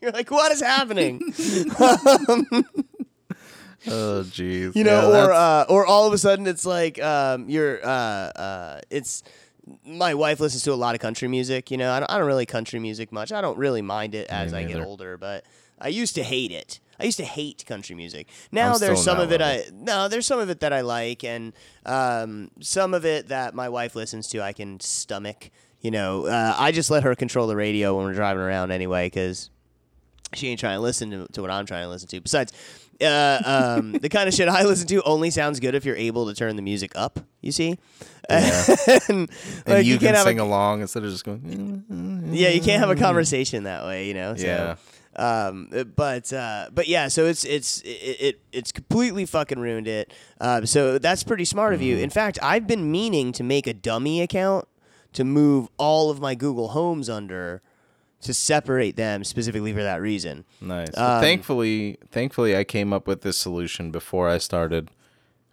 you're 0.00 0.12
like, 0.12 0.30
what 0.30 0.52
is 0.52 0.60
happening? 0.60 1.20
Um, 1.80 2.46
Oh, 3.88 4.22
jeez. 4.26 4.74
you 4.74 4.84
know, 4.84 5.12
Yeah, 5.12 5.26
or 5.26 5.32
uh, 5.32 5.64
or 5.68 5.86
all 5.86 6.06
of 6.06 6.12
a 6.12 6.18
sudden 6.18 6.46
it's 6.46 6.66
like 6.66 7.02
um, 7.02 7.48
you're 7.48 7.84
uh, 7.84 7.88
uh, 7.88 8.80
it's 8.90 9.22
my 9.84 10.14
wife 10.14 10.40
listens 10.40 10.62
to 10.64 10.72
a 10.72 10.74
lot 10.74 10.94
of 10.94 11.00
country 11.00 11.28
music. 11.28 11.70
You 11.70 11.76
know, 11.76 11.92
I 11.92 12.00
don't, 12.00 12.10
I 12.10 12.18
don't 12.18 12.26
really 12.26 12.46
country 12.46 12.78
music 12.78 13.12
much. 13.12 13.32
I 13.32 13.40
don't 13.40 13.58
really 13.58 13.82
mind 13.82 14.14
it 14.14 14.28
as 14.28 14.54
I 14.54 14.64
get 14.64 14.80
older, 14.80 15.16
but 15.16 15.44
I 15.80 15.88
used 15.88 16.14
to 16.14 16.22
hate 16.22 16.52
it. 16.52 16.80
I 16.98 17.04
used 17.04 17.18
to 17.18 17.24
hate 17.24 17.64
country 17.66 17.94
music. 17.94 18.28
Now 18.50 18.72
I'm 18.74 18.80
there's 18.80 19.02
some 19.02 19.20
of 19.20 19.32
it 19.32 19.42
I 19.42 19.64
no, 19.72 20.08
there's 20.08 20.26
some 20.26 20.40
of 20.40 20.48
it 20.50 20.60
that 20.60 20.72
I 20.72 20.80
like, 20.80 21.24
and 21.24 21.52
um, 21.84 22.50
some 22.60 22.94
of 22.94 23.04
it 23.04 23.28
that 23.28 23.54
my 23.54 23.68
wife 23.68 23.94
listens 23.94 24.28
to 24.28 24.42
I 24.42 24.52
can 24.52 24.80
stomach. 24.80 25.50
You 25.80 25.90
know, 25.90 26.26
uh, 26.26 26.54
I 26.56 26.72
just 26.72 26.90
let 26.90 27.02
her 27.02 27.14
control 27.14 27.46
the 27.46 27.54
radio 27.56 27.96
when 27.96 28.06
we're 28.06 28.14
driving 28.14 28.42
around 28.42 28.70
anyway, 28.70 29.06
because 29.06 29.50
she 30.34 30.48
ain't 30.48 30.58
trying 30.58 30.76
to 30.76 30.80
listen 30.80 31.10
to, 31.10 31.32
to 31.32 31.42
what 31.42 31.50
I'm 31.50 31.66
trying 31.66 31.82
to 31.84 31.88
listen 31.88 32.08
to. 32.08 32.20
Besides, 32.20 32.52
uh, 33.02 33.40
um, 33.78 33.92
the 33.92 34.08
kind 34.08 34.28
of 34.28 34.34
shit 34.34 34.48
I 34.48 34.62
listen 34.64 34.86
to 34.88 35.02
only 35.02 35.30
sounds 35.30 35.60
good 35.60 35.74
if 35.74 35.84
you're 35.84 35.96
able 35.96 36.26
to 36.26 36.34
turn 36.34 36.56
the 36.56 36.62
music 36.62 36.92
up. 36.94 37.20
You 37.40 37.52
see, 37.52 37.78
and, 38.28 38.44
and 39.08 39.28
like, 39.66 39.84
you, 39.86 39.98
can 39.98 40.14
can't 40.14 40.26
sing 40.26 40.40
a, 40.40 40.44
along 40.44 40.80
instead 40.80 41.04
of 41.04 41.10
just 41.10 41.24
going. 41.24 41.84
yeah, 42.32 42.48
you 42.48 42.60
can't 42.60 42.80
have 42.80 42.90
a 42.90 42.96
conversation 42.96 43.64
that 43.64 43.84
way. 43.84 44.08
You 44.08 44.14
know, 44.14 44.34
so, 44.36 44.46
Yeah. 44.46 44.76
Um, 45.18 45.70
but 45.96 46.30
uh, 46.32 46.68
but 46.74 46.88
yeah, 46.88 47.08
so 47.08 47.24
it's 47.26 47.44
it's 47.44 47.80
it, 47.82 47.88
it 48.20 48.40
it's 48.52 48.70
completely 48.72 49.24
fucking 49.24 49.58
ruined 49.58 49.88
it. 49.88 50.12
Um, 50.40 50.66
so 50.66 50.98
that's 50.98 51.22
pretty 51.24 51.44
smart 51.46 51.72
of 51.72 51.80
Mm-hmm. 51.80 51.88
you. 51.88 51.96
In 51.98 52.10
fact, 52.10 52.38
I've 52.42 52.66
been 52.66 52.90
meaning 52.90 53.32
to 53.32 53.42
make 53.42 53.66
a 53.66 53.72
dummy 53.72 54.20
account 54.20 54.68
to 55.14 55.24
move 55.24 55.68
all 55.78 56.10
of 56.10 56.20
my 56.20 56.34
Google 56.34 56.68
Homes 56.68 57.08
under 57.08 57.62
to 58.22 58.34
separate 58.34 58.96
them 58.96 59.24
specifically 59.24 59.72
for 59.72 59.82
that 59.82 60.00
reason. 60.00 60.44
Nice. 60.60 60.96
Um, 60.96 61.20
thankfully, 61.20 61.98
thankfully, 62.10 62.56
I 62.56 62.64
came 62.64 62.92
up 62.92 63.06
with 63.06 63.22
this 63.22 63.36
solution 63.36 63.90
before 63.90 64.28
I 64.28 64.38
started 64.38 64.90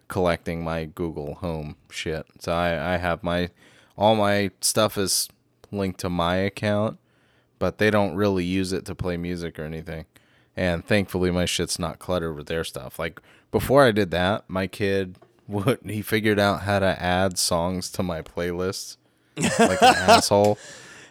collecting 0.08 0.64
my 0.64 0.84
Google 0.84 1.34
Home 1.36 1.76
shit. 1.90 2.26
So 2.40 2.52
I, 2.52 2.94
I 2.94 2.96
have 2.96 3.22
my 3.22 3.50
all 3.96 4.16
my 4.16 4.50
stuff 4.60 4.98
is 4.98 5.28
linked 5.70 6.00
to 6.00 6.10
my 6.10 6.36
account, 6.36 6.98
but 7.58 7.78
they 7.78 7.90
don't 7.90 8.14
really 8.14 8.44
use 8.44 8.72
it 8.72 8.84
to 8.86 8.94
play 8.94 9.16
music 9.16 9.58
or 9.58 9.64
anything. 9.64 10.06
And 10.56 10.84
thankfully, 10.84 11.30
my 11.30 11.46
shit's 11.46 11.78
not 11.78 11.98
cluttered 11.98 12.36
with 12.36 12.46
their 12.46 12.64
stuff. 12.64 12.98
Like 12.98 13.20
before 13.50 13.84
I 13.84 13.92
did 13.92 14.10
that, 14.12 14.44
my 14.48 14.66
kid 14.66 15.16
would 15.48 15.78
he 15.84 16.02
figured 16.02 16.38
out 16.38 16.62
how 16.62 16.78
to 16.78 17.00
add 17.02 17.38
songs 17.38 17.90
to 17.90 18.02
my 18.02 18.22
playlists 18.22 18.96
like 19.36 19.82
an 19.82 19.94
asshole. 20.08 20.58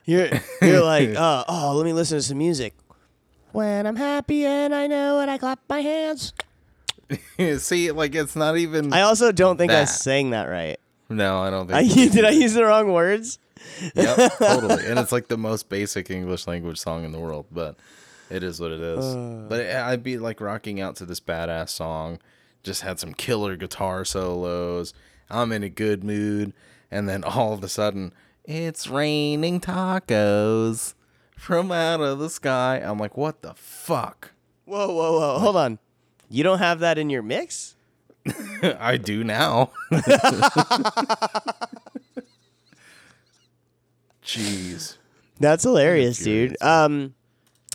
You're 0.06 0.30
you're 0.62 0.84
like, 0.84 1.10
oh, 1.16 1.44
oh, 1.48 1.74
let 1.76 1.86
me 1.86 1.94
listen 1.94 2.18
to 2.18 2.22
some 2.22 2.38
music. 2.38 2.74
When 3.52 3.86
I'm 3.86 3.96
happy 3.96 4.46
and 4.46 4.74
I 4.74 4.88
know 4.88 5.20
it, 5.22 5.30
I 5.30 5.38
clap 5.38 5.60
my 5.70 5.82
hands. 5.82 6.34
See, 7.58 7.92
like 7.92 8.16
it's 8.16 8.36
not 8.36 8.58
even. 8.58 8.92
I 8.94 9.02
also 9.02 9.32
don't 9.32 9.58
think 9.58 9.72
I 9.72 9.82
That. 9.82 9.86
sang 9.86 10.32
that 10.32 10.46
right. 10.46 10.80
no, 11.10 11.40
I 11.42 11.50
don't 11.50 11.68
think. 11.68 11.92
I, 11.98 12.06
did 12.10 12.26
I 12.26 12.32
use 12.32 12.54
the 12.54 12.66
wrong 12.66 12.92
words? 12.92 13.38
yep, 13.96 14.34
totally. 14.40 14.86
And 14.88 14.98
it's 15.00 15.12
like 15.12 15.28
the 15.28 15.38
most 15.38 15.70
basic 15.70 16.10
English 16.10 16.48
language 16.48 16.80
song 16.80 17.06
in 17.06 17.12
the 17.12 17.20
world, 17.20 17.46
but 17.52 17.76
it 18.30 18.44
is 18.44 18.60
what 18.60 18.72
it 18.72 18.82
is. 18.82 19.06
Uh. 19.06 19.46
but 19.48 19.60
it, 19.60 19.76
I'd 19.76 20.04
be 20.04 20.18
like 20.18 20.42
rocking 20.42 20.82
out 20.82 20.96
to 20.98 21.06
this 21.06 21.20
badass 21.20 21.70
song, 21.70 22.20
just 22.64 22.82
had 22.82 23.00
some 23.00 23.14
killer 23.14 23.56
guitar 23.56 24.04
solos. 24.04 24.94
I'm 25.30 25.52
in 25.52 25.64
a 25.64 25.70
good 25.70 26.04
mood, 26.04 26.54
and 26.92 27.08
then 27.08 27.24
all 27.24 27.54
of 27.54 27.64
a 27.64 27.70
sudden, 27.70 28.14
it's 28.46 28.88
raining 28.88 29.60
tacos 29.60 30.94
from 31.38 31.72
out 31.72 32.02
of 32.02 32.20
the 32.20 32.30
sky. 32.30 32.78
I'm 32.78 32.98
like, 33.00 33.18
what 33.18 33.42
the 33.42 33.54
fuck? 33.56 34.32
Whoa, 34.66 34.88
whoa, 34.94 35.20
whoa! 35.20 35.40
Hold 35.40 35.56
on. 35.56 35.80
You 36.30 36.44
don't 36.44 36.60
have 36.60 36.80
that 36.80 36.98
in 36.98 37.10
your 37.10 37.22
mix? 37.22 37.76
I 38.64 38.98
do 38.98 39.24
now. 39.24 39.72
Jeez. 44.24 44.98
That's 45.40 45.64
hilarious, 45.64 46.20
Infuriating. 46.20 46.50
dude. 46.54 46.62
Um, 46.62 47.14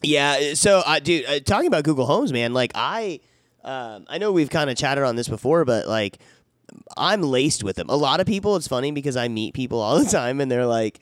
yeah. 0.02 0.54
So, 0.54 0.82
uh, 0.86 0.98
dude, 1.00 1.26
uh, 1.26 1.40
talking 1.40 1.66
about 1.66 1.84
Google 1.84 2.06
Homes, 2.06 2.32
man. 2.32 2.54
Like, 2.54 2.72
I, 2.74 3.20
um, 3.64 4.06
I 4.08 4.18
know 4.18 4.32
we've 4.32 4.50
kind 4.50 4.70
of 4.70 4.76
chatted 4.76 5.04
on 5.04 5.16
this 5.16 5.28
before, 5.28 5.64
but 5.64 5.86
like, 5.86 6.18
I'm 6.96 7.22
laced 7.22 7.62
with 7.64 7.76
them. 7.76 7.88
A 7.88 7.96
lot 7.96 8.20
of 8.20 8.26
people. 8.26 8.56
It's 8.56 8.68
funny 8.68 8.90
because 8.90 9.16
I 9.16 9.28
meet 9.28 9.54
people 9.54 9.80
all 9.80 9.98
the 10.02 10.10
time, 10.10 10.40
and 10.40 10.50
they're 10.50 10.66
like, 10.66 11.00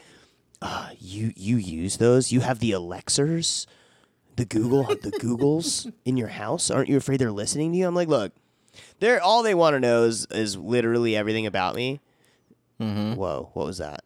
uh, 0.62 0.90
"You, 0.98 1.32
you 1.36 1.56
use 1.56 1.96
those? 1.98 2.32
You 2.32 2.40
have 2.40 2.58
the 2.58 2.72
Alexas, 2.72 3.66
the 4.36 4.44
Google, 4.44 4.84
the 5.02 5.12
Googles 5.20 5.92
in 6.04 6.16
your 6.16 6.28
house? 6.28 6.70
Aren't 6.70 6.88
you 6.88 6.96
afraid 6.96 7.18
they're 7.20 7.32
listening 7.32 7.72
to 7.72 7.78
you?" 7.78 7.86
I'm 7.86 7.94
like, 7.94 8.08
look, 8.08 8.32
they're 9.00 9.22
all 9.22 9.42
they 9.42 9.54
want 9.54 9.74
to 9.74 9.80
know 9.80 10.04
is 10.04 10.26
is 10.30 10.56
literally 10.56 11.16
everything 11.16 11.46
about 11.46 11.74
me. 11.74 12.00
Whoa, 12.78 13.50
what 13.54 13.66
was 13.66 13.78
that? 13.78 14.02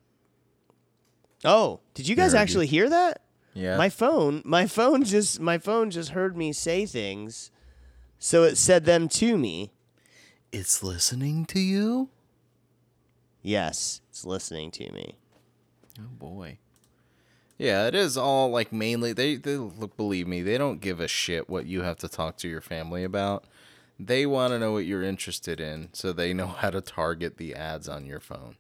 Oh, 1.44 1.80
did 1.94 2.06
you 2.06 2.14
guys 2.16 2.34
actually 2.34 2.66
hear 2.66 2.88
that? 2.88 3.22
Yeah. 3.54 3.76
My 3.76 3.88
phone, 3.88 4.42
my 4.44 4.66
phone 4.66 5.02
just 5.04 5.40
my 5.40 5.58
phone 5.58 5.90
just 5.90 6.10
heard 6.10 6.36
me 6.36 6.52
say 6.52 6.86
things. 6.86 7.50
So 8.18 8.44
it 8.44 8.56
said 8.56 8.84
them 8.84 9.08
to 9.08 9.36
me. 9.38 9.72
It's 10.52 10.82
listening 10.82 11.44
to 11.46 11.60
you? 11.60 12.08
Yes, 13.42 14.00
it's 14.10 14.24
listening 14.24 14.70
to 14.72 14.92
me. 14.92 15.16
Oh 15.98 16.02
boy. 16.18 16.58
Yeah, 17.58 17.86
it 17.86 17.94
is 17.94 18.16
all 18.16 18.50
like 18.50 18.72
mainly 18.72 19.12
they 19.12 19.36
they 19.36 19.56
look 19.56 19.96
believe 19.96 20.26
me, 20.26 20.42
they 20.42 20.56
don't 20.58 20.80
give 20.80 21.00
a 21.00 21.08
shit 21.08 21.48
what 21.50 21.66
you 21.66 21.82
have 21.82 21.98
to 21.98 22.08
talk 22.08 22.36
to 22.38 22.48
your 22.48 22.60
family 22.60 23.04
about. 23.04 23.44
They 23.98 24.24
want 24.24 24.52
to 24.52 24.58
know 24.58 24.72
what 24.72 24.86
you're 24.86 25.02
interested 25.02 25.60
in 25.60 25.90
so 25.92 26.12
they 26.12 26.32
know 26.32 26.46
how 26.46 26.70
to 26.70 26.80
target 26.80 27.36
the 27.36 27.54
ads 27.54 27.86
on 27.88 28.06
your 28.06 28.20
phone. 28.20 28.56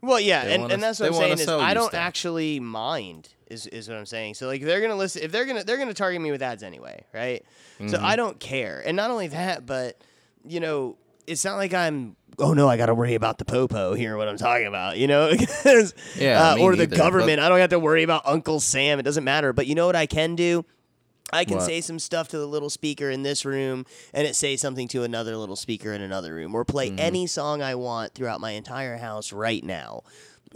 Well, 0.00 0.20
yeah, 0.20 0.44
They 0.44 0.54
and, 0.54 0.62
wanna- 0.62 0.74
and 0.74 0.82
that's 0.82 1.00
what 1.00 1.08
I'm 1.08 1.14
saying 1.14 1.32
is 1.40 1.48
I 1.48 1.74
don't 1.74 1.88
stuff. 1.88 1.94
actually 2.00 2.60
mind 2.60 3.30
is 3.50 3.66
is 3.66 3.88
what 3.88 3.98
I'm 3.98 4.06
saying. 4.06 4.34
So 4.34 4.46
like 4.46 4.62
they're 4.62 4.80
gonna 4.80 4.96
listen 4.96 5.22
if 5.22 5.32
they're 5.32 5.44
gonna 5.46 5.64
they're 5.64 5.78
gonna 5.78 5.94
target 5.94 6.20
me 6.20 6.30
with 6.30 6.42
ads 6.42 6.62
anyway, 6.62 7.04
right? 7.14 7.44
Mm-hmm. 7.78 7.88
So 7.88 8.00
I 8.02 8.16
don't 8.16 8.38
care. 8.38 8.82
And 8.84 8.96
not 8.96 9.10
only 9.10 9.28
that, 9.28 9.66
but 9.66 10.00
you 10.46 10.60
know, 10.60 10.96
it's 11.26 11.44
not 11.44 11.56
like 11.56 11.74
I'm. 11.74 12.16
Oh 12.40 12.52
no, 12.54 12.68
I 12.68 12.76
got 12.76 12.86
to 12.86 12.94
worry 12.94 13.14
about 13.16 13.38
the 13.38 13.44
popo 13.44 13.94
here. 13.94 14.16
What 14.16 14.28
I'm 14.28 14.36
talking 14.36 14.68
about, 14.68 14.96
you 14.96 15.08
know, 15.08 15.32
Yeah, 16.16 16.52
uh, 16.52 16.56
or 16.60 16.76
the 16.76 16.86
government. 16.86 17.40
I 17.40 17.48
don't 17.48 17.58
have 17.58 17.70
to 17.70 17.78
worry 17.80 18.02
about 18.04 18.22
Uncle 18.26 18.60
Sam. 18.60 19.00
It 19.00 19.02
doesn't 19.02 19.24
matter. 19.24 19.52
But 19.52 19.66
you 19.66 19.74
know 19.74 19.86
what 19.86 19.96
I 19.96 20.06
can 20.06 20.36
do? 20.36 20.64
I 21.32 21.44
can 21.44 21.56
What? 21.56 21.66
say 21.66 21.80
some 21.82 21.98
stuff 21.98 22.28
to 22.28 22.38
the 22.38 22.46
little 22.46 22.70
speaker 22.70 23.10
in 23.10 23.22
this 23.22 23.44
room, 23.44 23.84
and 24.14 24.26
it 24.26 24.34
say 24.36 24.56
something 24.56 24.88
to 24.88 25.02
another 25.02 25.36
little 25.36 25.56
speaker 25.56 25.92
in 25.92 26.00
another 26.00 26.32
room, 26.34 26.54
or 26.54 26.64
play 26.64 26.88
Mm-hmm. 26.88 27.00
any 27.00 27.26
song 27.26 27.60
I 27.60 27.74
want 27.74 28.14
throughout 28.14 28.40
my 28.40 28.52
entire 28.52 28.96
house 28.96 29.32
right 29.32 29.62
now. 29.62 30.04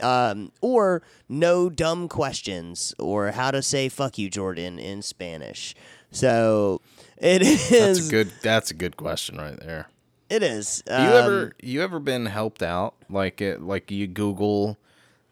Um, 0.00 0.52
or 0.60 1.02
no 1.28 1.68
dumb 1.68 2.08
questions, 2.08 2.94
or 2.98 3.32
how 3.32 3.50
to 3.50 3.60
say 3.62 3.88
"fuck 3.88 4.16
you, 4.18 4.30
Jordan" 4.30 4.78
in 4.78 5.02
Spanish. 5.02 5.74
So 6.10 6.80
it 7.18 7.42
is. 7.42 7.68
That's 7.70 8.08
a 8.08 8.10
good. 8.10 8.32
That's 8.42 8.70
a 8.70 8.74
good 8.74 8.96
question 8.96 9.36
right 9.38 9.58
there. 9.60 9.88
It 10.30 10.42
is. 10.42 10.82
you 10.88 10.94
Um, 10.94 11.02
ever 11.04 11.52
you 11.62 11.82
ever 11.82 11.98
been 12.00 12.26
helped 12.26 12.62
out 12.62 12.94
like 13.10 13.40
it 13.42 13.60
like 13.60 13.90
you 13.90 14.06
Google 14.06 14.78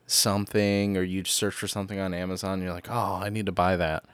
something 0.06 0.96
or 0.96 1.02
you 1.02 1.24
search 1.24 1.54
for 1.54 1.68
something 1.68 1.98
on 1.98 2.12
Amazon 2.12 2.54
and 2.54 2.62
you're 2.62 2.72
like, 2.72 2.90
oh, 2.90 3.20
I 3.22 3.30
need 3.30 3.46
to 3.46 3.52
buy 3.52 3.76
that, 3.76 4.04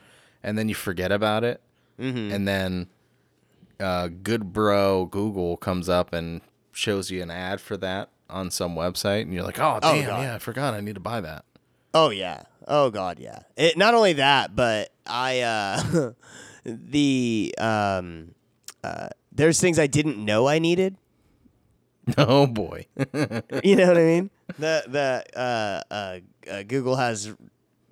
and 0.43 0.57
then 0.57 0.69
you 0.69 0.75
forget 0.75 1.11
about 1.11 1.43
it, 1.43 1.61
Mm-hmm. 1.99 2.31
and 2.31 2.47
then 2.47 2.87
uh, 3.79 4.07
good 4.23 4.53
bro 4.53 5.05
Google 5.05 5.57
comes 5.57 5.89
up 5.89 6.13
and 6.13 6.41
shows 6.71 7.09
you 7.11 7.21
an 7.23 7.31
ad 7.31 7.59
for 7.59 7.75
that 7.77 8.09
on 8.29 8.51
some 8.51 8.75
website, 8.75 9.21
and 9.23 9.33
you're 9.33 9.43
like, 9.43 9.59
oh 9.59 9.79
Oh, 9.81 9.93
damn, 9.95 10.05
God. 10.07 10.21
yeah, 10.21 10.35
I 10.35 10.39
forgot 10.39 10.73
I 10.73 10.81
need 10.81 10.95
to 10.95 11.01
buy 11.01 11.21
that. 11.21 11.45
Oh 11.93 12.09
yeah. 12.09 12.43
Oh 12.67 12.89
god, 12.89 13.19
yeah. 13.19 13.39
It, 13.55 13.77
not 13.77 13.93
only 13.93 14.13
that, 14.13 14.55
but 14.55 14.89
I 15.05 15.39
uh 15.41 16.11
the 16.63 17.55
um 17.57 18.35
uh 18.83 19.09
there's 19.31 19.59
things 19.61 19.79
I 19.79 19.87
didn't 19.87 20.17
know 20.23 20.47
I 20.47 20.59
needed. 20.59 20.97
Oh 22.17 22.47
boy, 22.47 22.85
You 23.63 23.75
know 23.75 23.87
what 23.87 23.97
I 23.97 24.03
mean? 24.03 24.29
The 24.57 24.83
the 24.87 25.25
uh, 25.37 25.81
uh, 25.93 26.19
uh 26.49 26.63
Google 26.63 26.95
has 26.95 27.33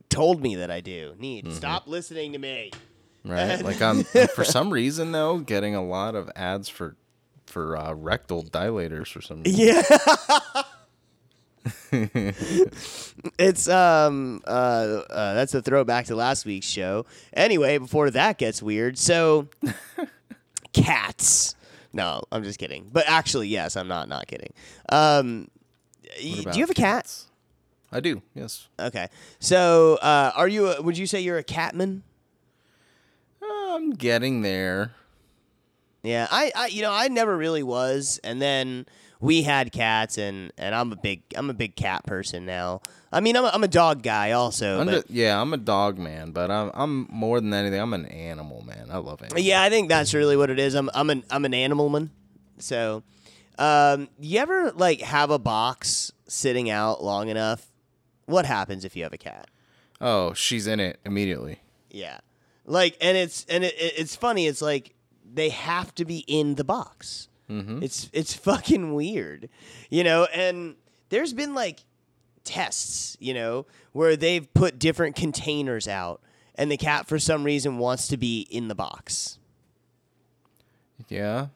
told 0.09 0.41
me 0.41 0.55
that 0.55 0.71
I 0.71 0.79
do 0.79 1.15
need. 1.19 1.51
Stop 1.51 1.87
listening 1.87 2.31
to 2.31 2.37
me. 2.39 2.71
right? 3.25 3.61
Like 3.61 3.81
I'm 3.81 4.03
for 4.33 4.45
some 4.45 4.71
reason 4.71 5.11
though 5.11 5.39
getting 5.39 5.75
a 5.75 5.83
lot 5.83 6.15
of 6.15 6.29
ads 6.35 6.69
for 6.69 6.95
for 7.45 7.77
uh, 7.77 7.93
rectal 7.93 8.43
dilators 8.43 9.07
for 9.07 9.21
some 9.21 9.43
reason. 9.43 9.67
Yeah. 9.67 9.81
it's 13.39 13.67
um 13.67 14.41
uh, 14.45 14.49
uh 15.09 15.33
that's 15.33 15.53
a 15.55 15.61
throwback 15.61 16.05
to 16.05 16.15
last 16.15 16.45
week's 16.45 16.67
show. 16.67 17.05
Anyway, 17.33 17.77
before 17.77 18.11
that 18.11 18.37
gets 18.37 18.61
weird, 18.61 18.97
so 18.97 19.47
cats. 20.73 21.55
No, 21.91 22.21
I'm 22.31 22.43
just 22.43 22.59
kidding. 22.59 22.89
But 22.91 23.05
actually, 23.07 23.47
yes, 23.47 23.75
I'm 23.75 23.87
not 23.87 24.09
not 24.09 24.27
kidding. 24.27 24.53
Um, 24.89 25.47
y- 26.21 26.43
do 26.43 26.59
you 26.59 26.63
have 26.63 26.69
a 26.69 26.73
cat? 26.73 27.03
cats? 27.03 27.27
I 27.91 27.99
do. 27.99 28.21
Yes. 28.33 28.67
Okay. 28.79 29.07
So, 29.39 29.95
uh, 30.01 30.31
are 30.35 30.47
you? 30.47 30.67
A, 30.67 30.81
would 30.81 30.97
you 30.97 31.07
say 31.07 31.21
you're 31.21 31.37
a 31.37 31.43
catman? 31.43 32.03
I'm 33.41 33.91
getting 33.91 34.41
there. 34.41 34.93
Yeah, 36.05 36.27
I, 36.31 36.51
I, 36.55 36.67
you 36.67 36.81
know, 36.81 36.91
I 36.93 37.07
never 37.07 37.35
really 37.35 37.63
was, 37.63 38.19
and 38.23 38.41
then 38.41 38.85
we 39.19 39.41
had 39.43 39.71
cats, 39.71 40.17
and 40.17 40.51
and 40.57 40.73
I'm 40.75 40.91
a 40.91 40.95
big, 40.95 41.23
I'm 41.35 41.49
a 41.49 41.53
big 41.53 41.75
cat 41.75 42.05
person 42.05 42.45
now. 42.45 42.81
I 43.11 43.21
mean, 43.21 43.35
I'm 43.37 43.45
a, 43.45 43.47
I'm 43.47 43.63
a 43.63 43.67
dog 43.67 44.03
guy 44.03 44.31
also, 44.31 44.79
I'm 44.81 44.85
but 44.87 45.07
ju- 45.07 45.13
yeah, 45.13 45.39
I'm 45.41 45.53
a 45.53 45.57
dog 45.57 45.97
man, 45.97 46.31
but 46.31 46.51
I'm 46.51 46.71
I'm 46.73 47.07
more 47.09 47.39
than 47.41 47.53
anything. 47.53 47.79
I'm 47.79 47.93
an 47.93 48.05
animal 48.05 48.63
man. 48.65 48.89
I 48.91 48.97
love 48.97 49.21
animals. 49.21 49.41
yeah, 49.43 49.61
I 49.61 49.69
think 49.69 49.89
that's 49.89 50.13
really 50.13 50.35
what 50.37 50.49
it 50.49 50.59
is. 50.59 50.73
I'm 50.75 50.89
I'm 50.93 51.09
an 51.09 51.23
I'm 51.29 51.45
an 51.45 51.53
animalman. 51.53 52.09
So, 52.57 53.03
um, 53.59 54.09
you 54.19 54.39
ever 54.39 54.71
like 54.71 55.01
have 55.01 55.29
a 55.31 55.39
box 55.39 56.11
sitting 56.27 56.69
out 56.69 57.03
long 57.03 57.29
enough? 57.29 57.67
What 58.25 58.45
happens 58.45 58.85
if 58.85 58.95
you 58.95 59.03
have 59.03 59.13
a 59.13 59.17
cat? 59.17 59.47
Oh, 60.01 60.33
she's 60.33 60.67
in 60.67 60.79
it 60.79 60.99
immediately. 61.05 61.59
Yeah, 61.89 62.19
like, 62.65 62.97
and 62.99 63.15
it's 63.15 63.45
and 63.49 63.63
it- 63.63 63.75
it's 63.77 64.15
funny. 64.15 64.47
It's 64.47 64.61
like 64.61 64.94
they 65.35 65.49
have 65.49 65.93
to 65.95 66.05
be 66.05 66.19
in 66.27 66.55
the 66.55 66.63
box. 66.63 67.27
Mm-hmm. 67.49 67.83
It's 67.83 68.09
it's 68.13 68.33
fucking 68.47 68.93
weird, 68.93 69.49
you 69.89 70.03
know. 70.03 70.25
And 70.33 70.75
there's 71.09 71.33
been 71.33 71.53
like 71.53 71.83
tests, 72.43 73.17
you 73.19 73.33
know, 73.33 73.65
where 73.91 74.15
they've 74.15 74.51
put 74.53 74.79
different 74.79 75.15
containers 75.15 75.87
out, 75.87 76.21
and 76.55 76.71
the 76.71 76.77
cat 76.77 77.07
for 77.07 77.19
some 77.19 77.43
reason 77.43 77.77
wants 77.77 78.07
to 78.07 78.17
be 78.17 78.47
in 78.49 78.67
the 78.67 78.75
box. 78.75 79.37
Yeah, 81.09 81.47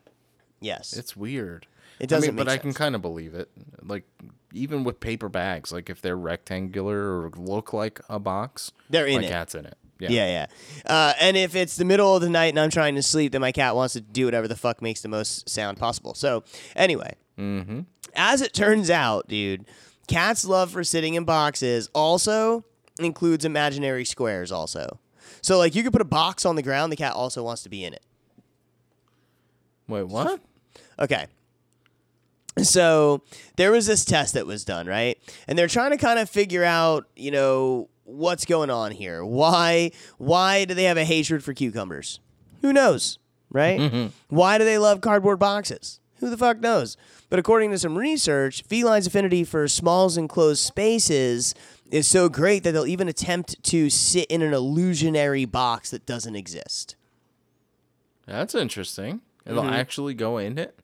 Yes, 0.59 0.93
it's 0.93 1.15
weird. 1.15 1.65
It 1.99 2.07
doesn't 2.07 2.29
I 2.29 2.31
mean, 2.31 2.37
but 2.37 2.47
make 2.47 2.59
I 2.59 2.61
can 2.61 2.73
kind 2.73 2.95
of 2.95 3.01
believe 3.01 3.33
it. 3.33 3.49
Like 3.81 4.03
even 4.53 4.83
with 4.83 4.99
paper 4.99 5.29
bags, 5.29 5.71
like 5.71 5.89
if 5.89 6.01
they're 6.01 6.17
rectangular 6.17 7.21
or 7.21 7.31
look 7.35 7.73
like 7.73 7.99
a 8.09 8.19
box, 8.19 8.71
They're 8.89 9.05
in 9.05 9.21
my 9.21 9.27
it. 9.27 9.29
cat's 9.29 9.55
in 9.55 9.65
it. 9.65 9.77
Yeah. 9.99 10.09
Yeah, 10.09 10.27
yeah. 10.27 10.45
Uh, 10.85 11.13
and 11.19 11.35
if 11.37 11.55
it's 11.55 11.75
the 11.75 11.83
middle 11.85 12.15
of 12.15 12.21
the 12.21 12.29
night 12.29 12.47
and 12.47 12.59
I'm 12.59 12.69
trying 12.69 12.95
to 12.95 13.03
sleep, 13.03 13.33
then 13.33 13.41
my 13.41 13.51
cat 13.51 13.75
wants 13.75 13.93
to 13.93 14.01
do 14.01 14.25
whatever 14.25 14.47
the 14.47 14.55
fuck 14.55 14.81
makes 14.81 15.01
the 15.01 15.09
most 15.09 15.49
sound 15.49 15.77
possible. 15.77 16.13
So, 16.13 16.43
anyway, 16.75 17.15
Mm-hmm. 17.37 17.81
as 18.15 18.41
it 18.41 18.53
turns 18.53 18.89
out, 18.89 19.27
dude, 19.29 19.65
cats' 20.07 20.43
love 20.45 20.71
for 20.71 20.83
sitting 20.83 21.13
in 21.13 21.23
boxes 21.23 21.89
also 21.93 22.65
includes 22.99 23.45
imaginary 23.45 24.03
squares, 24.05 24.51
also. 24.51 24.99
So, 25.41 25.57
like, 25.57 25.73
you 25.75 25.83
could 25.83 25.93
put 25.93 26.01
a 26.01 26.05
box 26.05 26.45
on 26.45 26.55
the 26.55 26.61
ground, 26.63 26.91
the 26.91 26.97
cat 26.97 27.13
also 27.13 27.43
wants 27.43 27.63
to 27.63 27.69
be 27.69 27.83
in 27.85 27.93
it. 27.93 28.03
Wait, 29.87 30.03
what? 30.03 30.39
Okay. 30.99 31.27
So 32.61 33.21
there 33.55 33.71
was 33.71 33.85
this 33.87 34.03
test 34.03 34.33
that 34.33 34.45
was 34.45 34.65
done, 34.65 34.85
right? 34.85 35.17
And 35.47 35.57
they're 35.57 35.67
trying 35.67 35.91
to 35.91 35.97
kind 35.97 36.19
of 36.19 36.29
figure 36.29 36.63
out, 36.63 37.07
you 37.15 37.31
know, 37.31 37.89
what's 38.09 38.45
going 38.45 38.69
on 38.69 38.91
here. 38.91 39.23
Why 39.23 39.91
why 40.17 40.65
do 40.65 40.73
they 40.73 40.85
have 40.85 40.97
a 40.97 41.05
hatred 41.05 41.43
for 41.43 41.53
cucumbers? 41.53 42.19
Who 42.61 42.73
knows, 42.73 43.19
right? 43.49 44.11
Why 44.29 44.57
do 44.57 44.65
they 44.65 44.77
love 44.77 44.99
cardboard 45.01 45.39
boxes? 45.39 45.99
Who 46.19 46.29
the 46.29 46.37
fuck 46.37 46.59
knows? 46.59 46.97
But 47.29 47.39
according 47.39 47.71
to 47.71 47.77
some 47.77 47.97
research, 47.97 48.63
felines' 48.63 49.07
affinity 49.07 49.43
for 49.45 49.67
small 49.69 50.11
enclosed 50.17 50.61
spaces 50.61 51.55
is 51.91 52.07
so 52.07 52.27
great 52.27 52.63
that 52.63 52.73
they'll 52.73 52.85
even 52.85 53.07
attempt 53.07 53.63
to 53.63 53.89
sit 53.89 54.25
in 54.29 54.41
an 54.41 54.53
illusionary 54.53 55.45
box 55.45 55.91
that 55.91 56.05
doesn't 56.05 56.35
exist. 56.35 56.95
That's 58.25 58.53
interesting. 58.55 59.21
It'll 59.45 59.63
Mm-hmm. 59.63 59.73
actually 59.73 60.13
go 60.13 60.37
in 60.37 60.57
it. 60.57 60.77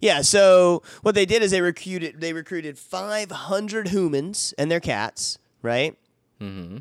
Yeah, 0.00 0.22
so 0.22 0.82
what 1.02 1.14
they 1.14 1.26
did 1.26 1.42
is 1.42 1.50
they 1.50 1.60
recruited 1.60 2.20
they 2.20 2.32
recruited 2.32 2.78
500 2.78 3.88
humans 3.88 4.52
and 4.58 4.70
their 4.70 4.80
cats, 4.80 5.38
right? 5.62 5.94
Mm-hmm. 6.40 6.78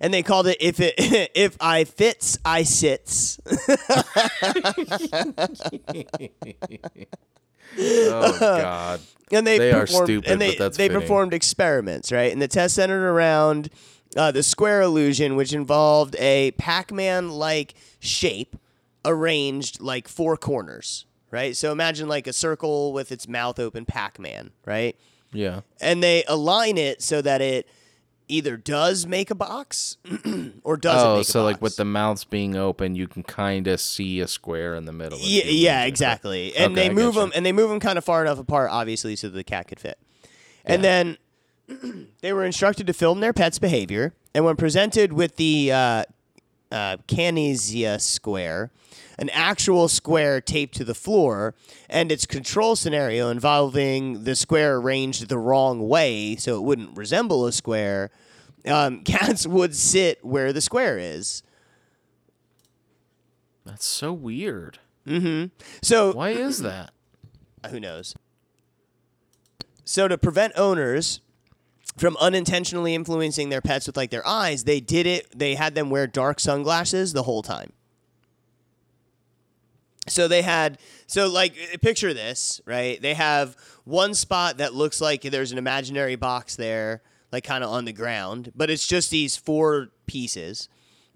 And 0.00 0.14
they 0.14 0.22
called 0.22 0.46
it 0.46 0.56
if 0.60 0.80
it 0.80 0.94
if 1.34 1.56
I 1.60 1.84
fits 1.84 2.38
I 2.44 2.62
sits. 2.62 3.38
Oh 7.80 8.36
God. 8.40 9.00
and 9.30 9.46
they, 9.46 9.58
They 9.58 9.72
are 9.72 9.80
performed, 9.82 10.06
stupid, 10.06 10.30
and 10.30 10.40
they, 10.40 10.54
they 10.56 10.70
fitting. 10.70 11.00
performed 11.00 11.34
experiments, 11.34 12.10
right? 12.10 12.32
And 12.32 12.40
the 12.40 12.48
test 12.48 12.74
centered 12.74 13.06
around 13.06 13.68
uh, 14.16 14.30
the 14.32 14.42
square 14.42 14.80
illusion, 14.82 15.36
which 15.36 15.52
involved 15.52 16.16
a 16.18 16.52
Pac-Man 16.52 17.30
like 17.30 17.74
shape 18.00 18.56
arranged 19.04 19.80
like 19.80 20.08
four 20.08 20.36
corners, 20.36 21.04
right? 21.30 21.54
So 21.56 21.70
imagine 21.72 22.08
like 22.08 22.26
a 22.26 22.32
circle 22.32 22.92
with 22.92 23.12
its 23.12 23.28
mouth 23.28 23.58
open, 23.58 23.84
Pac-Man, 23.84 24.50
right? 24.64 24.96
Yeah. 25.30 25.60
and 25.78 26.02
they 26.02 26.24
align 26.26 26.78
it 26.78 27.02
so 27.02 27.20
that 27.20 27.42
it 27.42 27.68
either 28.28 28.56
does 28.56 29.06
make 29.06 29.30
a 29.30 29.34
box 29.34 29.96
or 30.64 30.76
doesn't 30.76 31.08
Oh, 31.08 31.16
make 31.16 31.22
a 31.22 31.30
so 31.30 31.44
like 31.44 31.60
with 31.62 31.76
the 31.76 31.84
mouths 31.84 32.24
being 32.24 32.56
open, 32.56 32.94
you 32.94 33.08
can 33.08 33.22
kind 33.22 33.66
of 33.66 33.80
see 33.80 34.20
a 34.20 34.28
square 34.28 34.74
in 34.74 34.84
the 34.84 34.92
middle. 34.92 35.18
yeah, 35.20 35.44
yeah, 35.46 35.84
exactly. 35.84 36.54
And 36.56 36.72
Okay, 36.72 36.88
they 36.88 36.94
move 36.94 37.14
them, 37.14 37.32
and 37.34 37.44
they 37.44 37.52
move 37.52 37.70
them 37.70 37.80
kind 37.80 37.98
of 37.98 38.04
far 38.04 38.22
enough 38.22 38.38
apart, 38.38 38.70
obviously, 38.70 39.16
so 39.16 39.28
the 39.28 39.44
cat 39.44 39.68
could 39.68 39.80
fit. 39.80 39.98
And 40.64 40.84
then 40.84 41.16
they 42.20 42.32
were 42.32 42.44
instructed 42.44 42.86
to 42.86 42.92
film 42.92 43.20
their 43.20 43.32
pet's 43.32 43.58
behavior, 43.58 44.14
and 44.34 44.44
when 44.44 44.56
presented 44.56 45.12
with 45.12 45.36
the 45.36 45.72
uh, 45.72 46.04
uh, 46.70 46.96
Kanizsa 47.06 48.00
square, 48.00 48.70
an 49.18 49.28
actual 49.30 49.88
square 49.88 50.40
taped 50.40 50.74
to 50.76 50.84
the 50.84 50.94
floor, 50.94 51.54
and 51.88 52.12
its 52.12 52.26
control 52.26 52.76
scenario 52.76 53.30
involving 53.30 54.24
the 54.24 54.36
square 54.36 54.76
arranged 54.76 55.28
the 55.28 55.38
wrong 55.38 55.88
way 55.88 56.36
so 56.36 56.56
it 56.56 56.62
wouldn't 56.62 56.96
resemble 56.96 57.46
a 57.46 57.52
square, 57.52 58.10
um, 58.66 59.00
cats 59.04 59.46
would 59.46 59.74
sit 59.74 60.24
where 60.24 60.52
the 60.52 60.60
square 60.60 60.98
is. 60.98 61.42
That's 63.64 63.86
so 63.86 64.12
weird. 64.12 64.78
So 65.82 66.12
Why 66.12 66.30
is 66.30 66.60
that? 66.60 66.90
who 67.70 67.80
knows? 67.80 68.14
So 69.84 70.06
to 70.06 70.18
prevent 70.18 70.52
owners 70.56 71.20
from 71.98 72.16
unintentionally 72.20 72.94
influencing 72.94 73.48
their 73.48 73.60
pets 73.60 73.86
with 73.86 73.96
like 73.96 74.10
their 74.10 74.26
eyes, 74.26 74.64
they 74.64 74.80
did 74.80 75.06
it. 75.06 75.26
They 75.36 75.54
had 75.54 75.74
them 75.74 75.90
wear 75.90 76.06
dark 76.06 76.40
sunglasses 76.40 77.12
the 77.12 77.24
whole 77.24 77.42
time. 77.42 77.72
So 80.08 80.28
they 80.28 80.42
had 80.42 80.78
so 81.06 81.28
like 81.28 81.54
picture 81.82 82.14
this, 82.14 82.60
right? 82.64 83.00
They 83.00 83.14
have 83.14 83.56
one 83.84 84.14
spot 84.14 84.58
that 84.58 84.74
looks 84.74 85.00
like 85.00 85.22
there's 85.22 85.52
an 85.52 85.58
imaginary 85.58 86.16
box 86.16 86.56
there, 86.56 87.02
like 87.30 87.44
kind 87.44 87.62
of 87.62 87.70
on 87.70 87.84
the 87.84 87.92
ground, 87.92 88.52
but 88.54 88.70
it's 88.70 88.86
just 88.86 89.10
these 89.10 89.36
four 89.36 89.88
pieces. 90.06 90.68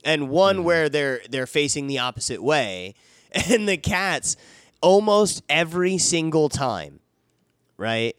And 0.05 0.29
one 0.29 0.57
mm-hmm. 0.57 0.65
where 0.65 0.89
they're 0.89 1.21
they're 1.31 1.47
facing 1.47 1.87
the 1.87 1.99
opposite 1.99 2.43
way. 2.43 2.95
And 3.49 3.67
the 3.67 3.79
cats 3.79 4.37
almost 4.83 5.43
every 5.49 5.97
single 5.97 6.51
time, 6.51 7.01
right? 7.79 8.15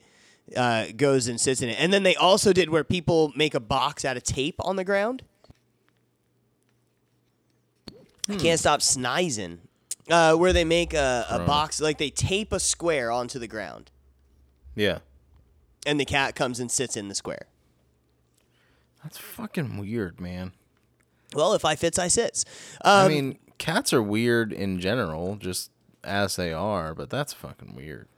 Uh, 0.56 0.88
goes 0.98 1.28
and 1.28 1.40
sits 1.40 1.62
in 1.62 1.70
it. 1.70 1.78
And 1.80 1.92
then 1.94 2.04
they 2.04 2.16
also 2.16 2.52
did 2.54 2.70
where 2.70 2.84
people 2.84 3.32
make 3.36 3.56
a 3.56 3.60
box 3.60 4.04
out 4.06 4.18
of 4.18 4.24
tape 4.24 4.56
on 4.60 4.76
the 4.76 4.84
ground. 4.84 5.24
I 8.30 8.36
can't 8.36 8.60
stop 8.60 8.80
snizing. 8.82 9.60
Uh, 10.10 10.36
where 10.36 10.52
they 10.52 10.66
make 10.66 10.94
a, 10.94 11.26
a 11.30 11.40
box, 11.40 11.80
like 11.80 11.98
they 11.98 12.10
tape 12.10 12.52
a 12.52 12.60
square 12.60 13.10
onto 13.10 13.40
the 13.40 13.48
ground, 13.48 13.90
Yeah. 14.76 14.98
and 15.86 15.98
the 15.98 16.04
cat 16.04 16.36
comes 16.36 16.60
and 16.60 16.70
sits 16.70 16.98
in 16.98 17.08
the 17.08 17.16
square. 17.16 17.48
That's 19.02 19.18
fucking 19.18 19.78
weird, 19.78 20.20
man. 20.20 20.52
Well, 21.34 21.54
if 21.54 21.64
I 21.64 21.76
fits, 21.78 21.98
I 21.98 22.10
sits. 22.10 22.44
Um, 22.84 23.06
I 23.06 23.08
mean, 23.08 23.40
cats 23.60 23.94
are 23.94 24.04
weird 24.04 24.52
in 24.52 24.82
general, 24.82 25.38
just 25.38 25.72
as 26.04 26.36
they 26.36 26.52
are, 26.52 26.94
but 26.94 27.10
that's 27.10 27.32
fucking 27.32 27.74
weird. 27.74 28.10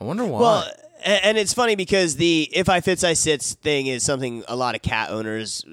I 0.00 0.04
wonder 0.04 0.24
why. 0.24 0.40
Well, 0.40 0.70
and 1.04 1.38
it's 1.38 1.54
funny 1.54 1.76
because 1.76 2.16
the 2.16 2.48
"if 2.52 2.68
I 2.68 2.80
fits, 2.80 3.04
I 3.04 3.14
sits" 3.14 3.54
thing 3.54 3.86
is 3.86 4.02
something 4.02 4.44
a 4.48 4.56
lot 4.56 4.74
of 4.74 4.82
cat 4.82 5.10
owners 5.10 5.64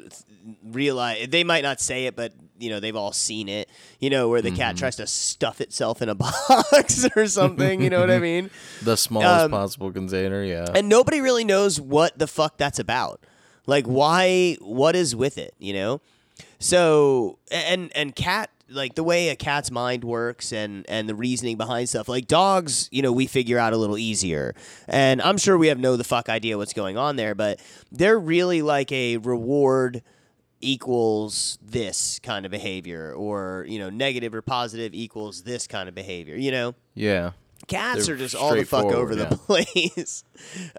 realize. 0.64 1.28
They 1.30 1.44
might 1.44 1.64
not 1.64 1.80
say 1.80 2.06
it, 2.06 2.16
but 2.16 2.34
you 2.60 2.70
know 2.70 2.80
they've 2.80 2.96
all 2.96 3.12
seen 3.12 3.50
it. 3.50 3.70
You 4.00 4.10
know 4.10 4.30
where 4.30 4.42
the 4.42 4.52
cat 4.52 4.76
Mm-hmm. 4.76 4.80
tries 4.80 4.96
to 4.98 5.08
stuff 5.08 5.62
itself 5.62 6.02
in 6.02 6.10
a 6.10 6.16
box 6.16 7.06
or 7.16 7.28
something. 7.28 7.82
You 7.82 7.90
know 7.90 8.00
what 8.00 8.12
I 8.12 8.20
mean? 8.20 8.50
the 8.84 8.96
smallest 8.98 9.46
um, 9.46 9.52
possible 9.52 9.92
container, 9.92 10.44
yeah. 10.44 10.66
And 10.74 10.88
nobody 10.90 11.22
really 11.22 11.44
knows 11.44 11.80
what 11.80 12.18
the 12.18 12.28
fuck 12.28 12.58
that's 12.58 12.80
about. 12.80 13.22
Like 13.66 13.86
why? 13.86 14.58
What 14.62 14.96
is 14.96 15.16
with 15.16 15.38
it? 15.38 15.54
You 15.60 15.74
know? 15.74 16.02
So 16.60 17.38
and 17.52 17.92
and 17.96 18.16
cat 18.16 18.50
like 18.70 18.96
the 18.96 19.04
way 19.04 19.30
a 19.30 19.36
cat's 19.36 19.72
mind 19.72 20.04
works 20.04 20.52
and 20.52 20.86
and 20.90 21.08
the 21.08 21.16
reasoning 21.16 21.58
behind 21.58 21.88
stuff 21.90 22.10
like 22.10 22.28
dogs 22.28 22.90
you 22.92 23.02
know 23.02 23.12
we 23.12 23.28
figure 23.28 23.58
out 23.58 23.74
a 23.74 23.78
little 23.78 23.98
easier. 23.98 24.54
And 24.88 25.22
i'm 25.22 25.38
sure 25.38 25.58
we 25.58 25.68
have 25.68 25.80
no 25.80 25.96
the 25.96 26.04
fuck 26.04 26.30
idea 26.30 26.58
what's 26.58 26.74
going 26.74 26.98
on 26.98 27.16
there 27.16 27.36
but 27.36 27.60
they're 27.92 28.20
really 28.20 28.62
like 28.62 28.92
a 28.92 29.18
reward 29.18 30.02
equals 30.60 31.60
this 31.62 32.20
kind 32.20 32.46
of 32.46 32.52
behavior 32.52 33.14
or 33.14 33.66
you 33.68 33.80
know 33.80 33.90
negative 33.90 34.34
or 34.34 34.42
positive 34.42 34.94
equals 34.94 35.44
this 35.44 35.68
kind 35.68 35.88
of 35.88 35.96
behavior 35.96 36.36
you 36.36 36.52
know? 36.52 36.74
Yeah. 36.96 37.32
cats 37.68 38.08
They're 38.08 38.16
are 38.16 38.18
just 38.18 38.36
all 38.36 38.56
the 38.56 38.64
fuck 38.64 38.86
over 38.86 39.16
the 39.16 39.26
place. 39.46 40.24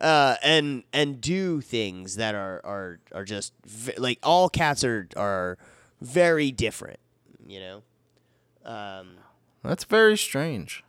Uh, 0.01 0.37
and 0.42 0.83
and 0.92 1.20
do 1.20 1.61
things 1.61 2.16
that 2.16 2.35
are 2.35 2.61
are 2.64 2.98
are 3.12 3.24
just 3.24 3.53
v- 3.64 3.94
like 3.98 4.18
all 4.22 4.48
cats 4.48 4.83
are 4.85 5.09
are 5.16 5.59
very 6.01 6.51
different 6.51 6.98
you 7.48 7.58
know 7.61 7.82
um, 8.64 9.16
That's 9.64 9.84
very 9.84 10.16
strange. 10.18 10.84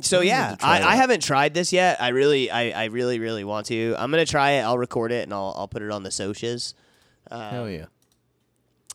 so 0.00 0.20
need 0.20 0.26
yeah 0.28 0.56
I, 0.60 0.82
I 0.82 0.96
haven't 0.96 1.22
tried 1.22 1.54
this 1.54 1.72
yet 1.72 2.00
i 2.02 2.08
really 2.08 2.50
I, 2.50 2.82
I 2.82 2.84
really 2.86 3.18
really 3.20 3.44
want 3.44 3.66
to 3.66 3.94
i'm 3.98 4.10
gonna 4.10 4.26
try 4.26 4.50
it 4.52 4.62
i'll 4.62 4.78
record 4.78 5.12
it 5.12 5.22
and 5.22 5.32
i'll, 5.32 5.54
I'll 5.56 5.68
put 5.68 5.82
it 5.82 5.90
on 5.90 6.02
the 6.02 6.10
socials 6.10 6.74
Hell 7.30 7.68
yeah. 7.70 7.86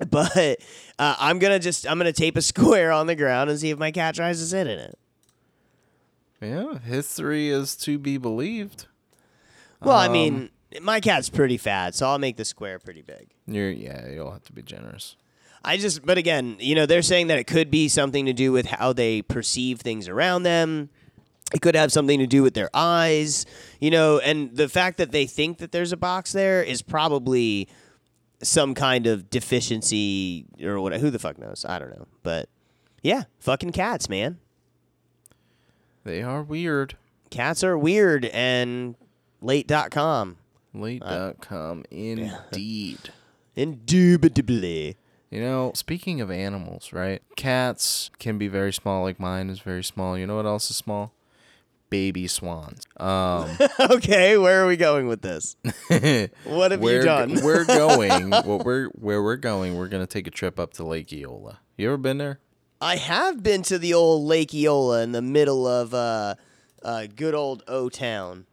but 0.10 0.58
uh, 1.00 1.16
i'm 1.20 1.40
gonna 1.40 1.60
just 1.60 1.88
i'm 1.90 1.98
gonna 1.98 2.12
tape 2.12 2.36
a 2.38 2.42
square 2.54 2.92
on 2.92 3.08
the 3.08 3.16
ground 3.16 3.50
and 3.50 3.58
see 3.60 3.70
if 3.70 3.80
my 3.80 3.92
cat 3.92 4.16
tries 4.16 4.40
to 4.40 4.46
sit 4.46 4.68
in 4.68 4.78
it 4.80 4.98
Yeah, 6.42 6.78
history 6.80 7.50
is 7.50 7.76
to 7.78 7.98
be 7.98 8.18
believed. 8.18 8.86
well 9.82 9.96
i 9.98 10.08
Um, 10.08 10.12
mean 10.12 10.50
my 10.82 11.00
cat's 11.00 11.30
pretty 11.30 11.58
fat 11.58 11.96
so 11.96 12.08
i'll 12.08 12.20
make 12.20 12.36
the 12.38 12.46
square 12.46 12.78
pretty 12.80 13.02
big 13.02 13.30
You're 13.48 13.70
yeah, 13.72 14.10
you'll 14.10 14.32
have 14.32 14.44
to 14.44 14.54
be 14.54 14.62
generous. 14.62 15.16
I 15.68 15.76
just, 15.76 16.06
but 16.06 16.18
again, 16.18 16.56
you 16.60 16.76
know, 16.76 16.86
they're 16.86 17.02
saying 17.02 17.28
that 17.28 17.40
it 17.40 17.44
could 17.44 17.70
be 17.70 17.90
something 17.90 18.26
to 18.26 18.32
do 18.32 18.54
with 18.54 18.68
how 18.68 18.94
they 18.94 19.22
perceive 19.22 19.82
things 19.82 20.08
around 20.08 20.44
them. 20.44 20.90
It 21.54 21.62
could 21.62 21.76
have 21.76 21.92
something 21.92 22.20
to 22.20 22.26
do 22.26 22.42
with 22.42 22.54
their 22.54 22.70
eyes, 22.74 23.46
you 23.82 23.92
know, 23.92 24.20
and 24.20 24.56
the 24.56 24.70
fact 24.70 24.98
that 24.98 25.12
they 25.12 25.26
think 25.26 25.58
that 25.58 25.74
there's 25.74 25.92
a 25.92 25.98
box 25.98 26.32
there 26.32 26.64
is 26.64 26.82
probably 26.82 27.68
some 28.42 28.76
kind 28.76 29.08
of 29.08 29.30
deficiency 29.30 30.46
or 30.64 30.80
what. 30.80 30.94
Who 31.02 31.10
the 31.10 31.20
fuck 31.20 31.38
knows? 31.38 31.66
I 31.68 31.80
don't 31.80 31.90
know, 31.90 32.08
but 32.24 32.48
yeah, 33.04 33.24
fucking 33.40 33.72
cats, 33.74 34.08
man. 34.08 34.40
They 36.06 36.22
are 36.22 36.44
weird. 36.44 36.96
Cats 37.30 37.62
are 37.62 37.78
weird 37.78 38.24
and 38.26 38.96
late.com. 39.42 40.38
Late.com 40.74 41.84
indeed. 41.92 43.00
Indubitably. 43.58 44.96
You 45.30 45.42
know, 45.42 45.72
speaking 45.76 46.22
of 46.22 46.32
animals, 46.32 46.94
right? 46.94 47.22
Cats 47.36 48.10
can 48.18 48.38
be 48.38 48.48
very 48.48 48.72
small, 48.72 49.04
like 49.04 49.20
mine 49.20 49.50
is 49.50 49.60
very 49.60 49.84
small. 49.84 50.18
You 50.18 50.26
know 50.26 50.38
what 50.38 50.46
else 50.46 50.70
is 50.70 50.78
small? 50.78 51.14
Baby 51.90 52.28
swans. 52.28 52.86
Um, 52.98 53.58
okay, 53.80 54.38
where 54.38 54.64
are 54.64 54.68
we 54.68 54.78
going 54.78 55.08
with 55.08 55.22
this? 55.22 55.56
What 56.44 56.72
have 56.72 56.82
you 56.82 57.02
done? 57.02 57.40
we're 57.44 57.66
going. 57.66 58.30
What 58.30 58.66
we're 58.66 58.88
where 58.90 59.22
we're 59.22 59.38
going. 59.38 59.78
We're 59.78 59.88
gonna 59.88 60.08
take 60.08 60.28
a 60.28 60.32
trip 60.32 60.60
up 60.60 60.74
to 60.74 60.84
Lake 60.86 61.12
Eola. 61.12 61.60
You 61.78 61.88
ever 61.88 61.98
been 61.98 62.18
there? 62.18 62.40
I 62.80 62.98
have 62.98 63.42
been 63.42 63.64
to 63.64 63.78
the 63.78 63.94
old 63.94 64.26
Lake 64.26 64.54
Eola 64.54 65.02
in 65.02 65.12
the 65.12 65.22
middle 65.22 65.68
of 65.68 65.94
uh, 65.94 66.36
uh, 66.84 67.08
good 67.16 67.34
old 67.34 67.64
O 67.68 67.90
Town. 67.90 68.46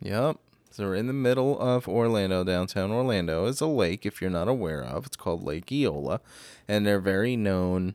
Yep. 0.00 0.36
So 0.72 0.84
we're 0.84 0.94
in 0.94 1.08
the 1.08 1.12
middle 1.12 1.58
of 1.58 1.88
Orlando, 1.88 2.44
downtown 2.44 2.92
Orlando 2.92 3.46
is 3.46 3.60
a 3.60 3.66
lake. 3.66 4.06
If 4.06 4.20
you're 4.20 4.30
not 4.30 4.46
aware 4.46 4.82
of, 4.82 5.04
it's 5.04 5.16
called 5.16 5.42
Lake 5.42 5.66
Eola, 5.72 6.20
and 6.68 6.86
they're 6.86 7.00
very 7.00 7.34
known 7.34 7.94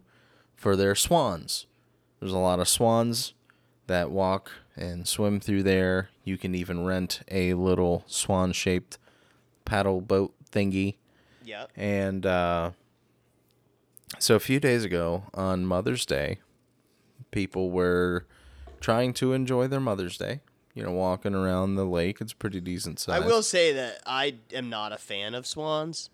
for 0.58 0.76
their 0.76 0.94
swans. 0.94 1.68
There's 2.20 2.34
a 2.34 2.38
lot 2.38 2.60
of 2.60 2.68
swans 2.68 3.34
that 3.88 4.12
walk 4.12 4.52
and 4.76 5.08
swim 5.08 5.40
through 5.40 5.64
there. 5.64 6.10
You 6.26 6.38
can 6.38 6.54
even 6.54 6.86
rent 6.86 7.22
a 7.32 7.54
little 7.54 8.04
swan-shaped 8.08 8.98
paddle 9.64 10.02
boat 10.02 10.34
thingy. 10.52 10.96
Yep. 11.46 11.72
And 11.78 12.26
uh, 12.26 12.72
so 14.20 14.36
a 14.36 14.40
few 14.40 14.60
days 14.60 14.84
ago 14.84 15.24
on 15.34 15.66
Mother's 15.66 16.06
Day, 16.06 16.40
people 17.32 17.72
were 17.72 18.26
trying 18.82 19.14
to 19.14 19.32
enjoy 19.32 19.68
their 19.68 19.80
Mother's 19.80 20.18
Day. 20.18 20.42
You 20.76 20.84
know, 20.84 20.92
walking 20.92 21.34
around 21.34 21.76
the 21.76 21.86
lake. 21.86 22.20
It's 22.22 22.34
pretty 22.34 22.60
decent 22.60 23.00
size. 23.00 23.22
I 23.22 23.26
will 23.26 23.42
say 23.42 23.72
that 23.74 24.00
I 24.06 24.36
am 24.54 24.70
not 24.70 24.92
a 24.92 24.98
fan 24.98 25.34
of 25.34 25.48
swans, 25.48 26.10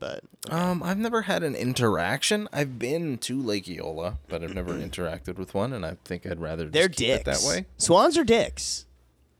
but 0.00 0.24
Um, 0.50 0.82
I've 0.82 0.98
never 0.98 1.22
had 1.22 1.42
an 1.44 1.54
interaction. 1.54 2.48
I've 2.52 2.78
been 2.78 3.18
to 3.18 3.40
Lake 3.40 3.68
Eola, 3.68 4.18
but 4.28 4.42
I've 4.42 4.54
never 4.54 4.74
interacted 4.78 5.38
with 5.38 5.54
one, 5.54 5.72
and 5.72 5.86
I 5.86 5.96
think 6.04 6.26
I'd 6.26 6.40
rather 6.40 6.64
just 6.64 6.72
they're 6.74 6.88
dicks. 6.88 7.20
it 7.20 7.24
that 7.24 7.42
way. 7.48 7.66
Swans 7.76 8.18
are 8.18 8.24
dicks. 8.24 8.84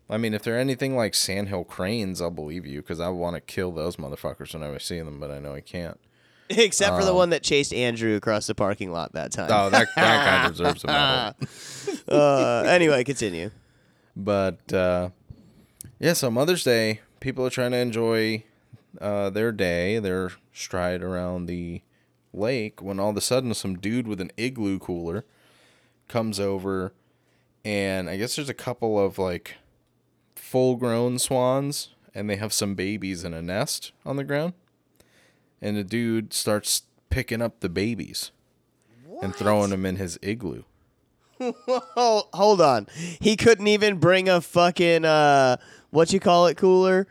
I 0.09 0.17
mean, 0.17 0.33
if 0.33 0.43
they're 0.43 0.59
anything 0.59 0.97
like 0.97 1.15
sandhill 1.15 1.65
cranes, 1.65 2.23
I'll 2.23 2.31
believe 2.31 2.65
you 2.65 2.81
because 2.81 3.01
I 3.01 3.09
want 3.09 3.35
to 3.35 3.41
kill 3.41 3.73
those 3.73 3.97
motherfuckers 3.97 4.55
whenever 4.55 4.77
I 4.77 4.79
see 4.79 5.01
them, 5.01 5.19
but 5.21 5.31
I 5.33 5.39
know 5.41 5.55
I 5.55 5.61
can't. 5.61 5.99
Except 6.49 6.97
for 6.97 7.05
the 7.05 7.13
one 7.13 7.31
that 7.31 7.43
chased 7.43 7.75
Andrew 7.75 8.15
across 8.17 8.47
the 8.47 8.55
parking 8.55 8.91
lot 8.91 9.13
that 9.15 9.33
time. 9.33 9.51
Oh, 9.53 9.69
that 9.69 9.89
that 9.97 10.43
guy 10.45 10.49
deserves 10.53 10.85
a 10.85 10.87
medal. 10.87 11.35
uh, 12.09 12.63
anyway, 12.69 13.03
continue. 13.05 13.51
But 14.19 14.73
uh, 14.73 15.11
yeah, 16.01 16.15
so 16.15 16.29
Mother's 16.29 16.65
Day, 16.65 17.01
people 17.21 17.47
are 17.47 17.51
trying 17.51 17.71
to 17.71 17.77
enjoy 17.79 18.43
uh, 19.01 19.31
their 19.31 19.53
day, 19.53 20.01
their 20.01 20.33
stride 20.53 21.03
around 21.03 21.47
the 21.47 21.83
lake, 22.35 22.83
when 22.83 22.99
all 22.99 23.11
of 23.11 23.17
a 23.17 23.21
sudden 23.21 23.55
some 23.55 23.79
dude 23.79 24.09
with 24.09 24.21
an 24.21 24.33
igloo 24.37 24.81
cooler 24.81 25.25
comes 26.09 26.41
over, 26.41 26.93
and 27.65 28.11
I 28.11 28.17
guess 28.17 28.35
there's 28.35 28.49
a 28.49 28.55
couple 28.55 28.99
of 28.99 29.19
like 29.19 29.55
full 30.35 30.75
grown 30.75 31.21
swans, 31.21 31.91
and 32.13 32.29
they 32.29 32.37
have 32.37 32.53
some 32.53 32.75
babies 32.75 33.23
in 33.23 33.33
a 33.33 33.41
nest 33.41 33.93
on 34.05 34.17
the 34.17 34.25
ground, 34.25 34.55
and 35.63 35.77
the 35.77 35.85
dude 35.85 36.33
starts 36.33 36.83
picking 37.09 37.41
up 37.41 37.61
the 37.61 37.69
babies 37.69 38.33
and 39.23 39.35
throwing 39.35 39.71
them 39.71 39.87
in 39.87 39.97
his 39.97 40.19
igloo. 40.23 40.65
Hold 41.41 42.61
on. 42.61 42.87
He 43.21 43.37
couldn't 43.37 43.67
even 43.69 43.99
bring 43.99 44.29
a 44.29 44.41
fucking 44.41 45.05
uh, 45.05 45.57
what 45.91 46.13
you 46.13 46.21
call 46.21 46.47
it 46.47 46.57
cooler. 46.57 47.07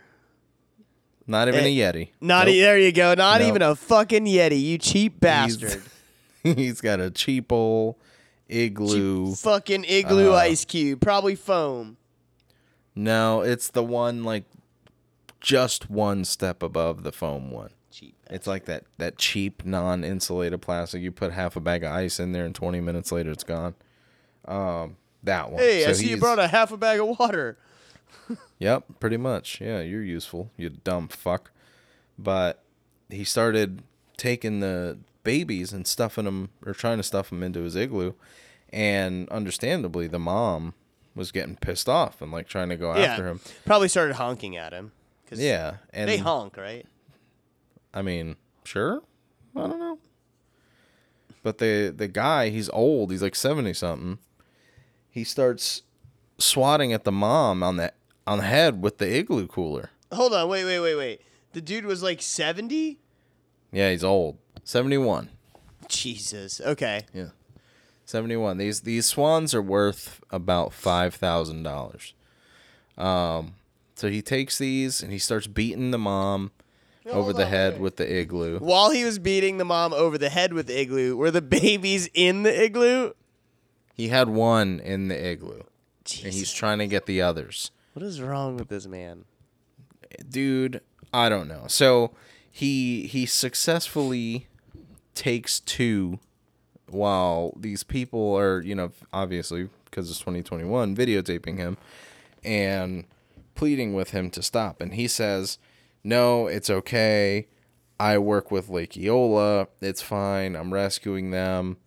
Not 1.26 1.48
even 1.50 1.62
Eh, 1.62 1.68
a 1.68 1.76
Yeti. 1.78 2.10
Not 2.22 2.46
Nope. 2.48 2.56
e- 2.56 2.62
there. 2.62 2.78
You 2.80 2.92
go. 2.92 3.14
Not 3.14 3.42
Nope. 3.42 3.50
even 3.50 3.62
a 3.62 3.76
fucking 3.76 4.26
Yeti. 4.26 4.62
You 4.62 4.78
cheap 4.78 5.20
bastard. 5.20 5.82
He's 6.44 6.80
got 6.80 7.00
a 7.02 7.12
cheap 7.12 7.52
old 7.52 7.96
igloo. 8.48 9.34
fucking 9.36 9.84
igloo 9.86 10.32
Uh, 10.32 10.36
ice 10.36 10.64
cube, 10.64 11.02
probably 11.02 11.36
foam. 11.36 11.98
No, 12.96 13.42
it's 13.42 13.70
the 13.70 13.84
one 13.84 14.24
like 14.24 14.46
just 15.42 15.90
one 15.90 16.24
step 16.26 16.64
above 16.64 17.04
the 17.04 17.12
foam 17.12 17.52
one. 17.52 17.72
Cheap. 17.92 18.16
It's 18.30 18.48
like 18.48 18.66
that 18.66 18.86
that 18.98 19.18
cheap 19.18 19.66
non-insulated 19.66 20.62
plastic. 20.62 21.02
You 21.02 21.12
put 21.12 21.34
half 21.34 21.56
a 21.58 21.60
bag 21.60 21.84
of 21.84 21.92
ice 21.92 22.20
in 22.20 22.32
there, 22.32 22.46
and 22.46 22.56
20 22.56 22.80
minutes 22.80 23.12
later, 23.12 23.32
it's 23.32 23.44
gone. 23.44 23.76
Um, 24.48 24.98
that 25.24 25.52
one. 25.52 25.62
Hey, 25.62 25.86
I 25.86 25.92
see 25.94 26.10
you 26.10 26.18
brought 26.18 26.40
a 26.40 26.48
half 26.48 26.72
a 26.72 26.78
bag 26.78 27.00
of 27.00 27.20
water. 27.20 27.58
Yep, 28.60 28.86
pretty 29.00 29.18
much. 29.18 29.62
Yeah, 29.62 29.82
you're 29.82 30.02
useful, 30.04 30.50
you 30.58 30.70
dumb 30.70 31.10
fuck. 31.10 31.52
But 32.18 32.64
he 33.10 33.24
started 33.24 33.84
taking 34.18 34.62
the 34.62 34.98
babies 35.24 35.72
and 35.74 35.86
stuffing 35.86 36.26
them, 36.26 36.50
or 36.66 36.74
trying 36.74 36.98
to 36.98 37.04
stuff 37.04 37.30
them 37.30 37.44
into 37.44 37.62
his 37.62 37.76
igloo, 37.76 38.14
and 38.72 39.30
understandably, 39.30 40.08
the 40.08 40.18
mom 40.20 40.74
was 41.14 41.32
getting 41.32 41.56
pissed 41.56 41.88
off 41.88 42.20
and 42.22 42.32
like 42.32 42.48
trying 42.48 42.70
to 42.70 42.76
go 42.78 42.92
after 42.92 43.24
yeah, 43.26 43.30
him. 43.32 43.42
probably 43.66 43.88
started 43.90 44.16
honking 44.16 44.58
at 44.58 44.74
him. 44.74 44.92
'cause 45.30 45.40
Yeah, 45.40 45.78
and 45.94 46.10
they 46.10 46.18
honk, 46.18 46.58
right? 46.58 46.86
I 47.94 48.02
mean, 48.02 48.38
sure. 48.64 49.04
I 49.56 49.62
don't 49.62 49.80
know. 49.80 50.00
But 51.44 51.60
the 51.60 51.94
the 51.96 52.08
guy, 52.08 52.50
he's 52.50 52.70
old. 52.70 53.12
He's 53.12 53.22
like 53.22 53.36
seventy 53.36 53.74
something. 53.74 54.18
He 55.18 55.24
starts 55.24 55.82
swatting 56.38 56.94
at 56.94 57.04
the 57.04 57.12
mom 57.12 57.64
on 57.64 57.78
the 57.78 57.92
on 58.28 58.38
the 58.38 58.44
head 58.44 58.84
with 58.84 59.00
the 59.00 59.18
igloo 59.18 59.48
cooler. 59.48 59.90
Hold 60.14 60.32
on, 60.32 60.48
wait, 60.48 60.64
wait, 60.64 60.80
wait, 60.80 60.96
wait. 60.96 61.22
The 61.54 61.62
dude 61.62 61.88
was 61.88 62.04
like 62.04 62.22
seventy. 62.22 63.00
Yeah, 63.72 63.90
he's 63.90 64.04
old. 64.04 64.38
Seventy 64.64 65.00
one. 65.00 65.32
Jesus. 65.88 66.62
Okay. 66.62 67.08
Yeah. 67.16 67.30
Seventy 68.06 68.36
one. 68.36 68.60
These 68.60 68.82
these 68.82 69.08
swans 69.08 69.56
are 69.56 69.62
worth 69.62 70.22
about 70.30 70.72
five 70.72 71.16
thousand 71.16 71.64
dollars. 71.64 72.14
Um 72.96 73.56
so 73.96 74.10
he 74.10 74.22
takes 74.22 74.60
these 74.60 75.02
and 75.02 75.12
he 75.12 75.18
starts 75.18 75.48
beating 75.48 75.90
the 75.90 75.98
mom 75.98 76.52
over 77.10 77.34
the 77.34 77.48
head 77.48 77.82
with 77.82 77.96
the 77.96 78.20
igloo. 78.20 78.60
While 78.60 78.92
he 78.92 79.04
was 79.04 79.18
beating 79.18 79.58
the 79.58 79.66
mom 79.66 79.94
over 79.94 80.20
the 80.20 80.30
head 80.30 80.54
with 80.54 80.68
the 80.68 80.80
igloo, 80.80 81.16
were 81.16 81.32
the 81.32 81.42
babies 81.42 82.08
in 82.14 82.44
the 82.44 82.66
igloo? 82.66 83.14
He 83.98 84.10
had 84.10 84.30
one 84.30 84.80
in 84.80 85.10
the 85.10 85.32
igloo. 85.32 85.64
And 86.24 86.34
he's 86.34 86.54
trying 86.54 86.80
to 86.80 86.88
get 86.88 87.06
the 87.06 87.22
others. 87.22 87.72
What 87.92 88.06
is 88.06 88.22
wrong 88.22 88.56
with 88.56 88.70
this 88.70 88.88
man? 88.88 89.26
dude 90.30 90.82
i 91.14 91.30
don't 91.30 91.48
know 91.48 91.66
so 91.68 92.12
he 92.50 93.08
he 93.08 93.26
successfully 93.26 94.48
takes 95.14 95.60
two 95.60 96.20
while 96.90 97.54
these 97.58 97.84
people 97.84 98.36
are 98.36 98.62
you 98.62 98.76
know 98.76 98.92
obviously 99.12 99.70
because 99.86 100.10
it's 100.10 100.20
2021 100.20 100.96
videotaping 100.96 101.58
him 101.58 101.78
and 102.44 103.06
pleading 103.56 103.94
with 103.94 104.12
him 104.12 104.30
to 104.30 104.42
stop 104.42 104.82
and 104.82 104.94
he 104.94 105.08
says 105.08 105.58
no 106.04 106.48
it's 106.48 106.70
okay 106.70 107.48
i 108.00 108.18
work 108.18 108.52
with 108.52 108.70
lake 108.70 108.96
eola 108.96 109.68
it's 109.82 110.02
fine 110.02 110.56
i'm 110.56 110.74
rescuing 110.74 111.32
them 111.32 111.78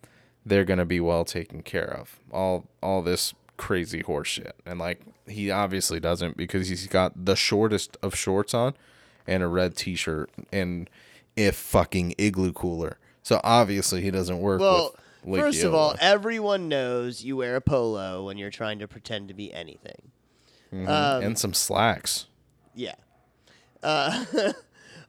they're 0.44 0.64
gonna 0.64 0.84
be 0.84 1.00
well 1.00 1.24
taken 1.24 1.62
care 1.62 1.90
of 1.92 2.18
all 2.32 2.66
all 2.82 3.02
this 3.02 3.34
crazy 3.56 4.02
horseshit. 4.02 4.52
and 4.64 4.78
like 4.78 5.00
he 5.26 5.50
obviously 5.50 6.00
doesn't 6.00 6.36
because 6.36 6.68
he's 6.68 6.86
got 6.86 7.26
the 7.26 7.36
shortest 7.36 7.96
of 8.02 8.14
shorts 8.16 8.54
on 8.54 8.74
and 9.26 9.42
a 9.42 9.46
red 9.46 9.76
t-shirt 9.76 10.30
and 10.50 10.88
if 11.36 11.54
fucking 11.56 12.14
igloo 12.18 12.52
cooler 12.52 12.98
so 13.22 13.38
obviously 13.44 14.00
he 14.00 14.10
doesn't 14.10 14.40
work 14.40 14.60
Well, 14.60 14.94
with 15.22 15.40
first 15.42 15.62
of 15.62 15.74
all, 15.74 15.94
everyone 16.00 16.68
knows 16.70 17.22
you 17.22 17.36
wear 17.36 17.54
a 17.56 17.60
polo 17.60 18.24
when 18.24 18.38
you're 18.38 18.48
trying 18.50 18.78
to 18.78 18.88
pretend 18.88 19.28
to 19.28 19.34
be 19.34 19.52
anything. 19.52 20.10
Um, 20.72 20.88
and 21.22 21.38
some 21.38 21.52
slacks 21.52 22.24
Yeah. 22.74 22.94
Uh, 23.82 24.24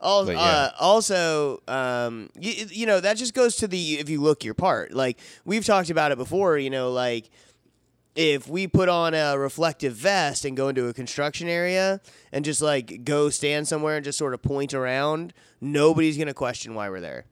al- 0.02 0.32
yeah. 0.32 0.40
uh, 0.40 0.72
also, 0.80 1.62
um, 1.68 2.30
you, 2.40 2.66
you 2.70 2.86
know, 2.86 3.00
that 3.00 3.18
just 3.18 3.34
goes 3.34 3.56
to 3.58 3.68
the 3.68 3.96
if 4.00 4.10
you 4.10 4.22
look 4.22 4.44
your 4.44 4.54
part. 4.54 4.94
Like 4.94 5.20
we've 5.46 5.66
talked 5.66 5.90
about 5.90 6.12
it 6.12 6.18
before. 6.18 6.58
You 6.58 6.70
know, 6.70 6.92
like 6.92 7.30
if 8.16 8.48
we 8.48 8.68
put 8.68 8.90
on 8.90 9.14
a 9.14 9.38
reflective 9.38 9.94
vest 9.94 10.44
and 10.44 10.58
go 10.58 10.68
into 10.68 10.88
a 10.88 10.94
construction 10.94 11.48
area 11.48 12.02
and 12.34 12.44
just 12.44 12.62
like 12.62 13.06
go 13.06 13.30
stand 13.30 13.68
somewhere 13.68 13.96
and 13.96 14.04
just 14.04 14.18
sort 14.18 14.34
of 14.34 14.42
point 14.42 14.74
around, 14.74 15.34
nobody's 15.62 16.18
gonna 16.18 16.34
question 16.34 16.74
why 16.76 16.90
we're 16.90 17.00
there. 17.00 17.26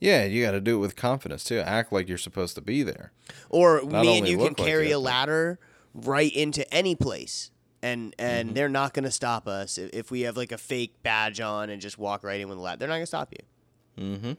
yeah 0.00 0.24
you 0.24 0.42
got 0.44 0.50
to 0.50 0.60
do 0.60 0.76
it 0.76 0.80
with 0.80 0.94
confidence 0.96 1.42
too 1.44 1.58
act 1.60 1.90
like 1.90 2.06
you're 2.08 2.18
supposed 2.18 2.54
to 2.54 2.60
be 2.60 2.82
there 2.82 3.12
Or 3.48 3.80
Not 3.82 4.02
me 4.02 4.18
and 4.18 4.28
you 4.28 4.36
can 4.36 4.44
look 4.48 4.58
like 4.58 4.68
carry 4.68 4.90
a 4.90 4.98
ladder 4.98 5.58
right 5.94 6.32
into 6.34 6.62
any 6.74 6.94
place. 6.94 7.50
And 7.84 8.14
and 8.18 8.48
Mm-hmm. 8.48 8.54
they're 8.54 8.68
not 8.70 8.94
gonna 8.94 9.10
stop 9.10 9.46
us 9.46 9.76
if, 9.78 9.90
if 9.92 10.10
we 10.10 10.22
have 10.22 10.36
like 10.36 10.52
a 10.52 10.58
fake 10.58 10.94
badge 11.02 11.38
on 11.40 11.68
and 11.70 11.82
just 11.82 11.98
walk 11.98 12.24
right 12.24 12.40
in 12.40 12.48
with 12.48 12.56
a 12.56 12.60
ladder. 12.60 12.78
They're 12.78 12.88
not 12.88 12.94
gonna 12.94 13.06
stop 13.06 13.32
you. 13.32 14.02
Mm-hmm. 14.04 14.32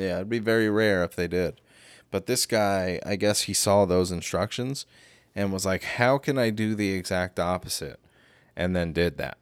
Yeah, 0.00 0.16
it'd 0.16 0.28
be 0.28 0.38
very 0.38 0.70
rare 0.70 1.04
if 1.04 1.14
they 1.14 1.28
did. 1.28 1.60
But 2.10 2.26
this 2.26 2.46
guy, 2.46 3.00
I 3.04 3.16
guess 3.16 3.42
he 3.42 3.52
saw 3.52 3.84
those 3.84 4.10
instructions 4.10 4.86
and 5.34 5.52
was 5.52 5.66
like, 5.66 5.82
"How 5.84 6.16
can 6.16 6.38
I 6.38 6.48
do 6.50 6.74
the 6.74 6.92
exact 6.92 7.38
opposite?" 7.38 8.00
and 8.56 8.74
then 8.74 8.92
did 8.92 9.18
that. 9.18 9.38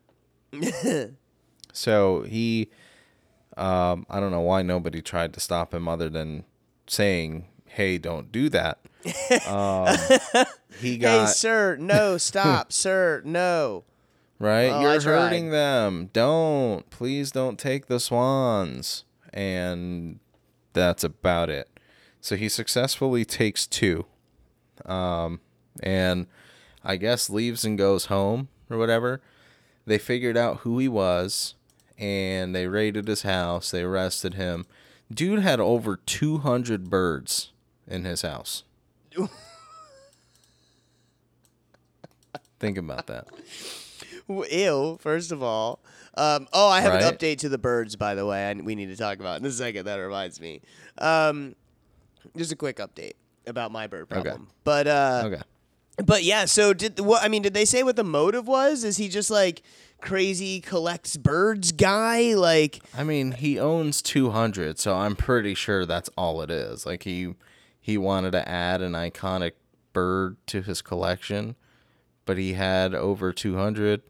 so 1.73 2.23
he 2.23 2.69
um, 3.57 4.05
I 4.11 4.21
don't 4.21 4.31
know 4.33 4.41
why 4.41 4.63
nobody 4.63 5.01
tried 5.01 5.33
to 5.35 5.41
stop 5.41 5.73
him 5.73 5.89
other 5.89 6.09
than 6.11 6.45
saying, 6.87 7.47
"Hey, 7.77 7.99
don't 7.99 8.33
do 8.33 8.49
that." 8.51 8.79
Um, 9.47 9.97
he 10.81 10.99
Hey, 10.99 11.27
sir, 11.27 11.77
no, 11.79 12.19
stop, 12.19 12.73
sir, 12.83 13.23
no. 13.25 13.85
right. 14.39 14.69
Oh, 14.71 14.81
You're 14.81 15.01
hurting 15.01 15.51
them. 15.51 16.11
Don't 16.13 16.89
please 16.91 17.31
don't 17.31 17.59
take 17.59 17.87
the 17.87 18.01
swans. 18.01 19.05
And 19.33 20.19
that's 20.73 21.05
about 21.05 21.51
it. 21.51 21.69
So 22.21 22.35
he 22.37 22.49
successfully 22.49 23.25
takes 23.25 23.67
two, 23.67 24.07
um, 24.85 25.41
and 25.83 26.27
I 26.85 26.97
guess 26.97 27.31
leaves 27.31 27.65
and 27.65 27.79
goes 27.79 28.07
home 28.07 28.49
or 28.69 28.79
whatever. 28.79 29.21
They 29.87 29.99
figured 29.99 30.37
out 30.37 30.59
who 30.59 30.79
he 30.79 30.89
was, 30.89 31.55
and 31.97 32.55
they 32.55 32.67
raided 32.67 33.07
his 33.07 33.23
house. 33.23 33.71
They 33.71 33.83
arrested 33.83 34.35
him. 34.35 34.67
Dude 35.13 35.39
had 35.41 35.61
over 35.61 35.97
two 35.97 36.39
hundred 36.39 36.91
birds 36.91 37.53
in 37.89 38.05
his 38.05 38.23
house. 38.23 38.63
Think 42.59 42.79
about 42.79 43.07
that. 43.09 43.27
Ew, 44.29 44.99
first 45.01 45.31
of 45.33 45.43
all. 45.43 45.81
Um, 46.17 46.49
oh, 46.53 46.69
I 46.69 46.81
have 46.81 46.95
an 46.95 47.03
update 47.03 47.39
to 47.39 47.49
the 47.51 47.59
birds, 47.59 47.97
by 47.97 48.15
the 48.15 48.25
way, 48.25 48.49
I, 48.49 48.55
we 48.55 48.75
need 48.75 48.87
to 48.87 48.97
talk 48.97 49.21
about 49.21 49.39
in 49.41 49.47
a 49.47 49.51
second. 49.51 49.85
That 49.85 49.97
reminds 49.97 50.41
me. 50.41 50.63
Um, 50.97 51.55
just 52.37 52.51
a 52.53 52.57
quick 52.57 52.79
update 52.79 53.13
about 53.47 53.71
my 53.71 53.87
bird 53.87 54.07
Okay. 54.11 54.23
problem. 54.23 54.49
But 54.65 54.87
uh, 54.87 55.23
Okay. 55.27 55.43
But 56.05 56.25
yeah, 56.25 56.45
so 56.47 56.73
did 56.75 57.01
what? 57.01 57.23
I 57.23 57.29
mean, 57.29 57.41
did 57.43 57.55
they 57.55 57.65
say 57.65 57.83
what 57.83 57.97
the 57.97 58.05
motive 58.05 58.47
was? 58.49 58.85
Is 58.85 58.97
he 58.99 59.09
just 59.09 59.31
like 59.31 59.63
crazy 60.03 60.61
collects 60.61 61.17
birds 61.17 61.73
guy? 61.73 62.35
Like, 62.35 62.81
I 62.97 63.03
mean, 63.03 63.33
he 63.33 63.59
owns 63.59 64.03
200, 64.03 64.79
so 64.79 64.95
I'm 64.95 65.17
pretty 65.17 65.55
sure 65.55 65.87
that's 65.87 66.11
all 66.17 66.43
it 66.43 66.51
is. 66.51 66.85
Like 66.85 67.05
he 67.05 67.35
he 67.87 67.97
wanted 67.97 68.33
to 68.33 68.49
add 68.49 68.83
an 68.83 68.95
iconic 68.95 69.53
bird 69.93 70.37
to 70.49 70.61
his 70.61 70.83
collection, 70.83 71.55
but 72.25 72.37
he 72.37 72.55
had 72.55 72.97
over 72.97 73.33
200. 73.33 74.03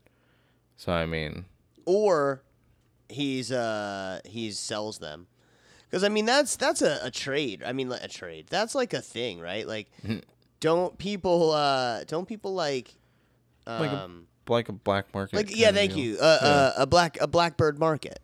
So 0.78 0.92
I 0.92 1.04
mean, 1.04 1.44
or 1.84 2.40
he's 3.10 3.52
uh 3.52 4.20
he 4.24 4.50
sells 4.50 4.96
them. 4.96 5.26
Because 5.90 6.04
I 6.04 6.08
mean, 6.08 6.24
that's 6.24 6.56
that's 6.56 6.80
a, 6.80 7.00
a 7.02 7.10
trade. 7.10 7.62
I 7.66 7.72
mean, 7.74 7.92
a 7.92 8.08
trade. 8.08 8.46
That's 8.48 8.74
like 8.74 8.94
a 8.94 9.02
thing, 9.02 9.40
right? 9.40 9.66
Like, 9.66 9.88
Mm-hmm. 10.02 10.20
don't 10.60 10.96
people 10.96 11.50
uh 11.52 12.04
don't 12.04 12.26
people 12.26 12.54
like 12.54 12.94
Like 13.66 13.90
a 13.92 13.98
um 14.04 14.26
like 14.48 14.70
a 14.70 14.72
black 14.72 15.12
market. 15.12 15.36
like, 15.36 15.54
yeah, 15.54 15.70
thank 15.70 15.92
deal. 15.92 16.00
you. 16.00 16.16
Uh, 16.18 16.24
uh, 16.24 16.72
a 16.78 16.86
black 16.86 17.18
a 17.20 17.26
blackbird 17.26 17.78
market. 17.78 18.20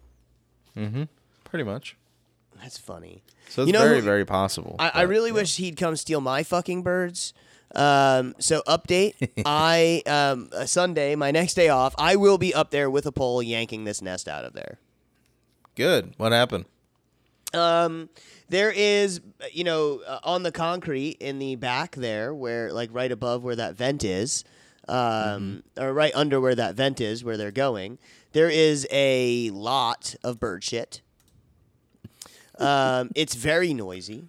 Mhm. 0.74 1.08
Pretty 1.44 1.64
much. 1.64 1.94
That's 2.62 2.78
funny. 2.78 3.22
So 3.48 3.62
it's 3.62 3.66
You 3.66 3.72
know 3.72 3.80
very 3.80 3.96
who- 3.96 4.02
very 4.02 4.24
possible. 4.24 4.76
I, 4.78 4.88
I 4.94 5.02
really 5.02 5.30
yeah. 5.30 5.34
wish 5.34 5.56
he'd 5.56 5.76
come 5.76 5.96
steal 5.96 6.20
my 6.20 6.42
fucking 6.42 6.82
birds. 6.82 7.34
Um, 7.74 8.34
so 8.38 8.62
update. 8.66 9.14
I 9.46 10.02
um 10.06 10.50
Sunday, 10.66 11.14
my 11.16 11.30
next 11.30 11.54
day 11.54 11.68
off, 11.68 11.94
I 11.98 12.16
will 12.16 12.38
be 12.38 12.54
up 12.54 12.70
there 12.70 12.88
with 12.90 13.06
a 13.06 13.12
pole 13.12 13.42
yanking 13.42 13.84
this 13.84 14.00
nest 14.02 14.28
out 14.28 14.44
of 14.44 14.52
there. 14.52 14.78
Good. 15.74 16.14
What 16.18 16.32
happened? 16.32 16.66
Um, 17.54 18.08
there 18.48 18.70
is, 18.70 19.20
you 19.52 19.64
know, 19.64 20.00
uh, 20.06 20.20
on 20.24 20.42
the 20.42 20.52
concrete 20.52 21.16
in 21.20 21.38
the 21.38 21.56
back 21.56 21.96
there, 21.96 22.34
where 22.34 22.72
like 22.72 22.90
right 22.92 23.10
above 23.12 23.42
where 23.44 23.56
that 23.56 23.74
vent 23.74 24.04
is, 24.04 24.44
um, 24.88 25.62
or 25.78 25.92
right 25.92 26.12
under 26.14 26.40
where 26.40 26.54
that 26.54 26.74
vent 26.74 27.00
is, 27.00 27.22
where 27.24 27.36
they're 27.36 27.50
going, 27.50 27.98
there 28.32 28.48
is 28.50 28.86
a 28.90 29.50
lot 29.50 30.14
of 30.24 30.38
bird 30.40 30.64
shit. 30.64 31.00
Um, 32.62 33.10
it's 33.14 33.34
very 33.34 33.74
noisy. 33.74 34.28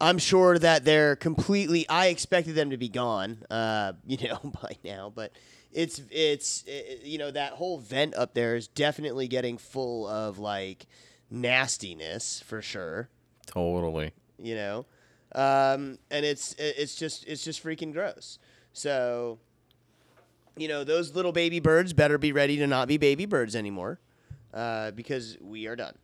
I'm 0.00 0.18
sure 0.18 0.58
that 0.58 0.84
they're 0.84 1.14
completely. 1.16 1.88
I 1.88 2.06
expected 2.06 2.54
them 2.54 2.70
to 2.70 2.76
be 2.76 2.88
gone, 2.88 3.38
uh, 3.50 3.92
you 4.06 4.28
know, 4.28 4.40
by 4.62 4.76
now, 4.84 5.12
but 5.14 5.32
it's 5.72 6.02
it's 6.10 6.64
it, 6.66 7.02
you 7.04 7.18
know 7.18 7.30
that 7.30 7.52
whole 7.52 7.78
vent 7.78 8.14
up 8.14 8.34
there 8.34 8.56
is 8.56 8.66
definitely 8.66 9.28
getting 9.28 9.56
full 9.56 10.08
of 10.08 10.38
like 10.38 10.86
nastiness 11.30 12.42
for 12.46 12.60
sure. 12.60 13.08
Totally. 13.46 14.12
You 14.38 14.54
know, 14.54 14.86
um, 15.34 15.98
and 16.10 16.24
it's 16.24 16.54
it's 16.58 16.94
just 16.94 17.26
it's 17.26 17.44
just 17.44 17.62
freaking 17.62 17.92
gross. 17.92 18.38
So, 18.72 19.38
you 20.56 20.68
know, 20.68 20.84
those 20.84 21.14
little 21.14 21.32
baby 21.32 21.60
birds 21.60 21.92
better 21.92 22.18
be 22.18 22.32
ready 22.32 22.56
to 22.56 22.66
not 22.66 22.88
be 22.88 22.96
baby 22.96 23.26
birds 23.26 23.54
anymore, 23.54 24.00
uh, 24.54 24.92
because 24.92 25.36
we 25.40 25.66
are 25.66 25.76
done. 25.76 25.94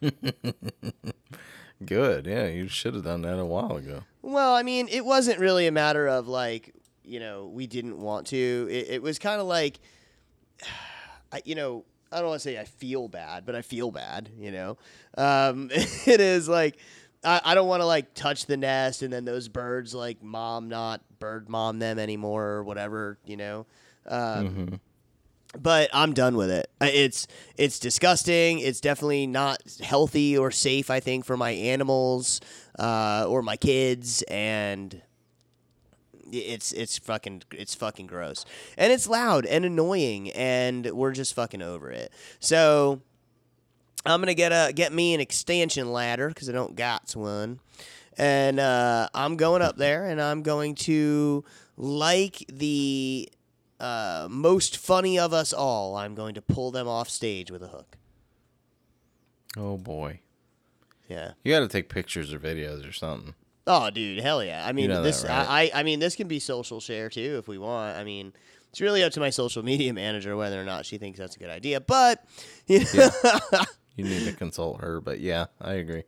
Good. 1.84 2.26
Yeah, 2.26 2.46
you 2.46 2.68
should 2.68 2.94
have 2.94 3.04
done 3.04 3.22
that 3.22 3.38
a 3.38 3.44
while 3.44 3.76
ago. 3.76 4.04
Well, 4.22 4.54
I 4.54 4.62
mean, 4.62 4.88
it 4.88 5.04
wasn't 5.04 5.38
really 5.38 5.66
a 5.66 5.72
matter 5.72 6.06
of 6.06 6.26
like, 6.26 6.74
you 7.04 7.20
know, 7.20 7.46
we 7.46 7.66
didn't 7.66 7.98
want 7.98 8.28
to. 8.28 8.68
It, 8.70 8.88
it 8.88 9.02
was 9.02 9.18
kind 9.18 9.40
of 9.40 9.46
like, 9.46 9.78
I, 11.32 11.42
you 11.44 11.54
know, 11.54 11.84
I 12.10 12.18
don't 12.18 12.28
want 12.28 12.40
to 12.40 12.48
say 12.48 12.58
I 12.58 12.64
feel 12.64 13.08
bad, 13.08 13.44
but 13.44 13.54
I 13.54 13.62
feel 13.62 13.90
bad. 13.90 14.30
You 14.38 14.52
know, 14.52 14.78
um, 15.18 15.70
it 15.72 16.20
is 16.20 16.48
like 16.48 16.78
I, 17.24 17.40
I 17.44 17.54
don't 17.54 17.68
want 17.68 17.82
to 17.82 17.86
like 17.86 18.14
touch 18.14 18.46
the 18.46 18.56
nest 18.56 19.02
and 19.02 19.12
then 19.12 19.24
those 19.24 19.48
birds 19.48 19.94
like 19.94 20.22
mom 20.22 20.68
not 20.68 21.02
bird 21.18 21.48
mom 21.48 21.78
them 21.78 21.98
anymore 21.98 22.44
or 22.44 22.64
whatever. 22.64 23.18
You 23.26 23.36
know. 23.36 23.66
Um, 24.08 24.80
but 25.62 25.90
I'm 25.92 26.12
done 26.12 26.36
with 26.36 26.50
it. 26.50 26.70
It's 26.80 27.26
it's 27.56 27.78
disgusting. 27.78 28.58
It's 28.60 28.80
definitely 28.80 29.26
not 29.26 29.62
healthy 29.82 30.36
or 30.36 30.50
safe. 30.50 30.90
I 30.90 31.00
think 31.00 31.24
for 31.24 31.36
my 31.36 31.50
animals 31.50 32.40
uh, 32.78 33.26
or 33.28 33.42
my 33.42 33.56
kids, 33.56 34.22
and 34.22 35.02
it's 36.32 36.72
it's 36.72 36.98
fucking 36.98 37.42
it's 37.52 37.74
fucking 37.74 38.06
gross, 38.06 38.44
and 38.76 38.92
it's 38.92 39.08
loud 39.08 39.46
and 39.46 39.64
annoying, 39.64 40.30
and 40.32 40.86
we're 40.92 41.12
just 41.12 41.34
fucking 41.34 41.62
over 41.62 41.90
it. 41.90 42.12
So 42.40 43.00
I'm 44.04 44.20
gonna 44.20 44.34
get 44.34 44.52
a 44.52 44.72
get 44.72 44.92
me 44.92 45.14
an 45.14 45.20
extension 45.20 45.92
ladder 45.92 46.28
because 46.28 46.48
I 46.48 46.52
don't 46.52 46.76
got 46.76 47.12
one, 47.14 47.60
and 48.16 48.58
uh, 48.60 49.08
I'm 49.14 49.36
going 49.36 49.62
up 49.62 49.76
there, 49.76 50.06
and 50.06 50.20
I'm 50.20 50.42
going 50.42 50.74
to 50.76 51.44
like 51.76 52.44
the 52.52 53.28
uh, 53.80 54.28
most 54.30 54.76
funny 54.76 55.18
of 55.18 55.32
us 55.32 55.52
all. 55.52 55.96
I'm 55.96 56.14
going 56.14 56.34
to 56.34 56.42
pull 56.42 56.70
them 56.70 56.88
off 56.88 57.08
stage 57.08 57.50
with 57.50 57.62
a 57.62 57.68
hook. 57.68 57.96
Oh 59.56 59.76
boy. 59.76 60.20
Yeah. 61.08 61.32
You 61.44 61.52
got 61.52 61.60
to 61.60 61.68
take 61.68 61.88
pictures 61.88 62.32
or 62.32 62.38
videos 62.38 62.88
or 62.88 62.92
something. 62.92 63.34
Oh, 63.68 63.90
dude, 63.90 64.20
hell 64.20 64.44
yeah! 64.44 64.64
I 64.64 64.70
mean, 64.70 64.88
know 64.88 65.02
that, 65.02 65.02
this. 65.02 65.24
right? 65.24 65.72
I, 65.74 65.80
I 65.80 65.82
mean, 65.82 65.98
this 65.98 66.14
can 66.14 66.28
be 66.28 66.38
social 66.38 66.78
share 66.78 67.08
too 67.08 67.36
if 67.36 67.48
we 67.48 67.58
want. 67.58 67.96
I 67.96 68.04
mean, 68.04 68.32
it's 68.70 68.80
really 68.80 69.02
up 69.02 69.12
to 69.14 69.20
my 69.20 69.30
social 69.30 69.64
media 69.64 69.92
manager 69.94 70.36
whether 70.36 70.60
or 70.60 70.64
not 70.64 70.86
she 70.86 70.98
thinks 70.98 71.18
that's 71.18 71.34
a 71.34 71.38
good 71.40 71.50
idea. 71.50 71.80
But, 71.80 72.24
you 72.68 72.84
know, 72.94 73.10
You 73.96 74.04
need 74.04 74.24
to 74.24 74.32
consult 74.32 74.82
her, 74.82 75.00
but 75.00 75.18
yeah, 75.18 75.46
I 75.60 75.74
agree. 75.74 76.04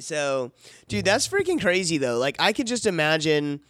So, 0.00 0.50
dude, 0.88 1.04
that's 1.04 1.28
freaking 1.28 1.60
crazy 1.60 1.98
though. 1.98 2.18
Like 2.18 2.36
I 2.40 2.52
could 2.52 2.66
just 2.66 2.86
imagine 2.86 3.60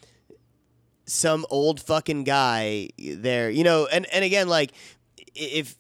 some 1.07 1.45
old 1.51 1.81
fucking 1.81 2.25
guy 2.25 2.89
there, 2.99 3.51
you 3.51 3.65
know, 3.65 3.87
and 3.93 4.07
and 4.13 4.25
again 4.25 4.49
like 4.49 4.73
if 5.35 5.77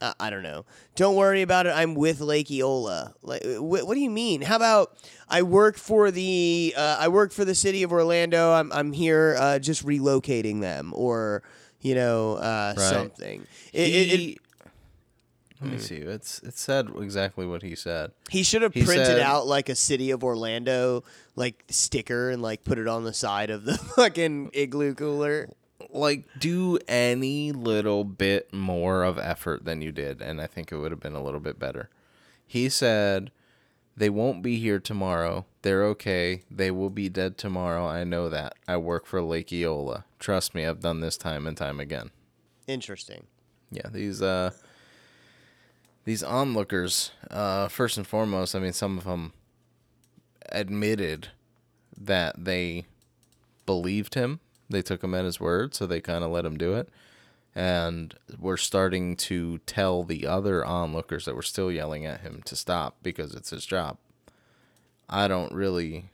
I 0.00 0.12
I 0.20 0.30
don't 0.30 0.42
know. 0.42 0.64
Don't 0.96 1.16
worry 1.16 1.42
about 1.42 1.66
it. 1.66 1.70
I'm 1.70 1.94
with 1.94 2.20
Lake 2.20 2.50
Eola. 2.50 3.14
Like, 3.22 3.42
wh- 3.42 3.60
what 3.86 3.94
do 3.94 4.00
you 4.00 4.10
mean? 4.10 4.42
How 4.42 4.56
about 4.56 4.96
I 5.28 5.42
work 5.42 5.76
for 5.78 6.10
the 6.10 6.74
uh, 6.76 6.98
I 7.00 7.08
work 7.08 7.32
for 7.32 7.44
the 7.44 7.54
city 7.54 7.82
of 7.82 7.92
Orlando. 7.92 8.52
I'm 8.52 8.70
I'm 8.72 8.92
here 8.92 9.36
uh, 9.38 9.58
just 9.58 9.84
relocating 9.86 10.60
them, 10.60 10.92
or 10.94 11.42
you 11.80 11.94
know 11.94 12.34
uh, 12.34 12.74
Right. 12.76 12.84
something. 12.84 13.46
It, 13.72 13.80
it, 13.80 14.12
it, 14.12 14.20
He- 14.20 14.38
let 15.60 15.70
me 15.70 15.78
see. 15.78 15.96
It's 15.96 16.40
it 16.42 16.58
said 16.58 16.88
exactly 17.00 17.46
what 17.46 17.62
he 17.62 17.74
said. 17.74 18.12
He 18.30 18.42
should 18.42 18.62
have 18.62 18.74
He 18.74 18.84
printed 18.84 19.06
said- 19.06 19.20
out 19.20 19.46
like 19.46 19.68
a 19.68 19.74
city 19.74 20.10
of 20.10 20.22
Orlando 20.24 21.04
like 21.36 21.64
sticker 21.68 22.30
and 22.30 22.42
like 22.42 22.64
put 22.64 22.78
it 22.78 22.88
on 22.88 23.04
the 23.04 23.14
side 23.14 23.50
of 23.50 23.64
the 23.64 23.78
fucking 23.96 24.50
igloo 24.52 24.94
cooler. 24.94 25.48
Like, 25.90 26.24
do 26.40 26.78
any 26.88 27.52
little 27.52 28.04
bit 28.04 28.52
more 28.52 29.04
of 29.04 29.18
effort 29.18 29.64
than 29.64 29.80
you 29.82 29.92
did, 29.92 30.20
and 30.22 30.40
I 30.40 30.46
think 30.46 30.72
it 30.72 30.76
would 30.78 30.90
have 30.90 31.00
been 31.00 31.14
a 31.14 31.22
little 31.22 31.40
bit 31.40 31.58
better. 31.58 31.88
He 32.46 32.68
said, 32.68 33.30
They 33.96 34.08
won't 34.10 34.42
be 34.42 34.58
here 34.58 34.80
tomorrow. 34.80 35.44
They're 35.62 35.84
okay. 35.86 36.42
They 36.50 36.70
will 36.70 36.90
be 36.90 37.08
dead 37.08 37.36
tomorrow. 37.38 37.86
I 37.86 38.02
know 38.02 38.28
that. 38.28 38.54
I 38.66 38.76
work 38.76 39.06
for 39.06 39.22
Lake 39.22 39.52
Eola. 39.52 40.04
Trust 40.18 40.54
me, 40.54 40.64
I've 40.66 40.80
done 40.80 41.00
this 41.00 41.16
time 41.16 41.46
and 41.46 41.56
time 41.56 41.78
again. 41.78 42.10
Interesting. 42.66 43.26
Yeah, 43.70 43.88
these 43.92 44.20
uh 44.22 44.50
these 46.04 46.22
onlookers, 46.22 47.12
uh 47.30 47.68
first 47.68 47.96
and 47.96 48.06
foremost, 48.06 48.54
I 48.54 48.58
mean 48.58 48.72
some 48.72 48.98
of 48.98 49.04
them 49.04 49.32
admitted 50.50 51.28
that 51.96 52.44
they 52.44 52.86
believed 53.66 54.14
him. 54.14 54.40
They 54.68 54.82
took 54.82 55.02
him 55.04 55.14
at 55.14 55.24
his 55.24 55.40
word, 55.40 55.74
so 55.74 55.86
they 55.86 56.00
kind 56.00 56.24
of 56.24 56.30
let 56.30 56.44
him 56.44 56.56
do 56.56 56.74
it. 56.74 56.88
And 57.54 58.14
we're 58.38 58.56
starting 58.56 59.16
to 59.16 59.58
tell 59.58 60.02
the 60.02 60.26
other 60.26 60.64
onlookers 60.64 61.24
that 61.24 61.36
were 61.36 61.42
still 61.42 61.70
yelling 61.70 62.04
at 62.04 62.20
him 62.20 62.42
to 62.46 62.56
stop 62.56 62.96
because 63.02 63.34
it's 63.34 63.50
his 63.50 63.64
job. 63.64 63.96
I 65.08 65.28
don't 65.28 65.52
really 65.52 66.06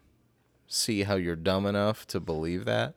see 0.66 1.05
how 1.05 1.14
you're 1.14 1.36
dumb 1.36 1.64
enough 1.64 2.07
to 2.09 2.20
believe 2.20 2.64
that. 2.66 2.95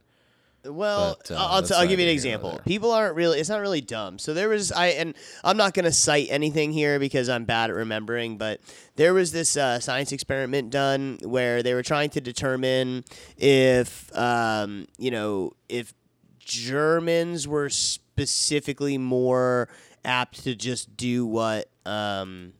Well, 0.66 1.18
But, 1.20 1.32
uh, 1.32 1.36
I'll, 1.38 1.61
that's 1.61 1.72
I'll, 1.72 1.88
give 1.88 1.99
you 1.99 2.05
an 2.05 2.11
example. 2.11 2.59
People 2.66 2.91
aren't 2.91 3.16
really. 3.16 3.39
It's 3.39 3.49
not 3.49 3.59
really 3.59 3.82
dumb. 3.82 4.18
So 4.18 4.34
there 4.34 4.47
was 4.47 4.72
I 4.72 4.88
and 4.88 5.14
I'm 5.43 5.57
not 5.57 5.74
gonna 5.74 5.91
cite 5.91 6.28
anything 6.30 6.72
here 6.72 6.99
because 6.99 7.28
I'm 7.28 7.43
bad 7.43 7.70
at 7.70 7.76
remembering. 7.76 8.38
But 8.38 8.61
there 8.95 9.14
was 9.14 9.34
this 9.34 9.57
uh, 9.57 9.80
science 9.82 10.14
experiment 10.14 10.70
done 10.70 11.20
where 11.24 11.64
they 11.64 11.74
were 11.74 11.84
trying 11.84 12.11
to 12.11 12.22
determine 12.22 13.03
if 13.38 14.16
um, 14.18 14.88
you 14.97 15.11
know 15.11 15.51
if 15.68 15.93
Germans 16.39 17.45
were 17.45 17.70
specifically 17.70 18.97
more 18.97 19.68
apt 20.05 20.43
to 20.43 20.55
just 20.55 20.95
do 20.95 21.26
what 21.26 21.68
um, 21.86 22.53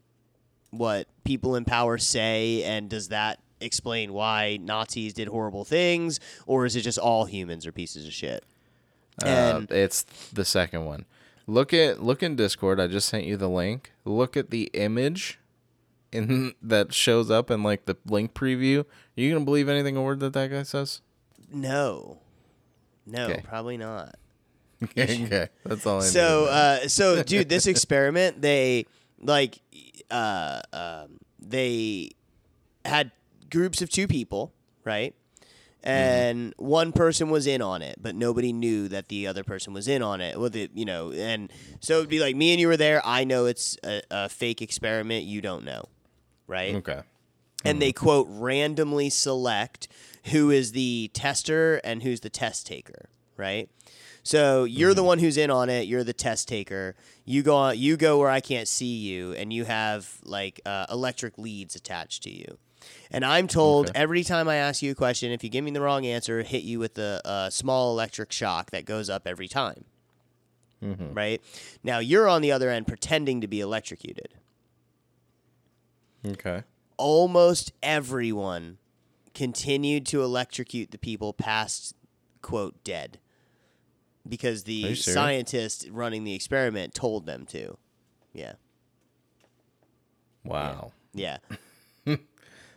what 0.72 1.08
people 1.24 1.56
in 1.56 1.64
power 1.64 1.98
say, 1.98 2.64
and 2.64 2.90
does 2.90 3.10
that 3.10 3.40
explain 3.64 4.14
why 4.14 4.58
Nazis 4.62 5.14
did 5.14 5.28
horrible 5.28 5.64
things, 5.66 6.20
or 6.46 6.66
is 6.66 6.76
it 6.76 6.82
just 6.82 6.98
all 7.00 7.26
humans 7.26 7.66
are 7.66 7.72
pieces 7.72 8.06
of 8.06 8.14
shit? 8.14 8.44
Uh, 9.24 9.62
it's 9.70 10.04
the 10.34 10.46
second 10.46 10.86
one. 10.86 11.06
Look 11.46 11.74
at 11.74 12.02
look 12.02 12.24
in 12.24 12.36
Discord. 12.36 12.80
I 12.80 12.88
just 12.88 13.08
sent 13.10 13.26
you 13.26 13.38
the 13.38 13.50
link. 13.50 13.92
Look 14.06 14.36
at 14.38 14.50
the 14.50 14.70
image 14.74 15.40
in 16.12 16.54
that 16.62 16.94
shows 16.94 17.30
up 17.30 17.52
in 17.52 17.64
like 17.64 17.86
the 17.86 17.96
link 18.06 18.34
preview. 18.34 18.80
Are 18.82 18.86
you 19.22 19.32
gonna 19.34 19.46
believe 19.46 19.68
anything 19.70 19.98
a 19.98 20.02
word 20.02 20.20
that 20.22 20.34
that 20.34 20.52
guy 20.52 20.64
says? 20.64 21.02
no, 21.52 22.18
no, 23.06 23.26
Okay. 23.28 23.42
probably 23.44 23.78
not. 23.78 24.16
okay, 24.84 25.50
that's 25.64 25.86
all 25.86 26.02
I 26.02 26.06
So, 26.06 26.46
uh, 26.46 26.88
so 26.88 27.22
dude, 27.24 27.48
this 27.50 27.68
experiment, 27.68 28.42
they 28.42 28.86
like, 29.22 29.60
uh, 30.10 30.62
um, 30.74 31.20
they 31.40 32.10
had 32.84 33.12
groups 33.54 33.82
of 33.82 33.90
two 33.90 34.08
people, 34.08 34.52
right? 34.84 35.16
Mm-hmm. 35.84 35.90
And 35.90 36.54
one 36.58 36.92
person 36.92 37.30
was 37.30 37.46
in 37.46 37.62
on 37.62 37.82
it, 37.82 37.98
but 38.02 38.16
nobody 38.16 38.52
knew 38.52 38.88
that 38.90 39.10
the 39.10 39.28
other 39.28 39.44
person 39.44 39.74
was 39.74 39.88
in 39.88 40.02
on 40.02 40.22
it. 40.22 40.40
Well, 40.40 40.50
the, 40.50 40.70
you 40.74 40.86
know, 40.86 41.12
and 41.12 41.52
so 41.80 41.98
it'd 41.98 42.10
be 42.10 42.20
like 42.20 42.36
me 42.36 42.52
and 42.52 42.60
you 42.60 42.68
were 42.68 42.78
there. 42.78 43.02
I 43.06 43.24
know 43.24 43.46
it's 43.46 43.78
a, 43.84 44.02
a 44.10 44.30
fake 44.30 44.62
experiment. 44.62 45.26
You 45.26 45.42
don't 45.42 45.64
know, 45.64 45.88
right? 46.48 46.76
okay. 46.76 47.02
and 47.64 47.82
they 47.82 47.92
mm-hmm. 47.92 48.04
quote 48.04 48.28
randomly 48.30 49.10
select 49.10 49.88
who 50.26 50.52
is 50.52 50.72
the 50.72 51.12
tester 51.14 51.82
and 51.84 52.02
who's 52.02 52.22
the 52.22 52.30
test 52.30 52.66
taker, 52.66 53.10
right? 53.36 53.70
So 54.24 54.64
you're 54.64 54.94
the 54.94 55.02
mm-hmm. 55.02 55.08
one 55.08 55.20
who's 55.20 55.36
in 55.36 55.52
on 55.52 55.70
it. 55.70 55.86
You're 55.88 56.06
the 56.06 56.14
test 56.14 56.48
taker. 56.48 56.96
You 57.26 57.44
go 57.44 57.56
on. 57.58 57.78
You 57.78 57.98
go 57.98 58.20
where 58.20 58.30
I 58.30 58.40
can't 58.40 58.70
see 58.70 58.96
you, 58.98 59.34
and 59.34 59.52
you 59.52 59.66
have 59.66 60.18
like 60.24 60.62
uh, 60.66 60.86
electric 60.90 61.38
leads 61.38 61.76
attached 61.76 62.24
to 62.24 62.30
you. 62.30 62.58
And 63.12 63.24
I'm 63.24 63.48
told 63.48 63.88
Okay. 63.88 64.00
every 64.00 64.24
time 64.24 64.48
I 64.48 64.56
ask 64.56 64.82
you 64.82 64.92
a 64.92 64.96
question, 64.96 65.32
if 65.32 65.44
you 65.44 65.50
give 65.50 65.64
me 65.64 65.72
the 65.72 65.82
wrong 65.82 66.06
answer, 66.06 66.42
hit 66.44 66.64
you 66.64 66.80
with 66.80 66.98
a, 66.98 67.22
a 67.26 67.52
small 67.52 67.92
electric 67.92 68.32
shock 68.32 68.72
that 68.72 68.86
goes 68.86 69.10
up 69.10 69.28
every 69.28 69.48
time. 69.48 69.86
Right 71.14 71.42
now, 71.84 72.00
you're 72.00 72.28
on 72.28 72.42
the 72.42 72.52
other 72.52 72.70
end 72.70 72.88
pretending 72.88 73.40
to 73.42 73.48
be 73.48 73.62
electrocuted 73.62 74.34
Okay. 76.26 76.64
almost 76.98 77.72
everyone 77.82 78.78
continued 79.34 80.06
to 80.08 80.24
electrocute 80.24 80.92
the 80.92 80.98
people 80.98 81.34
past 81.34 81.96
quote 82.42 82.82
dead 82.84 83.20
because 84.28 84.64
the 84.66 84.84
scientist 84.96 85.88
running 85.92 86.24
the 86.24 86.34
experiment 86.34 86.94
told 86.94 87.26
them 87.26 87.46
to 87.46 87.78
yeah 88.34 88.54
Wow. 90.46 90.92
yeah 91.14 91.38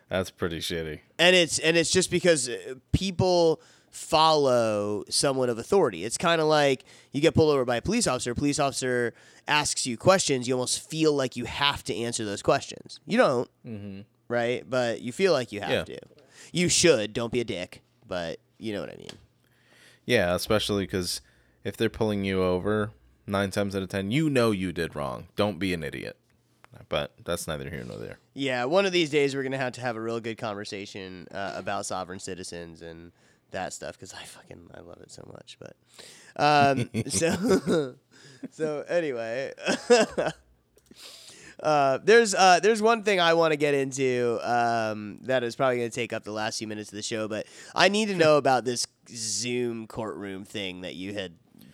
That's 0.08 0.30
pretty 0.30 0.58
shitty. 0.60 1.00
and 1.18 1.34
it's 1.36 1.58
and 1.58 1.76
it's 1.76 1.90
just 1.90 2.10
because 2.10 2.48
uh, 2.48 2.74
people 2.92 3.60
follow 3.90 5.04
someone 5.08 5.48
of 5.48 5.58
authority 5.58 6.04
it's 6.04 6.18
kind 6.18 6.40
of 6.40 6.46
like 6.46 6.84
you 7.12 7.20
get 7.20 7.34
pulled 7.34 7.50
over 7.52 7.64
by 7.64 7.76
a 7.76 7.82
police 7.82 8.06
officer 8.06 8.32
a 8.32 8.34
police 8.34 8.58
officer 8.58 9.14
asks 9.48 9.86
you 9.86 9.96
questions 9.96 10.46
you 10.46 10.52
almost 10.54 10.88
feel 10.88 11.14
like 11.14 11.34
you 11.34 11.44
have 11.46 11.82
to 11.82 11.94
answer 11.96 12.24
those 12.24 12.42
questions 12.42 13.00
you 13.06 13.16
don't 13.18 13.50
right? 14.28 14.68
But 14.68 15.02
you 15.02 15.12
feel 15.12 15.32
like 15.32 15.52
you 15.52 15.60
have 15.60 15.70
Yeah. 15.70 15.84
to. 15.84 15.98
You 16.52 16.68
should. 16.68 17.12
Don't 17.12 17.32
be 17.32 17.38
a 17.40 17.44
dick. 17.44 17.80
But 18.08 18.40
you 18.58 18.72
know 18.72 18.80
what 18.80 18.90
I 18.92 18.96
mean. 18.96 19.12
Yeah, 20.04 20.34
especially 20.34 20.82
because 20.84 21.20
if 21.62 21.76
they're 21.76 21.88
pulling 21.88 22.24
you 22.24 22.42
over 22.42 22.90
nine 23.28 23.50
times 23.52 23.76
out 23.76 23.82
of 23.82 23.88
ten, 23.88 24.10
you 24.10 24.28
know 24.28 24.50
you 24.50 24.72
did 24.72 24.96
wrong. 24.96 25.28
Don't 25.36 25.60
be 25.60 25.72
an 25.74 25.84
idiot. 25.84 26.16
But 26.88 27.12
that's 27.24 27.46
neither 27.46 27.70
here 27.70 27.84
nor 27.86 27.98
there. 27.98 28.18
Yeah, 28.38 28.66
one 28.66 28.84
of 28.84 28.92
these 28.92 29.08
days 29.08 29.34
we're 29.34 29.42
gonna 29.42 29.56
have 29.56 29.72
to 29.72 29.80
have 29.80 29.96
a 29.96 30.00
real 30.00 30.20
good 30.20 30.36
conversation 30.36 31.26
uh, 31.32 31.54
about 31.56 31.86
sovereign 31.86 32.18
citizens 32.18 32.82
and 32.82 33.12
that 33.52 33.72
stuff 33.72 33.94
because 33.94 34.12
I 34.12 34.22
fucking 34.24 34.70
I 34.74 34.80
love 34.80 35.00
it 35.00 35.10
so 35.10 35.26
much. 35.32 35.56
But 35.58 35.74
um, 36.36 36.90
so 37.08 37.94
so 38.50 38.84
anyway, 38.88 39.54
uh, 41.62 41.98
there's 42.04 42.34
uh, 42.34 42.60
there's 42.62 42.82
one 42.82 43.04
thing 43.04 43.20
I 43.20 43.32
want 43.32 43.52
to 43.52 43.56
get 43.56 43.72
into 43.72 44.38
um, 44.42 45.18
that 45.22 45.42
is 45.42 45.56
probably 45.56 45.78
gonna 45.78 45.88
take 45.88 46.12
up 46.12 46.24
the 46.24 46.32
last 46.32 46.58
few 46.58 46.68
minutes 46.68 46.90
of 46.90 46.96
the 46.96 47.02
show, 47.02 47.28
but 47.28 47.46
I 47.74 47.88
need 47.88 48.08
to 48.08 48.16
know 48.16 48.36
about 48.36 48.66
this 48.66 48.86
Zoom 49.08 49.86
courtroom 49.86 50.44
thing 50.44 50.82
that 50.82 50.94
you 50.94 51.14
had 51.14 51.32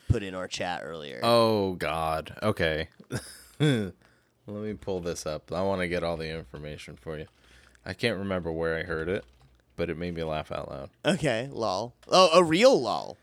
put 0.09 0.23
in 0.23 0.37
our 0.37 0.47
chat 0.47 0.83
earlier. 0.85 1.19
Oh 1.25 1.73
God. 1.75 2.39
Okay. 2.41 2.89
Let 4.47 4.63
me 4.63 4.75
pull 4.75 5.01
this 5.01 5.25
up. 5.27 5.53
I 5.53 5.63
want 5.63 5.81
to 5.83 5.89
get 5.89 6.03
all 6.03 6.17
the 6.17 6.29
information 6.29 6.97
for 6.97 7.19
you. 7.19 7.27
I 7.85 7.93
can't 7.95 8.19
remember 8.19 8.51
where 8.53 8.77
I 8.77 8.83
heard 8.83 9.09
it, 9.09 9.25
but 9.77 9.89
it 9.91 9.97
made 9.97 10.15
me 10.15 10.25
laugh 10.25 10.51
out 10.53 10.71
loud. 10.71 10.91
Okay, 11.05 11.49
lol. 11.51 11.95
Oh, 12.09 12.31
a 12.39 12.43
real 12.43 12.81
lol. 12.81 13.17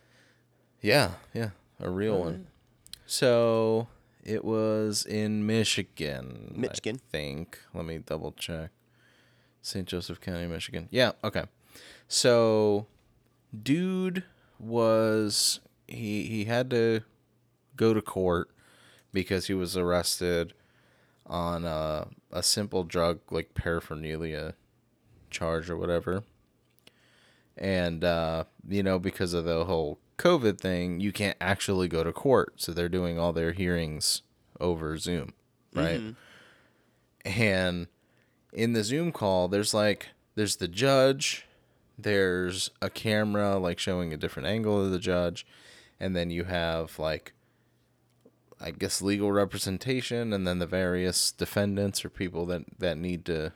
Yeah, 0.82 1.12
yeah, 1.34 1.50
a 1.80 1.90
real 1.90 2.20
one. 2.20 2.48
So 3.06 3.88
it 4.24 4.46
was 4.46 5.06
in 5.06 5.46
Michigan. 5.46 6.54
I 6.56 6.60
Michigan. 6.60 7.00
think. 7.12 7.60
Let 7.74 7.86
me 7.86 7.98
double 7.98 8.32
check. 8.32 8.70
St. 9.62 9.86
Joseph 9.88 10.22
County, 10.22 10.48
Michigan. 10.48 10.88
Yeah, 10.90 11.12
okay. 11.24 11.44
So 12.08 12.88
dude 13.64 14.24
was 14.58 15.60
he 15.88 16.24
he 16.24 16.46
had 16.46 16.70
to 16.70 17.02
go 17.76 17.94
to 17.94 18.02
court 18.02 18.50
because 19.12 19.48
he 19.48 19.54
was 19.54 19.76
arrested 19.76 20.54
on 21.30 21.64
a, 21.64 22.08
a 22.32 22.44
simple 22.44 22.84
drug 22.84 23.20
like 23.30 23.54
paraphernalia 23.54 24.56
charge 25.30 25.70
or 25.70 25.78
whatever. 25.78 26.24
And 27.58 28.04
uh, 28.04 28.46
you 28.68 28.84
know, 28.84 29.00
because 29.00 29.34
of 29.34 29.46
the 29.46 29.66
whole 29.66 30.00
COVID 30.18 30.60
thing, 30.60 31.00
you 31.00 31.12
can't 31.12 31.38
actually 31.40 31.88
go 31.88 32.04
to 32.04 32.12
court, 32.12 32.54
so 32.58 32.72
they're 32.72 32.90
doing 32.90 33.20
all 33.20 33.34
their 33.34 33.52
hearings 33.52 34.22
over 34.60 34.98
Zoom, 34.98 35.34
right? 35.74 36.00
And 37.26 37.88
in 38.54 38.74
the 38.74 38.84
Zoom 38.84 39.12
call, 39.12 39.48
there's 39.48 39.74
like 39.74 40.10
there's 40.36 40.56
the 40.56 40.68
judge, 40.68 41.46
there's 41.98 42.72
a 42.82 42.90
camera 42.90 43.58
like 43.58 43.78
showing 43.78 44.14
a 44.14 44.18
different 44.18 44.48
angle 44.48 44.84
of 44.84 44.92
the 44.92 45.00
judge, 45.00 45.46
and 46.00 46.16
then 46.16 46.30
you 46.30 46.46
have 46.46 46.98
like 46.98 47.34
I 48.62 48.72
guess 48.72 49.02
legal 49.02 49.32
representation 49.32 50.34
and 50.34 50.46
then 50.46 50.60
the 50.60 50.68
various 50.68 51.32
defendants 51.32 52.04
or 52.04 52.10
people 52.10 52.46
that 52.48 52.64
that 52.80 52.98
need 52.98 53.26
to 53.26 53.54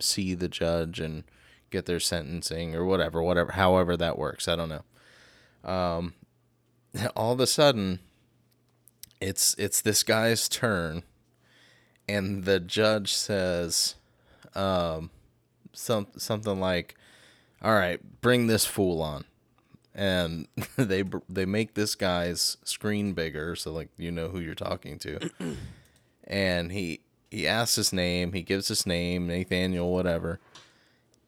see 0.00 0.34
the 0.34 0.48
judge 0.48 1.00
and 1.00 1.24
get 1.70 1.86
their 1.86 2.00
sentencing 2.00 2.74
or 2.74 2.84
whatever, 2.84 3.22
whatever, 3.22 3.52
however 3.52 3.96
that 3.96 4.18
works. 4.18 4.48
I 4.48 4.56
don't 4.56 4.68
know. 4.68 5.70
Um, 5.70 6.14
all 7.16 7.32
of 7.32 7.40
a 7.40 7.46
sudden, 7.46 8.00
it's 9.20 9.54
it's 9.58 9.80
this 9.80 10.02
guy's 10.02 10.48
turn, 10.48 11.02
and 12.08 12.44
the 12.44 12.60
judge 12.60 13.12
says, 13.12 13.96
um, 14.54 15.10
some 15.72 16.06
something 16.16 16.60
like, 16.60 16.94
"All 17.62 17.74
right, 17.74 18.00
bring 18.20 18.46
this 18.46 18.64
fool 18.64 19.02
on," 19.02 19.24
and 19.98 20.46
they 20.76 21.02
they 21.28 21.44
make 21.44 21.74
this 21.74 21.94
guy's 21.96 22.56
screen 22.62 23.12
bigger 23.12 23.56
so 23.56 23.72
like 23.72 23.88
you 23.98 24.12
know 24.12 24.28
who 24.28 24.38
you're 24.38 24.54
talking 24.54 24.98
to, 25.00 25.18
and 26.24 26.72
he 26.72 27.00
he 27.30 27.46
asks 27.46 27.76
his 27.76 27.92
name, 27.92 28.32
he 28.32 28.42
gives 28.42 28.68
his 28.68 28.86
name, 28.86 29.26
Nathaniel, 29.26 29.92
whatever, 29.92 30.40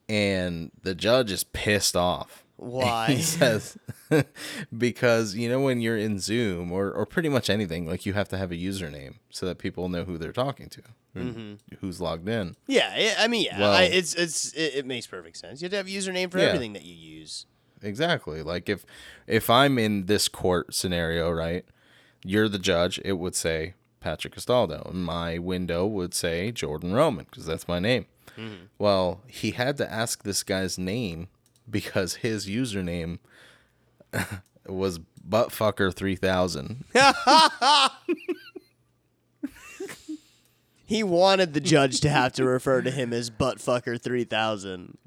and 0.09 0.71
the 0.81 0.95
judge 0.95 1.31
is 1.31 1.43
pissed 1.43 1.95
off. 1.95 2.43
Why? 2.55 3.07
He 3.07 3.21
says 3.21 3.77
because 4.77 5.35
you 5.35 5.49
know 5.49 5.59
when 5.59 5.81
you're 5.81 5.97
in 5.97 6.19
Zoom 6.19 6.71
or 6.71 6.91
or 6.91 7.05
pretty 7.05 7.27
much 7.29 7.49
anything, 7.49 7.85
like 7.85 8.05
you 8.05 8.13
have 8.13 8.29
to 8.29 8.37
have 8.37 8.51
a 8.51 8.55
username 8.55 9.15
so 9.29 9.45
that 9.47 9.57
people 9.57 9.89
know 9.89 10.05
who 10.05 10.17
they're 10.17 10.31
talking 10.31 10.69
to, 10.69 10.81
or 11.15 11.21
mm-hmm. 11.23 11.75
who's 11.81 11.99
logged 11.99 12.29
in. 12.29 12.55
Yeah, 12.67 12.95
yeah, 12.97 13.15
I 13.19 13.27
mean, 13.27 13.45
yeah, 13.45 13.59
Well- 13.59 13.73
I, 13.73 13.83
it's 13.83 14.13
it's 14.13 14.53
it, 14.53 14.75
it 14.75 14.85
makes 14.85 15.07
perfect 15.07 15.37
sense. 15.37 15.61
You 15.61 15.65
have 15.65 15.71
to 15.71 15.77
have 15.77 15.87
a 15.87 15.89
username 15.89 16.31
for 16.31 16.37
Yeah. 16.37 16.45
everything 16.45 16.73
that 16.73 16.85
you 16.85 16.93
use. 16.93 17.47
Exactly. 17.81 18.41
Like 18.41 18.69
if 18.69 18.85
if 19.27 19.49
I'm 19.49 19.77
in 19.79 20.05
this 20.05 20.27
court 20.27 20.73
scenario, 20.73 21.31
right? 21.31 21.65
You're 22.23 22.49
the 22.49 22.59
judge, 22.59 22.99
it 23.03 23.13
would 23.13 23.35
say 23.35 23.73
Patrick 23.99 24.33
Castaldo. 24.33 24.87
And 24.89 25.03
my 25.03 25.37
window 25.39 25.85
would 25.87 26.13
say 26.13 26.51
Jordan 26.51 26.93
Roman 26.93 27.25
because 27.29 27.45
that's 27.45 27.67
my 27.67 27.79
name. 27.79 28.05
Mm-hmm. 28.37 28.65
Well, 28.77 29.21
he 29.27 29.51
had 29.51 29.77
to 29.77 29.91
ask 29.91 30.23
this 30.23 30.43
guy's 30.43 30.77
name 30.77 31.29
because 31.69 32.15
his 32.15 32.47
username 32.47 33.19
was 34.67 34.99
buttfucker3000. 35.27 36.83
He 40.91 41.03
wanted 41.03 41.53
the 41.53 41.61
judge 41.61 42.01
to 42.01 42.09
have 42.09 42.33
to 42.33 42.43
refer 42.43 42.81
to 42.81 42.91
him 42.91 43.13
as 43.13 43.29
buttfucker 43.29 43.97
three 44.01 44.25
thousand. 44.25 44.97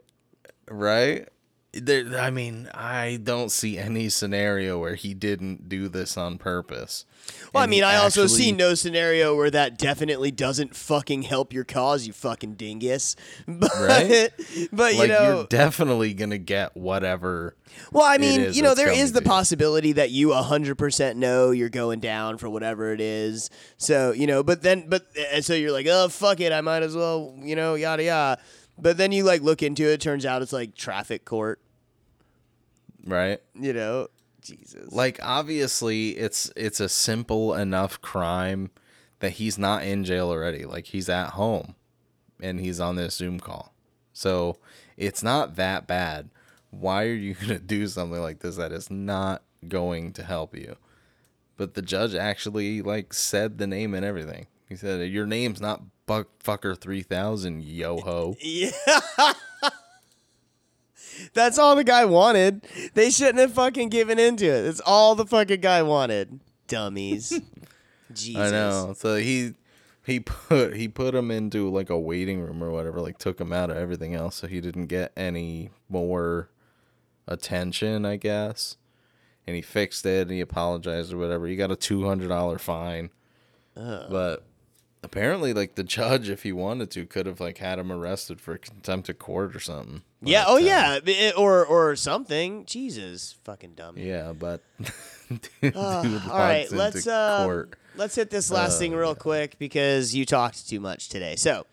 right? 0.71 1.29
There, 1.77 2.19
I 2.19 2.31
mean, 2.31 2.69
I 2.73 3.19
don't 3.23 3.51
see 3.51 3.79
any 3.79 4.09
scenario 4.09 4.79
where 4.79 4.95
he 4.95 5.15
didn't 5.15 5.69
do 5.69 5.89
this 5.89 6.17
on 6.17 6.39
purpose. 6.39 7.05
Well, 7.53 7.63
I 7.63 7.67
mean, 7.67 7.85
I 7.85 7.97
also 7.97 8.27
see 8.27 8.53
no 8.53 8.75
scenario 8.75 9.35
where 9.35 9.51
that 9.51 9.79
definitely 9.79 10.31
doesn't 10.31 10.77
fucking 10.77 11.23
help 11.23 11.53
your 11.53 11.65
cause, 11.65 12.07
you 12.07 12.13
fucking 12.13 12.55
dingus. 12.55 13.17
But, 13.47 13.71
Right? 13.81 14.31
but 14.73 14.93
you 14.95 14.99
like 15.01 15.09
know, 15.09 15.37
you're 15.37 15.47
definitely 15.47 16.13
gonna 16.15 16.39
get 16.39 16.77
whatever. 16.77 17.57
Well, 17.93 18.05
I 18.05 18.19
mean, 18.19 18.53
you 18.53 18.63
know, 18.63 18.75
there 18.75 18.93
is 18.93 19.13
the 19.13 19.23
possibility 19.23 19.93
that 19.93 20.11
you 20.11 20.29
100% 20.29 21.17
know 21.17 21.51
you're 21.51 21.69
going 21.71 22.01
down 22.01 22.39
for 22.39 22.49
whatever 22.51 22.93
it 22.93 23.01
is. 23.01 23.51
So, 23.79 24.13
you 24.13 24.27
know, 24.27 24.43
but 24.43 24.63
then, 24.63 24.87
but, 24.89 25.07
and 25.33 25.45
so 25.45 25.55
you're 25.55 25.73
like, 25.73 25.87
oh, 25.89 26.09
fuck 26.09 26.41
it, 26.41 26.53
I 26.53 26.61
might 26.61 26.83
as 26.83 26.95
well, 26.95 27.35
you 27.39 27.57
know, 27.57 27.75
yada, 27.75 28.05
yada. 28.05 28.43
But 28.79 28.97
then 28.97 29.13
you 29.13 29.25
like 29.25 29.43
look 29.43 29.63
into 29.63 29.85
it, 29.91 30.01
turns 30.01 30.27
out 30.27 30.43
it's 30.43 30.53
like 30.53 30.75
traffic 30.75 31.25
court, 31.25 31.61
Right? 33.07 33.41
you 33.55 33.73
know? 33.73 34.09
Jesus. 34.41 34.93
Like 34.93 35.19
obviously 35.23 36.11
it's 36.11 36.53
it's 36.55 36.79
a 36.81 36.89
simple 36.89 37.55
enough 37.55 38.01
crime 38.03 38.71
that 39.21 39.31
he's 39.33 39.57
not 39.59 39.85
in 39.85 40.05
jail 40.05 40.29
already. 40.29 40.67
Like 40.67 40.87
he's 40.87 41.09
at 41.09 41.31
home 41.31 41.75
and 42.43 42.61
he's 42.61 42.79
on 42.79 42.97
this 42.97 43.15
Zoom 43.17 43.41
call. 43.41 43.73
So 44.13 44.59
it's 44.99 45.23
not 45.23 45.57
that 45.57 45.87
bad. 45.87 46.29
Why 46.71 47.05
are 47.05 47.15
you 47.15 47.35
gonna 47.41 47.59
do 47.59 47.87
something 47.87 48.21
like 48.21 48.41
this 48.41 48.57
that 48.57 48.71
is 48.73 48.91
not 48.91 49.43
going 49.67 50.13
to 50.15 50.23
help 50.25 50.55
you? 50.55 50.77
But 51.57 51.73
the 51.75 51.83
judge 51.83 52.15
actually 52.15 52.83
like 52.83 53.15
said 53.15 53.57
the 53.57 53.67
name 53.67 53.95
and 53.95 54.05
everything. 54.05 54.47
He 54.69 54.77
said 54.77 55.09
your 55.11 55.27
name's 55.27 55.61
not 55.61 55.83
Buckfucker 56.07 56.79
three 56.79 57.03
thousand, 57.03 57.63
yo 57.65 57.99
ho. 57.99 58.37
Yeah. 58.43 58.71
That's 61.33 61.59
all 61.59 61.77
the 61.77 61.85
guy 61.85 62.05
wanted. 62.05 62.67
They 62.95 63.11
shouldn't 63.11 63.39
have 63.39 63.53
fucking 63.53 63.89
given 63.89 64.19
into 64.19 64.47
it. 64.47 64.63
That's 64.63 64.81
all 64.81 65.15
the 65.15 65.25
fucking 65.27 65.61
guy 65.61 65.83
wanted. 65.83 66.41
Dummies. 66.67 67.41
Jesus. 68.13 68.41
I 68.41 68.51
know. 68.51 68.95
So 68.97 69.17
he 69.17 69.55
he 70.05 70.21
put 70.21 70.75
he 70.77 70.89
put 70.89 71.15
him 71.15 71.31
into 71.31 71.71
like 71.71 71.89
a 71.91 71.99
waiting 71.99 72.41
room 72.41 72.63
or 72.63 72.71
whatever, 72.71 73.01
like 73.01 73.19
took 73.19 73.41
him 73.41 73.53
out 73.53 73.71
of 73.71 73.77
everything 73.77 74.15
else 74.15 74.37
so 74.37 74.47
he 74.47 74.61
didn't 74.61 74.87
get 74.87 75.13
any 75.17 75.71
more 75.89 76.51
attention, 77.29 78.05
I 78.05 78.17
guess. 78.17 78.77
And 79.47 79.55
he 79.55 79.63
fixed 79.63 80.05
it 80.07 80.23
and 80.23 80.33
he 80.33 80.41
apologized 80.41 81.13
or 81.13 81.19
whatever. 81.19 81.47
He 81.47 81.55
got 81.57 81.71
a 81.71 81.77
two 81.77 82.05
hundred 82.07 82.29
dollar 82.29 82.59
fine. 82.59 83.11
But 83.75 84.45
apparently 85.05 85.53
like 85.53 85.75
the 85.77 85.85
judge, 85.85 86.29
if 86.29 86.43
he 86.43 86.53
wanted 86.53 86.91
to, 86.93 87.07
could 87.07 87.27
have 87.27 87.39
like 87.41 87.59
had 87.59 87.79
him 87.79 87.93
arrested 87.93 88.41
for 88.41 88.57
contempt 88.59 89.09
of 89.09 89.19
court 89.19 89.55
or 89.55 89.61
something. 89.61 90.03
Yeah. 90.23 90.45
But, 90.47 90.51
Oh 90.51 90.57
uh, 90.57 90.59
yeah. 90.59 90.99
It- 91.05 91.39
or 91.39 91.65
or 91.65 91.95
something. 91.97 92.65
Jesus, 92.65 93.37
fucking 93.45 93.75
dumb 93.75 93.97
Yeah, 93.99 94.33
but 94.33 94.63
dude 95.61 95.77
Uh, 95.77 96.03
walks 96.05 96.29
all 96.29 96.39
right, 96.39 96.71
let's 96.73 97.07
uh, 97.07 97.45
court. 97.45 97.77
let's 97.97 98.15
hit 98.15 98.31
this 98.31 98.51
last 98.51 98.77
Oh, 98.77 98.79
thing 98.81 98.93
real 98.95 99.15
quick 99.15 99.57
because 99.59 100.15
you 100.15 100.25
talked 100.27 100.69
too 100.69 100.81
much 100.81 101.09
today. 101.09 101.37
So, 101.37 101.67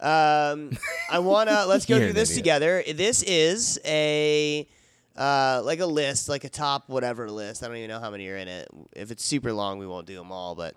um, 0.00 0.70
I 1.10 1.18
wanna 1.20 1.64
let's 1.68 1.86
go 1.86 1.98
through 1.98 2.12
this 2.14 2.34
together. 2.34 2.82
This 2.94 3.22
is 3.22 3.80
a 3.84 4.66
uh, 5.16 5.62
like 5.64 5.80
a 5.80 5.86
list, 5.86 6.28
like 6.28 6.44
a 6.44 6.48
top 6.48 6.88
whatever 6.88 7.30
list. 7.30 7.62
I 7.62 7.68
don't 7.68 7.76
even 7.76 7.88
know 7.88 8.00
how 8.00 8.10
many 8.10 8.28
are 8.28 8.36
in 8.36 8.48
it. 8.48 8.68
If 8.94 9.10
it's 9.10 9.24
super 9.24 9.52
long, 9.52 9.78
we 9.78 9.86
won't 9.86 10.06
do 10.06 10.16
them 10.16 10.32
all. 10.32 10.54
But 10.54 10.74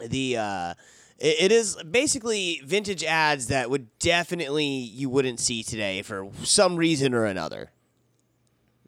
the 0.00 0.36
uh, 0.38 0.74
It, 1.20 1.36
it 1.40 1.52
is 1.52 1.76
basically 1.88 2.60
vintage 2.64 3.04
ads 3.04 3.46
that 3.48 3.70
would 3.70 3.96
definitely 3.98 4.66
you 4.66 5.08
wouldn't 5.08 5.38
see 5.38 5.62
today 5.62 6.02
for 6.02 6.28
some 6.42 6.76
reason 6.76 7.14
or 7.14 7.24
another. 7.26 7.70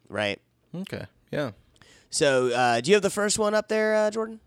Right. 0.09 0.41
Okay. 0.75 1.05
Yeah. 1.31 1.51
So, 2.09 2.49
uh, 2.49 2.81
do 2.81 2.91
you 2.91 2.95
have 2.95 3.01
the 3.01 3.09
first 3.09 3.39
one 3.39 3.55
up 3.55 3.69
there, 3.69 3.95
uh, 3.95 4.11
Jordan? 4.11 4.39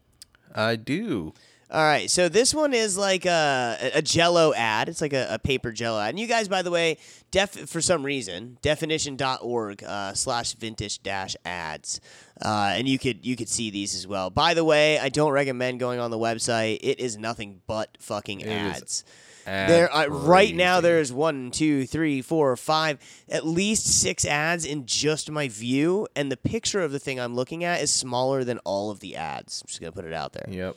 I 0.55 0.77
do. 0.77 1.35
All 1.69 1.83
right, 1.83 2.09
so 2.09 2.29
this 2.29 2.55
one 2.55 2.73
is 2.73 2.97
like 2.97 3.27
a, 3.27 3.91
a 3.95 4.03
Jello 4.03 4.55
ad. 4.55 4.89
It's 4.89 5.01
like 5.01 5.13
a, 5.13 5.27
a 5.31 5.39
paper 5.41 5.73
Jello 5.73 5.99
ad. 5.99 6.11
And 6.11 6.21
you 6.21 6.29
guys, 6.29 6.47
by 6.47 6.63
the 6.63 6.71
way, 6.71 6.99
def 7.33 7.51
for 7.69 7.81
some 7.81 8.05
reason, 8.05 8.59
definition.org 8.63 9.83
uh, 9.83 10.15
slash 10.15 10.53
vintage 10.55 11.03
dash 11.03 11.35
ads, 11.45 12.01
uh, 12.41 12.75
and 12.77 12.89
you 12.89 13.01
could 13.01 13.27
you 13.27 13.35
could 13.35 13.49
see 13.49 13.71
these 13.71 13.97
as 13.97 14.07
well. 14.07 14.31
By 14.31 14.55
the 14.55 14.65
way, 14.65 15.01
I 15.01 15.09
don't 15.09 15.33
recommend 15.33 15.81
going 15.81 15.99
on 15.99 16.13
the 16.13 16.19
website. 16.19 16.79
It 16.83 17.01
is 17.01 17.19
nothing 17.19 17.63
but 17.67 17.97
fucking 17.99 18.43
It 18.43 18.49
ads. 18.49 19.03
Ad 19.47 19.69
There, 19.69 19.93
uh, 19.93 20.07
right 20.07 20.55
now, 20.55 20.81
there's 20.81 21.13
one, 21.13 21.53
two, 21.53 21.87
three, 21.87 22.21
four, 22.21 22.57
five, 22.57 22.99
at 23.29 23.47
least 23.47 23.87
six 23.87 24.25
ads 24.25 24.65
in 24.65 24.87
just 24.87 25.31
my 25.31 25.49
view, 25.49 26.07
and 26.17 26.31
the 26.31 26.37
picture 26.37 26.81
of 26.81 26.91
the 26.93 26.99
thing 26.99 27.21
I'm 27.21 27.35
looking 27.35 27.65
at 27.65 27.81
is 27.81 27.93
smaller 27.93 28.45
than 28.45 28.59
all 28.59 28.91
of 28.91 29.01
the 29.01 29.17
ads. 29.17 29.63
I'm 29.63 29.67
just 29.69 29.81
gonna 29.81 29.93
put 29.93 30.05
it 30.05 30.13
out 30.13 30.33
there. 30.33 30.47
Yep. 30.49 30.77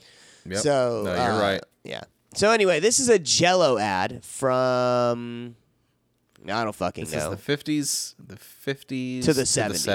Yep. 0.50 0.60
So 0.62 1.02
no, 1.06 1.12
you're 1.14 1.22
uh, 1.34 1.41
right. 1.41 1.62
Yeah. 1.84 2.02
So 2.36 2.52
anyway, 2.52 2.80
this 2.80 3.00
is 3.00 3.10
a 3.10 3.18
Jello 3.20 3.78
ad 3.78 4.24
from. 4.24 5.56
I 6.47 6.64
don't 6.64 6.74
fucking 6.76 7.04
This 7.04 7.14
know. 7.16 7.34
is 7.34 7.38
the 7.43 7.58
50s, 7.58 8.16
the 8.18 8.36
50s 8.38 9.26
To 9.26 9.34
the 9.34 9.41
70s, 9.41 9.86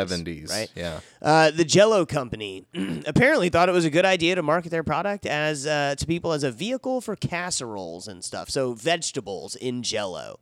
70s. 0.44 0.50
right? 0.50 0.70
Yeah. 0.76 1.00
Uh, 1.22 1.50
the 1.50 1.64
Jello 1.64 2.04
company 2.04 2.66
apparently 3.06 3.48
thought 3.48 3.70
it 3.70 3.72
was 3.72 3.86
a 3.86 3.90
good 3.90 4.04
idea 4.04 4.34
to 4.34 4.42
market 4.42 4.68
their 4.68 4.84
product 4.84 5.24
as 5.24 5.66
uh, 5.66 5.94
to 5.96 6.06
people 6.06 6.32
as 6.32 6.44
a 6.44 6.50
vehicle 6.50 7.00
for 7.00 7.16
casseroles 7.16 8.06
and 8.06 8.22
stuff. 8.22 8.50
So 8.50 8.74
vegetables 8.74 9.56
in 9.56 9.82
Jello. 9.82 10.38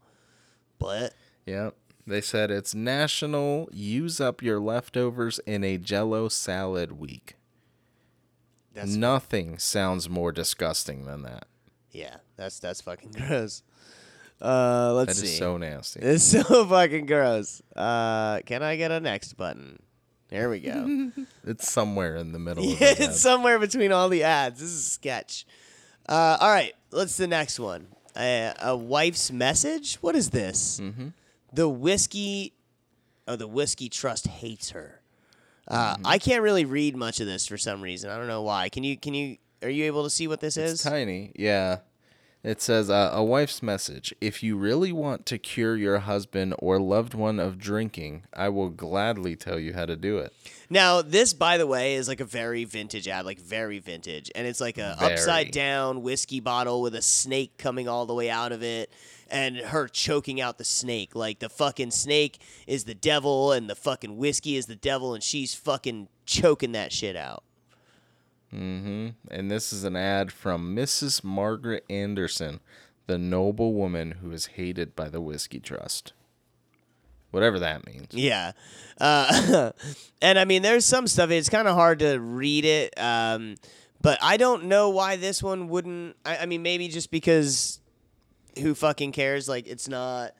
But 0.78 1.14
Yep. 1.46 1.76
They 2.04 2.20
said 2.20 2.50
it's 2.50 2.74
National 2.74 3.68
Use 3.72 4.20
Up 4.20 4.42
Your 4.42 4.58
Leftovers 4.58 5.38
in 5.46 5.62
a 5.62 5.78
Jello 5.78 6.28
Salad 6.28 6.98
Week. 6.98 7.36
That's 8.74 8.94
Nothing 8.94 9.58
sounds 9.58 10.08
more 10.08 10.32
disgusting 10.32 11.04
than 11.06 11.22
that. 11.22 11.46
yeah, 11.90 12.16
that's 12.36 12.58
that's 12.58 12.80
fucking 12.80 13.12
gross. 13.16 13.62
Uh, 14.40 14.92
let's 14.94 15.18
That 15.18 15.24
is 15.24 15.30
see. 15.32 15.38
so 15.38 15.56
nasty. 15.56 16.00
It's 16.00 16.24
so 16.32 16.42
fucking 16.66 17.06
gross. 17.06 17.62
Uh, 17.76 18.40
can 18.44 18.62
I 18.62 18.76
get 18.76 18.90
a 18.90 18.98
next 19.00 19.34
button? 19.34 19.80
There 20.28 20.48
we 20.50 20.60
go. 20.60 21.10
It's 21.44 21.70
somewhere 21.70 22.16
in 22.16 22.32
the 22.32 22.38
middle 22.38 22.64
Yeah, 22.64 22.90
of 22.92 22.98
the 22.98 23.04
it's 23.04 23.20
somewhere 23.20 23.58
between 23.58 23.90
all 23.92 24.08
the 24.08 24.22
ads. 24.22 24.60
This 24.60 24.70
is 24.70 24.86
a 24.86 24.90
sketch. 24.90 25.44
Uh, 26.08 26.36
all 26.40 26.50
right, 26.50 26.72
let's 26.92 27.16
the 27.16 27.26
next 27.26 27.58
one. 27.60 27.88
Uh, 28.16 28.52
a 28.60 28.76
wife's 28.76 29.30
message. 29.32 29.96
What 29.96 30.14
is 30.16 30.30
this? 30.30 30.80
Mm-hmm. 30.80 31.08
The 31.52 31.68
whiskey. 31.68 32.54
Oh, 33.28 33.36
the 33.36 33.46
whiskey 33.48 33.88
trust 33.88 34.26
hates 34.26 34.70
her. 34.70 35.01
Uh, 35.68 35.94
Mm-hmm. 35.94 36.06
I 36.06 36.18
can't 36.18 36.42
really 36.42 36.64
read 36.64 36.96
much 36.96 37.20
of 37.20 37.26
this 37.26 37.46
for 37.46 37.56
some 37.58 37.82
reason. 37.82 38.10
I 38.10 38.16
don't 38.16 38.28
know 38.28 38.42
why. 38.42 38.68
Can 38.68 38.84
you? 38.84 38.96
Can 38.96 39.14
you? 39.14 39.36
Are 39.62 39.70
you 39.70 39.84
able 39.84 40.04
to 40.04 40.10
see 40.10 40.26
what 40.26 40.40
this 40.40 40.56
It's 40.56 40.72
is? 40.72 40.82
tiny. 40.82 41.32
Yeah. 41.36 41.78
It 42.44 42.60
says 42.60 42.90
uh, 42.90 43.12
a 43.14 43.22
wife's 43.22 43.62
message. 43.62 44.12
If 44.20 44.42
you 44.42 44.56
really 44.56 44.90
want 44.90 45.26
to 45.26 45.38
cure 45.38 45.76
your 45.76 46.00
husband 46.00 46.54
or 46.58 46.80
loved 46.80 47.14
one 47.14 47.38
of 47.38 47.56
drinking, 47.56 48.24
I 48.34 48.48
will 48.48 48.68
gladly 48.68 49.36
tell 49.36 49.60
you 49.60 49.74
how 49.74 49.86
to 49.86 49.94
do 49.94 50.18
it. 50.18 50.32
Now, 50.68 51.02
this, 51.02 51.34
by 51.34 51.56
the 51.56 51.68
way, 51.68 51.94
is 51.94 52.08
like 52.08 52.18
a 52.18 52.24
very 52.24 52.64
vintage 52.64 53.06
ad, 53.06 53.26
like 53.26 53.38
very 53.38 53.78
vintage, 53.78 54.28
and 54.34 54.44
it's 54.44 54.60
like 54.60 54.76
a 54.76 54.96
Very. 54.98 55.12
upside 55.12 55.50
down 55.52 56.02
whiskey 56.02 56.40
bottle 56.40 56.82
with 56.82 56.96
a 56.96 57.02
snake 57.02 57.58
coming 57.58 57.86
all 57.88 58.06
the 58.06 58.14
way 58.14 58.28
out 58.28 58.50
of 58.50 58.64
it, 58.64 58.90
and 59.32 59.56
her 59.56 59.88
choking 59.88 60.40
out 60.40 60.58
the 60.58 60.64
snake. 60.64 61.16
Like 61.16 61.40
the 61.40 61.48
fucking 61.48 61.90
snake 61.90 62.38
is 62.66 62.84
the 62.84 62.94
devil, 62.94 63.50
and 63.50 63.68
the 63.68 63.74
fucking 63.74 64.16
whiskey 64.16 64.56
is 64.56 64.66
the 64.66 64.76
devil, 64.76 65.14
and 65.14 65.22
she's 65.22 65.54
fucking 65.54 66.08
choking 66.26 66.72
that 66.72 66.92
shit 66.92 67.16
out. 67.16 67.42
Mm-hmm. 68.54 69.08
And 69.30 69.50
this 69.50 69.72
is 69.72 69.82
an 69.84 69.96
ad 69.96 70.30
from 70.30 70.76
Mrs. 70.76 71.24
Margaret 71.24 71.84
Anderson, 71.88 72.60
the 73.06 73.16
noble 73.16 73.72
woman 73.72 74.12
who 74.22 74.30
is 74.30 74.46
hated 74.46 74.94
by 74.94 75.08
the 75.08 75.22
Whiskey 75.22 75.58
Trust. 75.58 76.12
Whatever 77.30 77.58
that 77.60 77.86
means. 77.86 78.08
Yeah. 78.12 78.52
Uh, 79.00 79.72
and 80.22 80.38
I 80.38 80.44
mean, 80.44 80.60
there's 80.60 80.84
some 80.84 81.06
stuff, 81.06 81.30
it's 81.30 81.48
kind 81.48 81.66
of 81.66 81.74
hard 81.74 82.00
to 82.00 82.18
read 82.18 82.66
it. 82.66 82.92
Um, 82.98 83.54
but 84.02 84.18
I 84.20 84.36
don't 84.36 84.64
know 84.64 84.90
why 84.90 85.16
this 85.16 85.42
one 85.42 85.68
wouldn't. 85.68 86.16
I, 86.26 86.38
I 86.38 86.46
mean, 86.46 86.62
maybe 86.62 86.88
just 86.88 87.10
because 87.10 87.80
who 88.58 88.74
fucking 88.74 89.12
cares? 89.12 89.48
Like, 89.48 89.66
it's 89.66 89.88
not. 89.88 90.32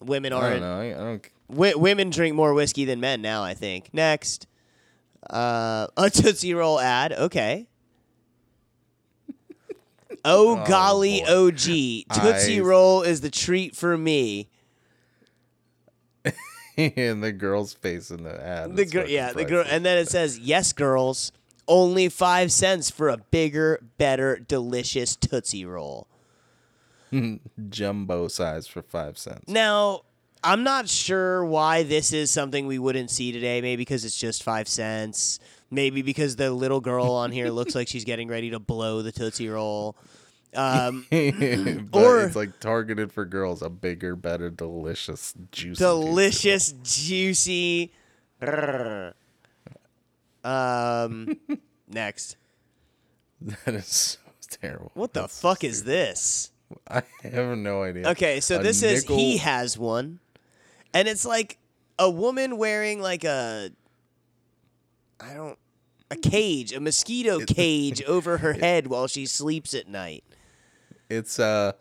Women 0.00 0.32
I 0.32 0.40
don't 0.40 0.44
aren't. 0.50 0.60
know. 0.62 0.80
I, 0.80 0.84
I 0.86 0.92
don't. 0.94 1.28
Wi- 1.48 1.74
women 1.74 2.10
drink 2.10 2.34
more 2.34 2.54
whiskey 2.54 2.84
than 2.84 2.98
men 3.00 3.22
now, 3.22 3.42
I 3.44 3.54
think. 3.54 3.90
Next. 3.92 4.46
Uh, 5.30 5.86
a 5.96 6.10
Tootsie 6.10 6.54
Roll 6.54 6.80
ad. 6.80 7.12
Okay. 7.12 7.68
Oh, 10.24 10.60
Oh, 10.60 10.66
golly, 10.66 11.20
boy. 11.26 11.48
OG. 11.48 11.56
Tootsie 11.56 12.58
I- 12.60 12.62
Roll 12.62 13.02
is 13.02 13.22
the 13.22 13.30
treat 13.30 13.74
for 13.74 13.96
me. 13.98 14.48
and 16.76 17.22
the 17.24 17.32
girl's 17.32 17.74
face 17.74 18.10
in 18.10 18.22
the 18.22 18.40
ad. 18.44 18.76
The 18.76 18.82
is 18.82 18.90
girl, 18.92 19.02
fucking 19.02 19.14
yeah, 19.14 19.32
the 19.32 19.44
girl, 19.44 19.62
priceless. 19.62 19.72
and 19.76 19.84
then 19.84 19.98
it 19.98 20.08
says, 20.08 20.38
"Yes, 20.38 20.72
girls, 20.72 21.32
only 21.66 22.08
five 22.08 22.52
cents 22.52 22.88
for 22.90 23.08
a 23.08 23.16
bigger, 23.16 23.80
better, 23.98 24.36
delicious 24.38 25.16
Tootsie 25.16 25.64
Roll." 25.64 26.06
jumbo 27.68 28.28
size 28.28 28.66
for 28.66 28.82
five 28.82 29.18
cents. 29.18 29.44
Now, 29.48 30.02
I'm 30.44 30.62
not 30.64 30.88
sure 30.88 31.44
why 31.44 31.82
this 31.84 32.12
is 32.12 32.30
something 32.30 32.66
we 32.66 32.78
wouldn't 32.78 33.10
see 33.10 33.32
today. 33.32 33.60
Maybe 33.60 33.80
because 33.82 34.04
it's 34.04 34.16
just 34.16 34.42
five 34.42 34.66
cents. 34.68 35.38
Maybe 35.70 36.02
because 36.02 36.36
the 36.36 36.50
little 36.50 36.80
girl 36.80 37.06
on 37.12 37.30
here 37.32 37.50
looks 37.52 37.74
like 37.74 37.88
she's 37.88 38.04
getting 38.04 38.28
ready 38.28 38.50
to 38.50 38.58
blow 38.58 39.02
the 39.02 39.12
Tootsie 39.12 39.48
Roll. 39.48 39.96
Um, 40.54 41.06
Or- 41.92 42.20
it's 42.24 42.36
like 42.36 42.60
targeted 42.60 43.10
for 43.12 43.24
girls. 43.24 43.62
A 43.62 43.70
bigger, 43.70 44.14
better, 44.16 44.50
delicious, 44.50 45.32
juicy, 45.50 45.78
delicious, 45.82 46.72
juicy. 46.82 47.92
Um, 50.44 51.38
next. 51.88 52.36
That 53.40 53.74
is 53.74 53.86
so 53.86 54.18
terrible. 54.50 54.90
What 54.94 55.12
the 55.14 55.20
That's- 55.22 55.40
fuck 55.40 55.64
is 55.64 55.84
this? 55.84 56.50
I 56.88 57.02
have 57.22 57.56
no 57.58 57.82
idea. 57.82 58.08
Okay, 58.10 58.40
so 58.40 58.60
A 58.60 58.62
this 58.62 58.82
is 58.82 59.04
he 59.04 59.38
has 59.38 59.78
one, 59.78 60.20
and 60.92 61.08
it's 61.08 61.24
like 61.24 61.58
a 61.98 62.10
woman 62.10 62.56
wearing 62.56 63.00
like 63.00 63.24
a 63.24 63.70
I 65.20 65.34
don't 65.34 65.58
a 66.10 66.16
cage, 66.16 66.72
a 66.72 66.80
mosquito 66.80 67.40
cage 67.46 68.02
over 68.02 68.38
her 68.38 68.52
head 68.52 68.86
while 68.86 69.06
she 69.06 69.26
sleeps 69.26 69.74
at 69.74 69.88
night. 69.88 70.24
It's 71.08 71.38
uh, 71.38 71.72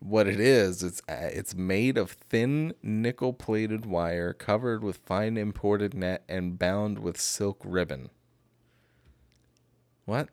what 0.00 0.26
it 0.26 0.40
is. 0.40 0.82
It's 0.82 1.02
uh, 1.08 1.30
it's 1.32 1.54
made 1.54 1.98
of 1.98 2.12
thin 2.12 2.74
nickel 2.82 3.32
plated 3.32 3.86
wire 3.86 4.32
covered 4.32 4.82
with 4.82 4.98
fine 4.98 5.36
imported 5.36 5.94
net 5.94 6.24
and 6.28 6.58
bound 6.58 6.98
with 6.98 7.20
silk 7.20 7.60
ribbon. 7.64 8.10
What? 10.04 10.28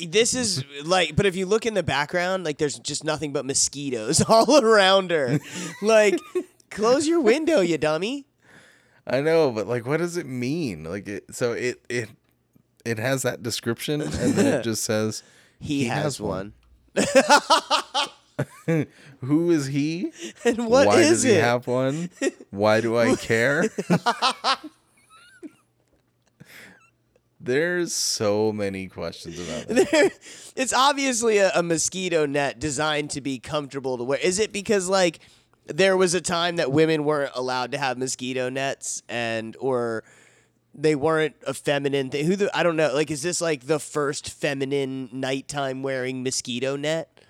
Eh, 0.00 0.06
this 0.08 0.34
is 0.34 0.64
like, 0.84 1.16
but 1.16 1.26
if 1.26 1.36
you 1.36 1.46
look 1.46 1.66
in 1.66 1.74
the 1.74 1.82
background, 1.82 2.44
like 2.44 2.58
there's 2.58 2.78
just 2.78 3.04
nothing 3.04 3.32
but 3.32 3.44
mosquitoes 3.44 4.20
all 4.28 4.62
around 4.62 5.10
her. 5.10 5.38
like, 5.82 6.18
close 6.70 7.06
your 7.06 7.20
window, 7.20 7.60
you 7.60 7.78
dummy. 7.78 8.26
I 9.06 9.20
know, 9.20 9.50
but 9.50 9.66
like, 9.66 9.84
what 9.86 9.96
does 9.98 10.16
it 10.16 10.26
mean? 10.26 10.84
Like, 10.84 11.08
it, 11.08 11.34
so 11.34 11.52
it 11.52 11.82
it 11.88 12.08
it 12.84 12.98
has 12.98 13.22
that 13.22 13.42
description, 13.42 14.00
and 14.00 14.12
then 14.34 14.46
it 14.60 14.62
just 14.64 14.84
says 14.84 15.22
He, 15.60 15.84
has, 15.86 16.02
has 16.04 16.20
one. 16.20 16.52
one. 16.94 18.86
who 19.20 19.50
is 19.50 19.66
he? 19.66 20.12
And 20.44 20.66
what 20.68 20.86
Why 20.86 20.98
is 21.00 21.08
does 21.08 21.22
he 21.24 21.32
it? 21.32 21.42
have 21.44 21.66
one? 21.66 22.10
Why 22.50 22.80
do 22.80 22.96
I 22.96 23.16
care? 23.16 23.64
There's 27.44 27.92
so 27.92 28.52
many 28.52 28.86
questions 28.86 29.40
about 29.40 29.66
that. 29.66 30.12
It's 30.54 30.72
obviously 30.72 31.38
a, 31.38 31.50
a 31.56 31.62
mosquito 31.62 32.24
net 32.24 32.60
designed 32.60 33.10
to 33.10 33.20
be 33.20 33.40
comfortable 33.40 33.98
to 33.98 34.04
wear. 34.04 34.18
Is 34.18 34.38
it 34.38 34.52
because 34.52 34.88
like 34.88 35.18
there 35.66 35.96
was 35.96 36.14
a 36.14 36.20
time 36.20 36.56
that 36.56 36.70
women 36.70 37.04
weren't 37.04 37.32
allowed 37.34 37.72
to 37.72 37.78
have 37.78 37.98
mosquito 37.98 38.48
nets 38.48 39.02
and 39.08 39.56
or 39.58 40.04
they 40.72 40.94
weren't 40.94 41.34
a 41.44 41.52
feminine 41.52 42.10
thing? 42.10 42.26
Who 42.26 42.36
the, 42.36 42.56
I 42.56 42.62
don't 42.62 42.76
know. 42.76 42.94
Like, 42.94 43.10
is 43.10 43.22
this 43.22 43.40
like 43.40 43.66
the 43.66 43.80
first 43.80 44.30
feminine 44.30 45.08
nighttime 45.12 45.82
wearing 45.82 46.22
mosquito 46.22 46.76
net? 46.76 47.24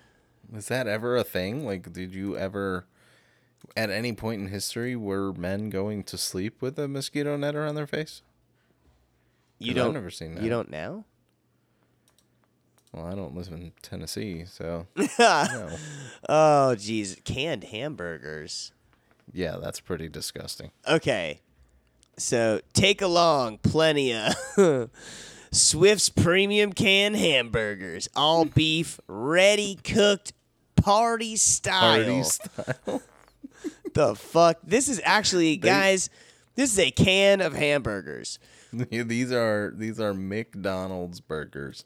Is 0.55 0.67
that 0.67 0.87
ever 0.87 1.17
a 1.17 1.23
thing? 1.23 1.65
Like, 1.65 1.91
did 1.91 2.13
you 2.13 2.37
ever, 2.37 2.85
at 3.75 3.89
any 3.89 4.13
point 4.13 4.41
in 4.41 4.47
history, 4.49 4.95
were 4.95 5.33
men 5.33 5.71
going 5.71 6.03
to 6.03 6.17
sleep 6.17 6.61
with 6.61 6.77
a 6.77 6.87
mosquito 6.87 7.35
net 7.35 7.55
around 7.55 7.73
their 7.73 7.87
face? 7.87 8.21
You 9.63 9.73
'Cause 9.73 9.79
I've 9.81 9.85
don't. 9.87 9.93
never 9.93 10.09
seen 10.11 10.35
that. 10.35 10.43
You 10.43 10.49
don't 10.49 10.69
now. 10.69 11.05
Well, 12.91 13.05
I 13.07 13.15
don't 13.15 13.35
live 13.35 13.47
in 13.47 13.71
Tennessee, 13.81 14.45
so 14.45 14.85
no. 14.95 15.05
oh, 16.29 16.75
jeez. 16.77 17.23
Canned 17.23 17.63
hamburgers. 17.63 18.71
Yeah, 19.31 19.57
that's 19.61 19.79
pretty 19.79 20.09
disgusting. 20.09 20.69
Okay. 20.87 21.39
So 22.17 22.61
take 22.73 23.01
along 23.01 23.57
plenty 23.59 24.13
of 24.13 24.35
Swift's 25.51 26.09
premium 26.09 26.71
canned 26.73 27.15
hamburgers, 27.15 28.07
all 28.15 28.45
beef, 28.45 28.99
ready 29.07 29.79
cooked, 29.83 30.33
party 30.75 31.35
style. 31.35 32.03
Party 32.05 32.23
style. 32.23 33.01
the 33.95 34.13
fuck? 34.15 34.59
This 34.63 34.87
is 34.87 35.01
actually, 35.03 35.57
guys. 35.57 36.11
This 36.55 36.71
is 36.73 36.77
a 36.79 36.91
can 36.91 37.41
of 37.41 37.53
hamburgers. 37.55 38.37
these 38.89 39.31
are 39.31 39.71
these 39.75 39.99
are 39.99 40.13
McDonald's 40.13 41.19
burgers. 41.19 41.85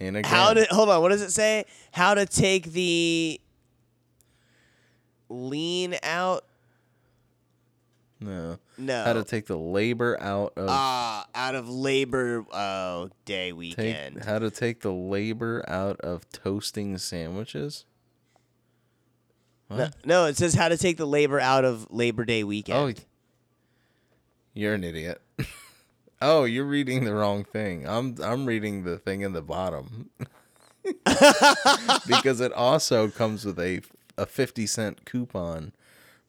And 0.00 0.16
again, 0.16 0.30
How 0.30 0.54
to 0.54 0.64
hold 0.70 0.88
on? 0.90 1.02
What 1.02 1.08
does 1.08 1.22
it 1.22 1.32
say? 1.32 1.64
How 1.92 2.14
to 2.14 2.24
take 2.24 2.66
the 2.72 3.40
lean 5.28 5.96
out? 6.02 6.44
no, 8.20 8.58
No. 8.76 9.04
how 9.04 9.12
to 9.12 9.24
take 9.24 9.46
the 9.46 9.56
labor 9.56 10.16
out 10.20 10.52
of 10.56 10.68
Ah, 10.68 11.26
out 11.34 11.54
of 11.54 11.68
Labor 11.68 12.44
oh, 12.52 13.10
Day 13.24 13.50
take, 13.50 13.56
weekend. 13.56 14.24
how 14.24 14.38
to 14.38 14.50
take 14.50 14.80
the 14.80 14.92
labor 14.92 15.64
out 15.68 16.00
of 16.00 16.28
toasting 16.30 16.96
sandwiches. 16.98 17.84
No, 19.70 19.88
no, 20.04 20.24
it 20.26 20.36
says 20.36 20.54
how 20.54 20.68
to 20.68 20.76
take 20.78 20.96
the 20.96 21.06
labor 21.06 21.38
out 21.38 21.64
of 21.64 21.86
Labor 21.90 22.24
Day 22.24 22.42
weekend. 22.42 22.78
Oh, 22.78 22.86
weekend. 22.86 23.06
you're 24.54 24.74
an 24.74 24.82
idiot. 24.84 25.20
oh, 26.20 26.44
you're 26.44 26.64
reading 26.64 27.04
the 27.04 27.14
wrong 27.14 27.44
thing. 27.44 27.86
I'm 27.86 28.16
I'm 28.22 28.46
reading 28.46 28.84
the 28.84 28.98
thing 28.98 29.22
in 29.22 29.32
the 29.32 29.42
bottom. 29.42 30.10
because 32.06 32.40
it 32.40 32.52
also 32.52 33.08
comes 33.08 33.44
with 33.44 33.58
a 33.58 33.82
a 34.16 34.26
50 34.26 34.66
cent 34.66 35.04
coupon 35.04 35.72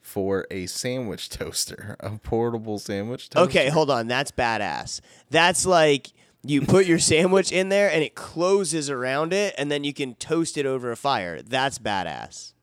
for 0.01 0.45
a 0.51 0.65
sandwich 0.67 1.29
toaster, 1.29 1.95
a 1.99 2.11
portable 2.17 2.79
sandwich 2.79 3.29
toaster. 3.29 3.49
Okay, 3.49 3.69
hold 3.69 3.89
on. 3.89 4.07
That's 4.07 4.31
badass. 4.31 5.01
That's 5.29 5.65
like 5.65 6.11
you 6.43 6.61
put 6.61 6.85
your 6.85 6.99
sandwich 6.99 7.51
in 7.51 7.69
there 7.69 7.91
and 7.91 8.03
it 8.03 8.15
closes 8.15 8.89
around 8.89 9.33
it, 9.33 9.53
and 9.57 9.71
then 9.71 9.83
you 9.83 9.93
can 9.93 10.15
toast 10.15 10.57
it 10.57 10.65
over 10.65 10.91
a 10.91 10.97
fire. 10.97 11.41
That's 11.41 11.79
badass. 11.79 12.53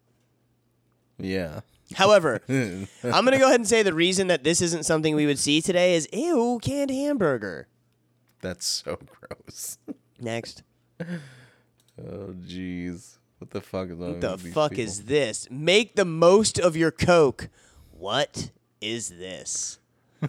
Yeah. 1.19 1.61
However, 1.95 2.41
I'm 2.49 2.89
gonna 3.03 3.39
go 3.39 3.47
ahead 3.47 3.61
and 3.61 3.69
say 3.69 3.83
the 3.83 3.95
reason 3.95 4.27
that 4.27 4.43
this 4.45 4.61
isn't 4.61 4.85
something 4.85 5.15
we 5.15 5.27
would 5.27 5.39
see 5.39 5.61
today 5.63 5.95
is 5.95 6.09
ew, 6.13 6.59
canned 6.63 6.91
hamburger. 6.91 7.69
That's 8.41 8.67
so 8.67 8.99
gross. 9.21 9.79
Next. 10.21 10.63
Oh 11.01 12.35
jeez. 12.45 13.19
What 13.39 13.51
the 13.51 13.61
fuck 13.61 13.91
is 13.91 13.97
What 13.97 14.21
the 14.21 14.39
fuck 14.39 14.71
people? 14.73 14.85
is 14.85 15.05
this? 15.05 15.47
Make 15.51 15.95
the 15.97 16.05
most 16.07 16.59
of 16.59 16.77
your 16.77 16.91
Coke. 16.91 17.49
What 17.91 18.51
is 18.81 19.11
this? 19.11 19.79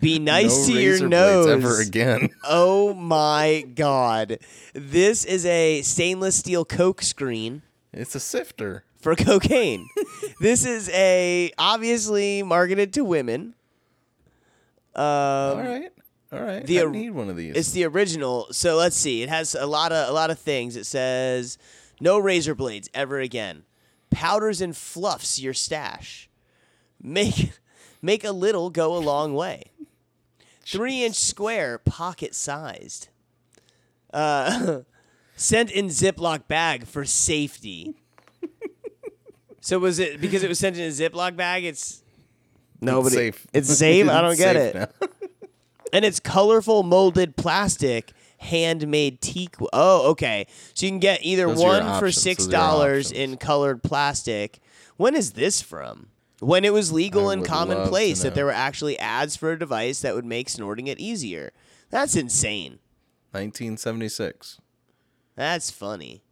Be 0.00 0.18
nice 0.18 0.66
no 0.68 0.74
to 0.74 0.80
your 0.80 1.08
nose. 1.08 1.46
ever 1.46 1.80
again. 1.80 2.30
Oh 2.42 2.94
my 2.94 3.64
god. 3.74 4.38
This 4.72 5.24
is 5.24 5.44
a 5.46 5.82
stainless 5.82 6.36
steel 6.36 6.64
Coke 6.64 7.02
screen 7.02 7.62
It's 7.92 8.14
a 8.14 8.20
sifter. 8.20 8.84
for 9.00 9.14
cocaine. 9.14 9.86
This 10.40 10.64
is 10.64 10.88
a 10.90 11.52
obviously 11.58 12.42
marketed 12.42 12.92
to 12.94 13.04
women. 13.04 13.54
Um, 14.94 15.04
All 15.04 15.56
right. 15.56 15.92
All 16.32 16.40
right. 16.40 16.66
the 16.66 16.80
I 16.80 16.84
need 16.86 17.10
one 17.10 17.28
of 17.28 17.36
these. 17.36 17.54
It's 17.54 17.72
the 17.72 17.84
original. 17.84 18.48
So 18.50 18.76
let's 18.76 18.96
see. 18.96 19.22
It 19.22 19.28
has 19.28 19.54
a 19.54 19.66
lot 19.66 19.92
of 19.92 20.08
a 20.08 20.12
lot 20.12 20.30
of 20.30 20.38
things. 20.38 20.76
It 20.76 20.84
says 20.86 21.58
no 22.00 22.18
razor 22.18 22.54
blades 22.54 22.88
ever 22.92 23.20
again. 23.20 23.64
Powders 24.10 24.60
and 24.60 24.76
fluffs 24.76 25.40
your 25.40 25.54
stash. 25.54 26.28
Make 27.00 27.52
make 28.02 28.24
a 28.24 28.32
little 28.32 28.70
go 28.70 28.96
a 28.96 28.98
long 28.98 29.34
way. 29.34 29.64
Three 30.66 31.04
inch 31.04 31.16
square, 31.16 31.78
pocket 31.78 32.34
sized. 32.34 33.08
Uh, 34.12 34.80
sent 35.36 35.70
in 35.70 35.86
Ziploc 35.86 36.48
bag 36.48 36.86
for 36.86 37.04
safety. 37.04 37.96
So 39.64 39.78
was 39.78 39.98
it 39.98 40.20
because 40.20 40.42
it 40.42 40.48
was 40.48 40.58
sent 40.58 40.76
in 40.76 40.82
a 40.82 40.88
Ziploc 40.88 41.36
bag? 41.36 41.64
It's 41.64 42.02
nobody. 42.80 43.16
safe. 43.16 43.46
It's 43.52 43.68
safe. 43.78 44.08
I 44.08 44.20
don't 44.20 44.36
get 44.36 44.56
safe 44.56 44.74
it 44.74 45.10
and 45.94 46.04
it's 46.04 46.20
colorful 46.20 46.82
molded 46.82 47.36
plastic 47.36 48.12
handmade 48.38 49.22
teak 49.22 49.54
oh 49.72 50.10
okay 50.10 50.46
so 50.74 50.84
you 50.84 50.92
can 50.92 50.98
get 50.98 51.24
either 51.24 51.46
Those 51.46 51.62
one 51.62 51.98
for 51.98 52.10
six 52.10 52.44
Those 52.44 52.48
are 52.48 52.50
your 52.50 52.60
dollars 52.60 53.12
in 53.12 53.36
colored 53.38 53.82
plastic 53.82 54.58
when 54.98 55.14
is 55.14 55.32
this 55.32 55.62
from 55.62 56.08
when 56.40 56.64
it 56.64 56.72
was 56.74 56.92
legal 56.92 57.28
I 57.28 57.34
and 57.34 57.44
commonplace 57.44 58.22
that 58.22 58.34
there 58.34 58.44
were 58.44 58.50
actually 58.52 58.98
ads 58.98 59.36
for 59.36 59.52
a 59.52 59.58
device 59.58 60.02
that 60.02 60.14
would 60.14 60.26
make 60.26 60.50
snorting 60.50 60.88
it 60.88 60.98
easier 60.98 61.52
that's 61.88 62.16
insane 62.16 62.80
1976. 63.30 64.60
that's 65.36 65.70
funny 65.70 66.22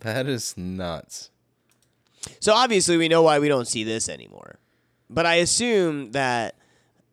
That 0.00 0.26
is 0.26 0.56
nuts. 0.56 1.30
So 2.40 2.52
obviously 2.52 2.96
we 2.96 3.08
know 3.08 3.22
why 3.22 3.38
we 3.38 3.48
don't 3.48 3.68
see 3.68 3.84
this 3.84 4.08
anymore 4.08 4.58
but 5.10 5.26
i 5.26 5.36
assume 5.36 6.12
that 6.12 6.54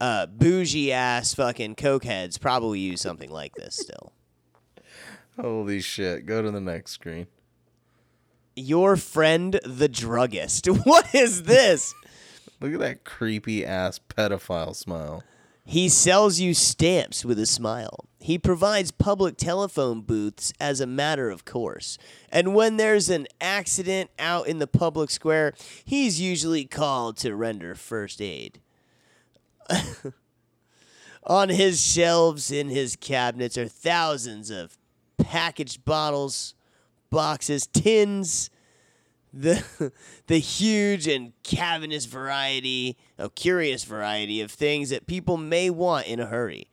uh, 0.02 0.26
bougie 0.26 0.92
ass 0.92 1.34
fucking 1.34 1.76
cokeheads 1.76 2.40
probably 2.40 2.80
use 2.80 3.00
something 3.02 3.32
like 3.32 3.54
this 3.56 3.76
still 3.76 4.12
Holy 5.40 5.82
shit. 5.82 6.26
Go 6.26 6.42
to 6.42 6.52
the 6.52 6.62
next 6.62 6.92
screen. 6.92 7.28
Your 8.56 8.96
friend 8.96 9.60
the 9.66 9.90
druggist. 9.90 10.68
What 10.86 11.14
is 11.14 11.44
this? 11.44 11.94
Look 12.62 12.74
at 12.74 12.80
that 12.80 13.04
creepy 13.04 13.66
ass 13.66 14.00
pedophile 14.00 14.76
smile. 14.76 15.24
He 15.66 15.90
sells 15.90 16.40
you 16.40 16.54
stamps 16.54 17.26
with 17.26 17.38
a 17.40 17.46
smile. 17.46 18.06
He 18.26 18.40
provides 18.40 18.90
public 18.90 19.38
telephone 19.38 20.02
booths 20.02 20.52
as 20.60 20.82
a 20.82 20.88
matter 20.88 21.30
of 21.30 21.46
course. 21.46 22.00
And 22.32 22.56
when 22.56 22.78
there's 22.78 23.08
an 23.08 23.28
accident 23.40 24.10
out 24.18 24.48
in 24.48 24.58
the 24.58 24.66
public 24.66 25.12
square, 25.12 25.54
he's 25.84 26.20
usually 26.20 26.66
called 26.66 27.18
to 27.18 27.36
render 27.36 27.76
first 27.76 28.20
aid. 28.20 28.62
On 31.28 31.50
his 31.50 31.80
shelves 31.86 32.50
in 32.50 32.70
his 32.70 32.96
cabinets 32.96 33.60
are 33.60 33.68
thousands 33.68 34.50
of 34.50 34.76
packaged 35.20 35.86
bottles, 35.86 36.56
boxes, 37.12 37.68
tins, 37.68 38.50
the 39.32 39.64
the 40.26 40.40
huge 40.40 41.08
and 41.08 41.34
cavernous 41.44 42.06
variety, 42.06 42.98
a 43.20 43.30
curious 43.30 43.84
variety 43.84 44.42
of 44.42 44.50
things 44.50 44.90
that 44.90 45.06
people 45.06 45.38
may 45.38 45.70
want 45.70 46.08
in 46.08 46.20
a 46.20 46.26
hurry. 46.26 46.70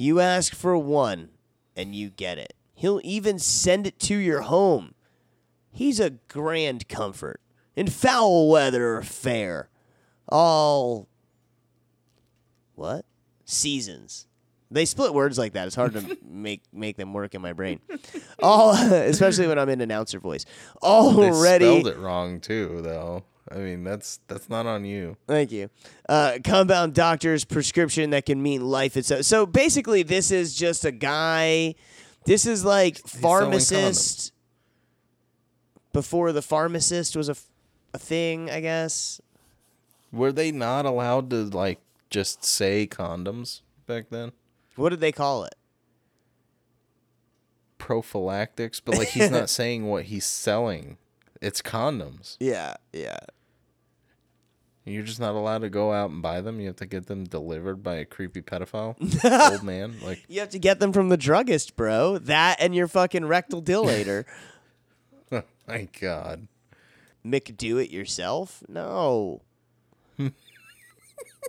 You 0.00 0.20
ask 0.20 0.54
for 0.54 0.78
one 0.78 1.30
and 1.74 1.92
you 1.92 2.08
get 2.10 2.38
it. 2.38 2.54
He'll 2.72 3.00
even 3.02 3.40
send 3.40 3.84
it 3.84 3.98
to 3.98 4.14
your 4.14 4.42
home. 4.42 4.94
He's 5.72 5.98
a 5.98 6.10
grand 6.10 6.88
comfort 6.88 7.40
in 7.74 7.88
foul 7.88 8.48
weather 8.48 8.96
or 8.96 9.02
fair. 9.02 9.70
All 10.28 11.08
what? 12.76 13.06
Seasons. 13.44 14.28
They 14.70 14.84
split 14.84 15.14
words 15.14 15.36
like 15.36 15.54
that. 15.54 15.66
It's 15.66 15.74
hard 15.74 15.94
to 15.94 16.16
make 16.24 16.62
make 16.72 16.96
them 16.96 17.12
work 17.12 17.34
in 17.34 17.42
my 17.42 17.52
brain. 17.52 17.80
All 18.40 18.74
especially 18.92 19.48
when 19.48 19.58
I'm 19.58 19.68
in 19.68 19.80
announcer 19.80 20.20
voice. 20.20 20.44
They 20.80 20.86
Already 20.86 21.64
spelled 21.64 21.88
it 21.88 21.98
wrong 21.98 22.38
too, 22.38 22.82
though. 22.82 23.24
I 23.50 23.58
mean, 23.58 23.84
that's 23.84 24.20
that's 24.28 24.48
not 24.48 24.66
on 24.66 24.84
you. 24.84 25.16
Thank 25.26 25.52
you. 25.52 25.70
Uh, 26.08 26.38
compound 26.44 26.94
doctor's 26.94 27.44
prescription 27.44 28.10
that 28.10 28.26
can 28.26 28.42
mean 28.42 28.62
life 28.64 28.96
itself. 28.96 29.24
So 29.24 29.46
basically, 29.46 30.02
this 30.02 30.30
is 30.30 30.54
just 30.54 30.84
a 30.84 30.92
guy. 30.92 31.74
This 32.24 32.46
is 32.46 32.64
like 32.64 32.98
selling 32.98 33.22
pharmacist 33.22 34.32
before 35.92 36.32
the 36.32 36.42
pharmacist 36.42 37.16
was 37.16 37.28
a, 37.28 37.36
a 37.94 37.98
thing, 37.98 38.50
I 38.50 38.60
guess. 38.60 39.20
Were 40.12 40.32
they 40.32 40.52
not 40.52 40.86
allowed 40.86 41.30
to 41.30 41.44
like 41.44 41.80
just 42.10 42.44
say 42.44 42.86
condoms 42.86 43.62
back 43.86 44.10
then? 44.10 44.32
What 44.76 44.90
did 44.90 45.00
they 45.00 45.12
call 45.12 45.44
it? 45.44 45.54
Prophylactics, 47.78 48.80
but 48.80 48.96
like 48.96 49.08
he's 49.08 49.30
not 49.30 49.50
saying 49.58 49.86
what 49.86 50.04
he's 50.04 50.26
selling. 50.26 50.98
It's 51.40 51.62
condoms. 51.62 52.36
Yeah, 52.40 52.74
yeah. 52.92 53.18
You're 54.88 55.04
just 55.04 55.20
not 55.20 55.34
allowed 55.34 55.62
to 55.62 55.70
go 55.70 55.92
out 55.92 56.10
and 56.10 56.22
buy 56.22 56.40
them. 56.40 56.60
You 56.60 56.68
have 56.68 56.76
to 56.76 56.86
get 56.86 57.06
them 57.06 57.24
delivered 57.24 57.82
by 57.82 57.96
a 57.96 58.04
creepy 58.04 58.42
pedophile 58.42 58.96
old 59.52 59.62
man. 59.62 59.96
Like 60.02 60.24
You 60.28 60.40
have 60.40 60.50
to 60.50 60.58
get 60.58 60.80
them 60.80 60.92
from 60.92 61.08
the 61.08 61.16
druggist, 61.16 61.76
bro. 61.76 62.18
That 62.18 62.56
and 62.60 62.74
your 62.74 62.88
fucking 62.88 63.26
rectal 63.26 63.62
dilator. 63.62 64.24
oh 65.32 65.42
my 65.66 65.88
god. 66.00 66.48
McDo 67.24 67.82
it 67.82 67.90
yourself? 67.90 68.62
No. 68.68 69.42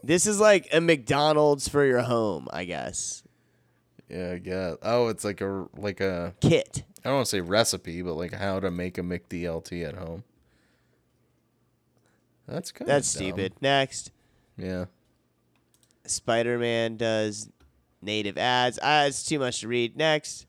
this 0.04 0.26
is 0.26 0.40
like 0.40 0.68
a 0.74 0.82
McDonald's 0.82 1.68
for 1.68 1.86
your 1.86 2.02
home, 2.02 2.48
I 2.52 2.66
guess. 2.66 3.24
Yeah, 4.10 4.32
I 4.34 4.38
guess. 4.40 4.76
Oh, 4.82 5.08
it's 5.08 5.24
like 5.24 5.42
a 5.42 5.68
like 5.78 6.02
a 6.02 6.34
Kit. 6.42 6.84
I 7.06 7.10
don't 7.10 7.18
want 7.18 7.28
to 7.28 7.30
say 7.30 7.42
recipe, 7.42 8.02
but 8.02 8.16
like 8.16 8.34
how 8.34 8.60
to 8.60 8.72
make 8.72 8.98
a 8.98 9.02
McDLT 9.02 9.88
at 9.88 9.96
home. 9.96 10.24
That's 12.50 12.72
kind 12.72 12.90
of 12.90 12.96
That's 12.96 13.08
stupid. 13.08 13.54
Next. 13.62 14.12
Yeah. 14.58 14.86
Spider 16.06 16.58
Man 16.58 16.98
does 16.98 17.50
native 18.02 18.38
ads. 18.38 18.80
Ah, 18.82 19.06
it's 19.06 19.24
too 19.24 19.40
much 19.40 19.62
to 19.62 19.68
read. 19.68 19.96
Next. 19.96 20.48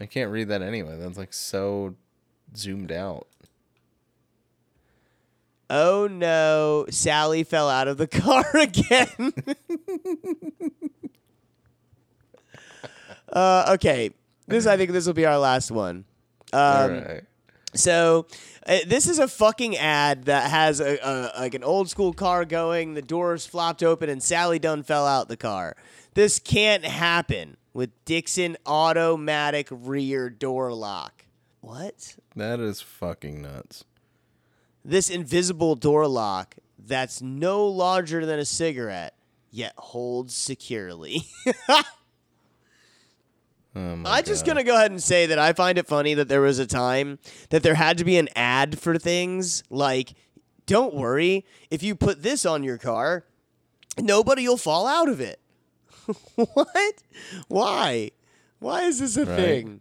I 0.00 0.06
can't 0.06 0.30
read 0.30 0.48
that 0.48 0.62
anyway. 0.62 0.96
That's 0.98 1.18
like 1.18 1.32
so 1.34 1.94
zoomed 2.56 2.92
out. 2.92 3.26
Oh 5.70 6.08
no, 6.10 6.86
Sally 6.88 7.44
fell 7.44 7.68
out 7.68 7.88
of 7.88 7.98
the 7.98 8.06
car 8.08 8.44
again. 8.54 9.34
uh, 13.32 13.72
okay, 13.74 14.12
this 14.46 14.66
I 14.66 14.78
think 14.78 14.92
this 14.92 15.06
will 15.06 15.12
be 15.12 15.26
our 15.26 15.38
last 15.38 15.70
one. 15.70 16.06
Um, 16.54 16.60
All 16.62 16.88
right. 16.88 17.24
So 17.74 18.26
uh, 18.66 18.78
this 18.86 19.08
is 19.08 19.18
a 19.18 19.28
fucking 19.28 19.76
ad 19.76 20.24
that 20.24 20.50
has 20.50 20.80
a, 20.80 20.98
a 21.02 21.40
like 21.40 21.54
an 21.54 21.64
old 21.64 21.90
school 21.90 22.12
car 22.12 22.44
going. 22.44 22.94
The 22.94 23.02
doors 23.02 23.46
flopped 23.46 23.82
open 23.82 24.08
and 24.08 24.22
Sally 24.22 24.58
Dunn 24.58 24.82
fell 24.82 25.06
out 25.06 25.28
the 25.28 25.36
car. 25.36 25.76
This 26.14 26.38
can't 26.38 26.84
happen 26.84 27.56
with 27.72 27.90
Dixon 28.04 28.56
automatic 28.66 29.68
rear 29.70 30.30
door 30.30 30.72
lock. 30.72 31.26
What? 31.60 32.16
That 32.34 32.60
is 32.60 32.80
fucking 32.80 33.42
nuts. 33.42 33.84
This 34.84 35.10
invisible 35.10 35.74
door 35.74 36.06
lock 36.06 36.56
that's 36.78 37.20
no 37.20 37.66
larger 37.66 38.24
than 38.24 38.38
a 38.38 38.44
cigarette 38.44 39.14
yet 39.50 39.74
holds 39.76 40.34
securely. 40.34 41.22
Oh 43.76 44.02
I'm 44.04 44.24
just 44.24 44.44
God. 44.44 44.52
gonna 44.54 44.64
go 44.64 44.74
ahead 44.74 44.90
and 44.90 45.02
say 45.02 45.26
that 45.26 45.38
I 45.38 45.52
find 45.52 45.78
it 45.78 45.86
funny 45.86 46.14
that 46.14 46.28
there 46.28 46.40
was 46.40 46.58
a 46.58 46.66
time 46.66 47.18
that 47.50 47.62
there 47.62 47.74
had 47.74 47.98
to 47.98 48.04
be 48.04 48.16
an 48.16 48.28
ad 48.34 48.78
for 48.78 48.98
things 48.98 49.62
like, 49.70 50.14
"Don't 50.66 50.94
worry, 50.94 51.44
if 51.70 51.82
you 51.82 51.94
put 51.94 52.22
this 52.22 52.44
on 52.46 52.64
your 52.64 52.78
car, 52.78 53.24
nobody 53.98 54.48
will 54.48 54.56
fall 54.56 54.86
out 54.86 55.08
of 55.08 55.20
it." 55.20 55.38
what? 56.34 56.94
Why? 57.48 58.10
Why 58.58 58.82
is 58.84 58.98
this 59.00 59.16
a 59.16 59.26
Right. 59.26 59.36
thing? 59.36 59.80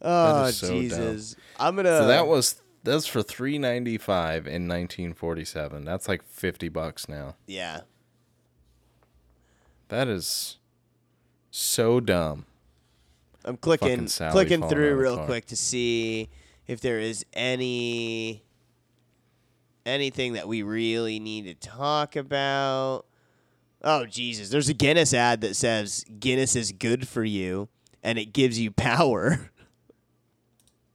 Oh 0.00 0.50
so 0.50 0.68
dumb. 0.68 0.80
Jesus! 0.80 1.36
I'm 1.58 1.74
gonna. 1.76 1.98
So 1.98 2.06
that 2.06 2.26
was 2.26 2.62
that's 2.84 3.06
for 3.06 3.22
three 3.22 3.58
ninety 3.58 3.98
five 3.98 4.46
in 4.46 4.66
nineteen 4.68 5.12
forty 5.12 5.44
seven. 5.44 5.84
That's 5.84 6.06
like 6.08 6.22
fifty 6.22 6.68
bucks 6.68 7.08
now. 7.08 7.34
yeah. 7.46 7.80
That 9.88 10.08
is 10.08 10.58
so 11.50 12.00
dumb. 12.00 12.46
I'm 13.46 13.56
clicking 13.56 14.08
Sally 14.08 14.32
clicking 14.32 14.60
falling 14.60 14.72
out 14.72 14.76
through 14.76 14.90
of 14.92 14.96
the 14.96 15.02
real 15.02 15.16
car. 15.16 15.26
quick 15.26 15.46
to 15.46 15.56
see 15.56 16.28
if 16.66 16.80
there 16.80 16.98
is 16.98 17.24
any 17.32 18.42
anything 19.84 20.32
that 20.32 20.48
we 20.48 20.62
really 20.62 21.20
need 21.20 21.44
to 21.44 21.54
talk 21.54 22.16
about. 22.16 23.04
Oh 23.82 24.04
Jesus, 24.06 24.48
there's 24.50 24.68
a 24.68 24.74
Guinness 24.74 25.14
ad 25.14 25.40
that 25.42 25.54
says 25.54 26.04
Guinness 26.18 26.56
is 26.56 26.72
good 26.72 27.06
for 27.06 27.22
you 27.24 27.68
and 28.02 28.18
it 28.18 28.32
gives 28.32 28.58
you 28.58 28.70
power. 28.72 29.50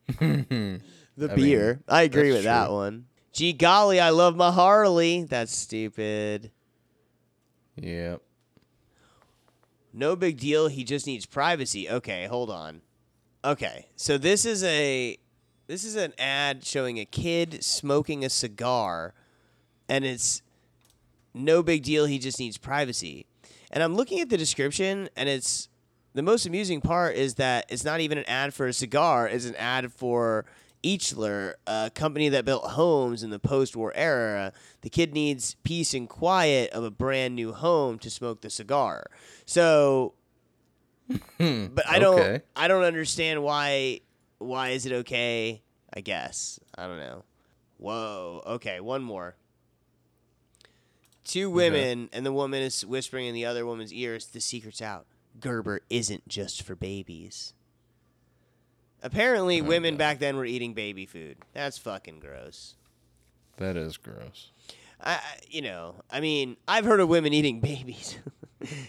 the 0.19 0.81
I 1.29 1.35
beer. 1.35 1.73
mean, 1.75 1.83
I 1.87 2.01
agree 2.03 2.29
that's 2.29 2.37
with 2.39 2.43
that 2.45 2.65
true. 2.67 2.75
one. 2.75 3.05
Gee 3.33 3.53
golly, 3.53 3.99
I 4.01 4.09
love 4.09 4.35
my 4.35 4.51
Harley. 4.51 5.23
That's 5.23 5.55
stupid. 5.55 6.51
Yep. 7.77 8.21
No 9.93 10.15
big 10.15 10.37
deal. 10.37 10.67
He 10.67 10.83
just 10.83 11.05
needs 11.05 11.25
privacy. 11.25 11.89
Okay, 11.89 12.25
hold 12.25 12.49
on. 12.49 12.81
Okay, 13.43 13.87
so 13.95 14.17
this 14.17 14.45
is 14.45 14.63
a 14.63 15.17
this 15.67 15.83
is 15.83 15.95
an 15.95 16.13
ad 16.19 16.65
showing 16.65 16.99
a 16.99 17.05
kid 17.05 17.63
smoking 17.63 18.23
a 18.23 18.29
cigar, 18.29 19.13
and 19.89 20.05
it's 20.05 20.41
no 21.33 21.63
big 21.63 21.83
deal. 21.83 22.05
He 22.05 22.19
just 22.19 22.39
needs 22.39 22.57
privacy. 22.57 23.25
And 23.71 23.81
I'm 23.81 23.95
looking 23.95 24.19
at 24.19 24.29
the 24.29 24.37
description, 24.37 25.09
and 25.15 25.29
it's 25.29 25.69
the 26.13 26.21
most 26.21 26.45
amusing 26.45 26.81
part 26.81 27.15
is 27.15 27.35
that 27.35 27.65
it's 27.69 27.85
not 27.85 28.01
even 28.01 28.17
an 28.17 28.25
ad 28.25 28.53
for 28.53 28.67
a 28.67 28.73
cigar. 28.73 29.27
It's 29.27 29.45
an 29.45 29.55
ad 29.55 29.91
for 29.93 30.45
Eichler, 30.83 31.53
a 31.67 31.91
company 31.93 32.29
that 32.29 32.45
built 32.45 32.63
homes 32.63 33.23
in 33.23 33.29
the 33.29 33.39
post-war 33.39 33.91
era. 33.95 34.53
The 34.81 34.89
kid 34.89 35.13
needs 35.13 35.55
peace 35.63 35.93
and 35.93 36.09
quiet 36.09 36.71
of 36.71 36.83
a 36.83 36.91
brand 36.91 37.35
new 37.35 37.53
home 37.53 37.99
to 37.99 38.09
smoke 38.09 38.41
the 38.41 38.49
cigar. 38.49 39.09
So, 39.45 40.13
hmm. 41.37 41.67
but 41.67 41.87
I 41.87 41.99
don't, 41.99 42.19
okay. 42.19 42.41
I 42.55 42.67
don't 42.67 42.83
understand 42.83 43.43
why. 43.43 44.01
Why 44.39 44.69
is 44.69 44.87
it 44.87 44.91
okay? 44.91 45.61
I 45.93 46.01
guess 46.01 46.59
I 46.75 46.87
don't 46.87 46.99
know. 46.99 47.23
Whoa. 47.77 48.41
Okay, 48.45 48.79
one 48.79 49.03
more. 49.03 49.35
Two 51.23 51.51
women, 51.51 52.09
and 52.11 52.25
the 52.25 52.33
woman 52.33 52.63
is 52.63 52.85
whispering 52.85 53.27
in 53.27 53.35
the 53.35 53.45
other 53.45 53.65
woman's 53.65 53.93
ears, 53.93 54.25
"The 54.27 54.41
secret's 54.41 54.81
out. 54.81 55.05
Gerber 55.39 55.81
isn't 55.89 56.27
just 56.27 56.63
for 56.63 56.75
babies." 56.75 57.53
Apparently, 59.03 59.61
women 59.61 59.97
back 59.97 60.19
then 60.19 60.35
were 60.37 60.45
eating 60.45 60.73
baby 60.73 61.05
food. 61.05 61.37
That's 61.53 61.77
fucking 61.77 62.19
gross. 62.19 62.75
That 63.57 63.75
is 63.77 63.97
gross. 63.97 64.51
I, 65.01 65.13
I- 65.13 65.19
you 65.49 65.61
know, 65.61 65.95
I 66.11 66.19
mean, 66.19 66.57
I've 66.67 66.85
heard 66.85 66.99
of 66.99 67.09
women 67.09 67.33
eating 67.33 67.59
babies. 67.61 68.17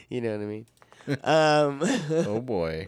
you 0.09 0.21
know 0.21 0.33
what 0.37 0.43
I 0.43 0.45
mean? 0.45 0.67
um, 1.25 1.81
Oh 2.27 2.41
boy. 2.45 2.87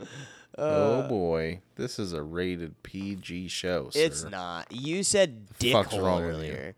oh 0.58 1.08
boy. 1.08 1.60
This 1.76 1.98
is 1.98 2.12
a 2.12 2.22
rated 2.22 2.82
PG 2.82 3.48
show, 3.48 3.88
sir. 3.90 4.00
it's 4.00 4.24
not. 4.24 4.70
You 4.70 5.02
said 5.02 5.46
dick 5.58 5.72
fuck's 5.72 5.92
hole 5.92 6.02
wrong 6.02 6.22
with 6.26 6.36
you? 6.36 6.52
earlier. 6.52 6.74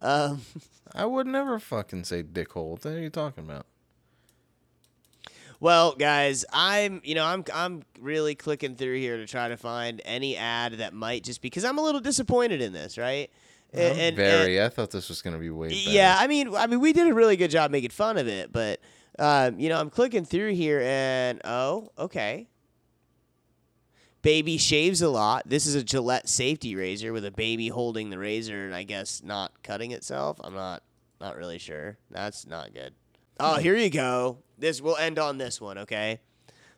Um, 0.00 0.40
I 0.94 1.04
would 1.06 1.26
never 1.28 1.58
fucking 1.60 2.04
say 2.04 2.22
dickhole. 2.24 2.70
What 2.72 2.80
the 2.80 2.88
hell 2.90 2.98
are 2.98 3.02
you 3.02 3.10
talking 3.10 3.44
about? 3.44 3.66
Well, 5.62 5.94
guys, 5.94 6.44
I'm 6.52 7.00
you 7.04 7.14
know 7.14 7.24
I'm 7.24 7.44
I'm 7.54 7.84
really 8.00 8.34
clicking 8.34 8.74
through 8.74 8.96
here 8.98 9.16
to 9.18 9.28
try 9.28 9.46
to 9.46 9.56
find 9.56 10.02
any 10.04 10.36
ad 10.36 10.72
that 10.78 10.92
might 10.92 11.22
just 11.22 11.40
because 11.40 11.64
I'm 11.64 11.78
a 11.78 11.82
little 11.82 12.00
disappointed 12.00 12.60
in 12.60 12.72
this, 12.72 12.98
right? 12.98 13.30
And- 13.72 13.96
and- 13.96 14.16
Very. 14.16 14.60
I 14.60 14.68
thought 14.68 14.90
this 14.90 15.08
was 15.08 15.22
gonna 15.22 15.38
be 15.38 15.50
way 15.50 15.68
better. 15.68 15.90
yeah, 15.90 16.16
I 16.18 16.26
mean, 16.26 16.52
I 16.52 16.66
mean, 16.66 16.80
we 16.80 16.92
did 16.92 17.06
a 17.06 17.14
really 17.14 17.36
good 17.36 17.52
job 17.52 17.70
making 17.70 17.90
fun 17.90 18.18
of 18.18 18.26
it, 18.26 18.52
but 18.52 18.80
um, 19.20 19.60
you 19.60 19.68
know, 19.68 19.78
I'm 19.78 19.88
clicking 19.88 20.24
through 20.24 20.54
here 20.54 20.80
and 20.80 21.40
oh, 21.44 21.92
okay. 21.96 22.48
Baby 24.22 24.58
shaves 24.58 25.00
a 25.00 25.08
lot. 25.10 25.48
This 25.48 25.64
is 25.66 25.76
a 25.76 25.84
Gillette 25.84 26.28
safety 26.28 26.74
razor 26.74 27.12
with 27.12 27.24
a 27.24 27.30
baby 27.30 27.68
holding 27.68 28.10
the 28.10 28.18
razor 28.18 28.64
and 28.66 28.74
I 28.74 28.82
guess 28.82 29.22
not 29.22 29.52
cutting 29.62 29.92
itself. 29.92 30.40
I'm 30.42 30.54
not 30.54 30.82
not 31.20 31.36
really 31.36 31.58
sure. 31.58 31.98
That's 32.10 32.48
not 32.48 32.74
good. 32.74 32.94
Oh, 33.40 33.56
here 33.56 33.76
you 33.76 33.90
go. 33.90 34.38
This 34.58 34.80
we'll 34.80 34.96
end 34.96 35.18
on 35.18 35.38
this 35.38 35.60
one, 35.60 35.78
okay? 35.78 36.20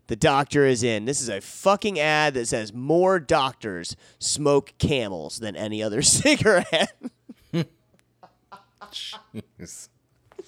The 0.07 0.17
doctor 0.17 0.67
is 0.67 0.83
in. 0.83 1.05
This 1.07 1.21
is 1.21 1.29
a 1.29 1.41
fucking 1.41 1.99
ad 1.99 2.35
that 2.35 2.47
says 2.47 2.73
more 2.73 3.19
doctors 3.19 3.97
smoke 4.19 4.75
camels 4.79 5.39
than 5.39 5.57
any 5.57 5.83
other 5.83 6.03
cigarette. 6.17 6.95
Jeez. 8.93 9.89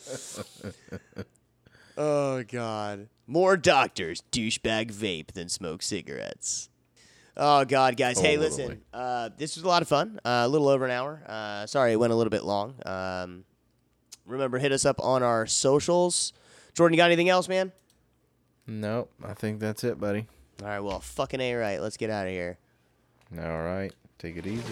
Oh 1.99 2.43
God! 2.43 3.09
More 3.27 3.57
doctors 3.57 4.23
douchebag 4.31 4.93
vape 4.93 5.33
than 5.33 5.49
smoke 5.49 5.83
cigarettes. 5.83 6.69
Oh 7.39 7.65
God, 7.65 7.97
guys! 7.97 8.19
hey, 8.19 8.37
Oh, 8.37 8.41
listen. 8.41 8.83
Uh, 8.93 9.31
this 9.39 9.57
was 9.57 9.65
a 9.65 9.67
lot 9.69 9.81
of 9.81 9.89
fun. 9.89 10.21
Uh, 10.23 10.43
a 10.45 10.49
little 10.49 10.69
over 10.69 10.85
an 10.85 10.91
hour. 10.91 11.23
Uh, 11.27 11.65
sorry, 11.65 11.93
it 11.93 11.97
went 11.97 12.13
a 12.13 12.17
little 12.17 12.31
bit 12.31 12.45
long. 12.45 12.75
Um, 12.85 13.45
remember, 14.27 14.59
hit 14.59 14.73
us 14.73 14.85
up 14.85 15.01
on 15.01 15.23
our 15.23 15.47
socials. 15.47 16.33
Jordan, 16.75 16.95
you 16.95 16.99
got 16.99 17.07
anything 17.07 17.29
else, 17.29 17.49
man? 17.49 17.73
Nope. 18.67 19.11
I 19.25 19.35
think 19.35 19.61
that's 19.61 19.85
it, 19.85 19.99
buddy. 19.99 20.27
All 20.63 20.69
right. 20.69 20.81
Well, 20.81 21.01
fucking 21.01 21.41
a 21.41 21.55
right. 21.55 21.81
Let's 21.81 21.97
get 21.97 22.11
out 22.11 22.27
of 22.27 22.33
here. 22.33 22.59
All 23.39 23.63
right. 23.63 23.93
Take 24.19 24.37
it 24.37 24.47
easy. 24.47 24.63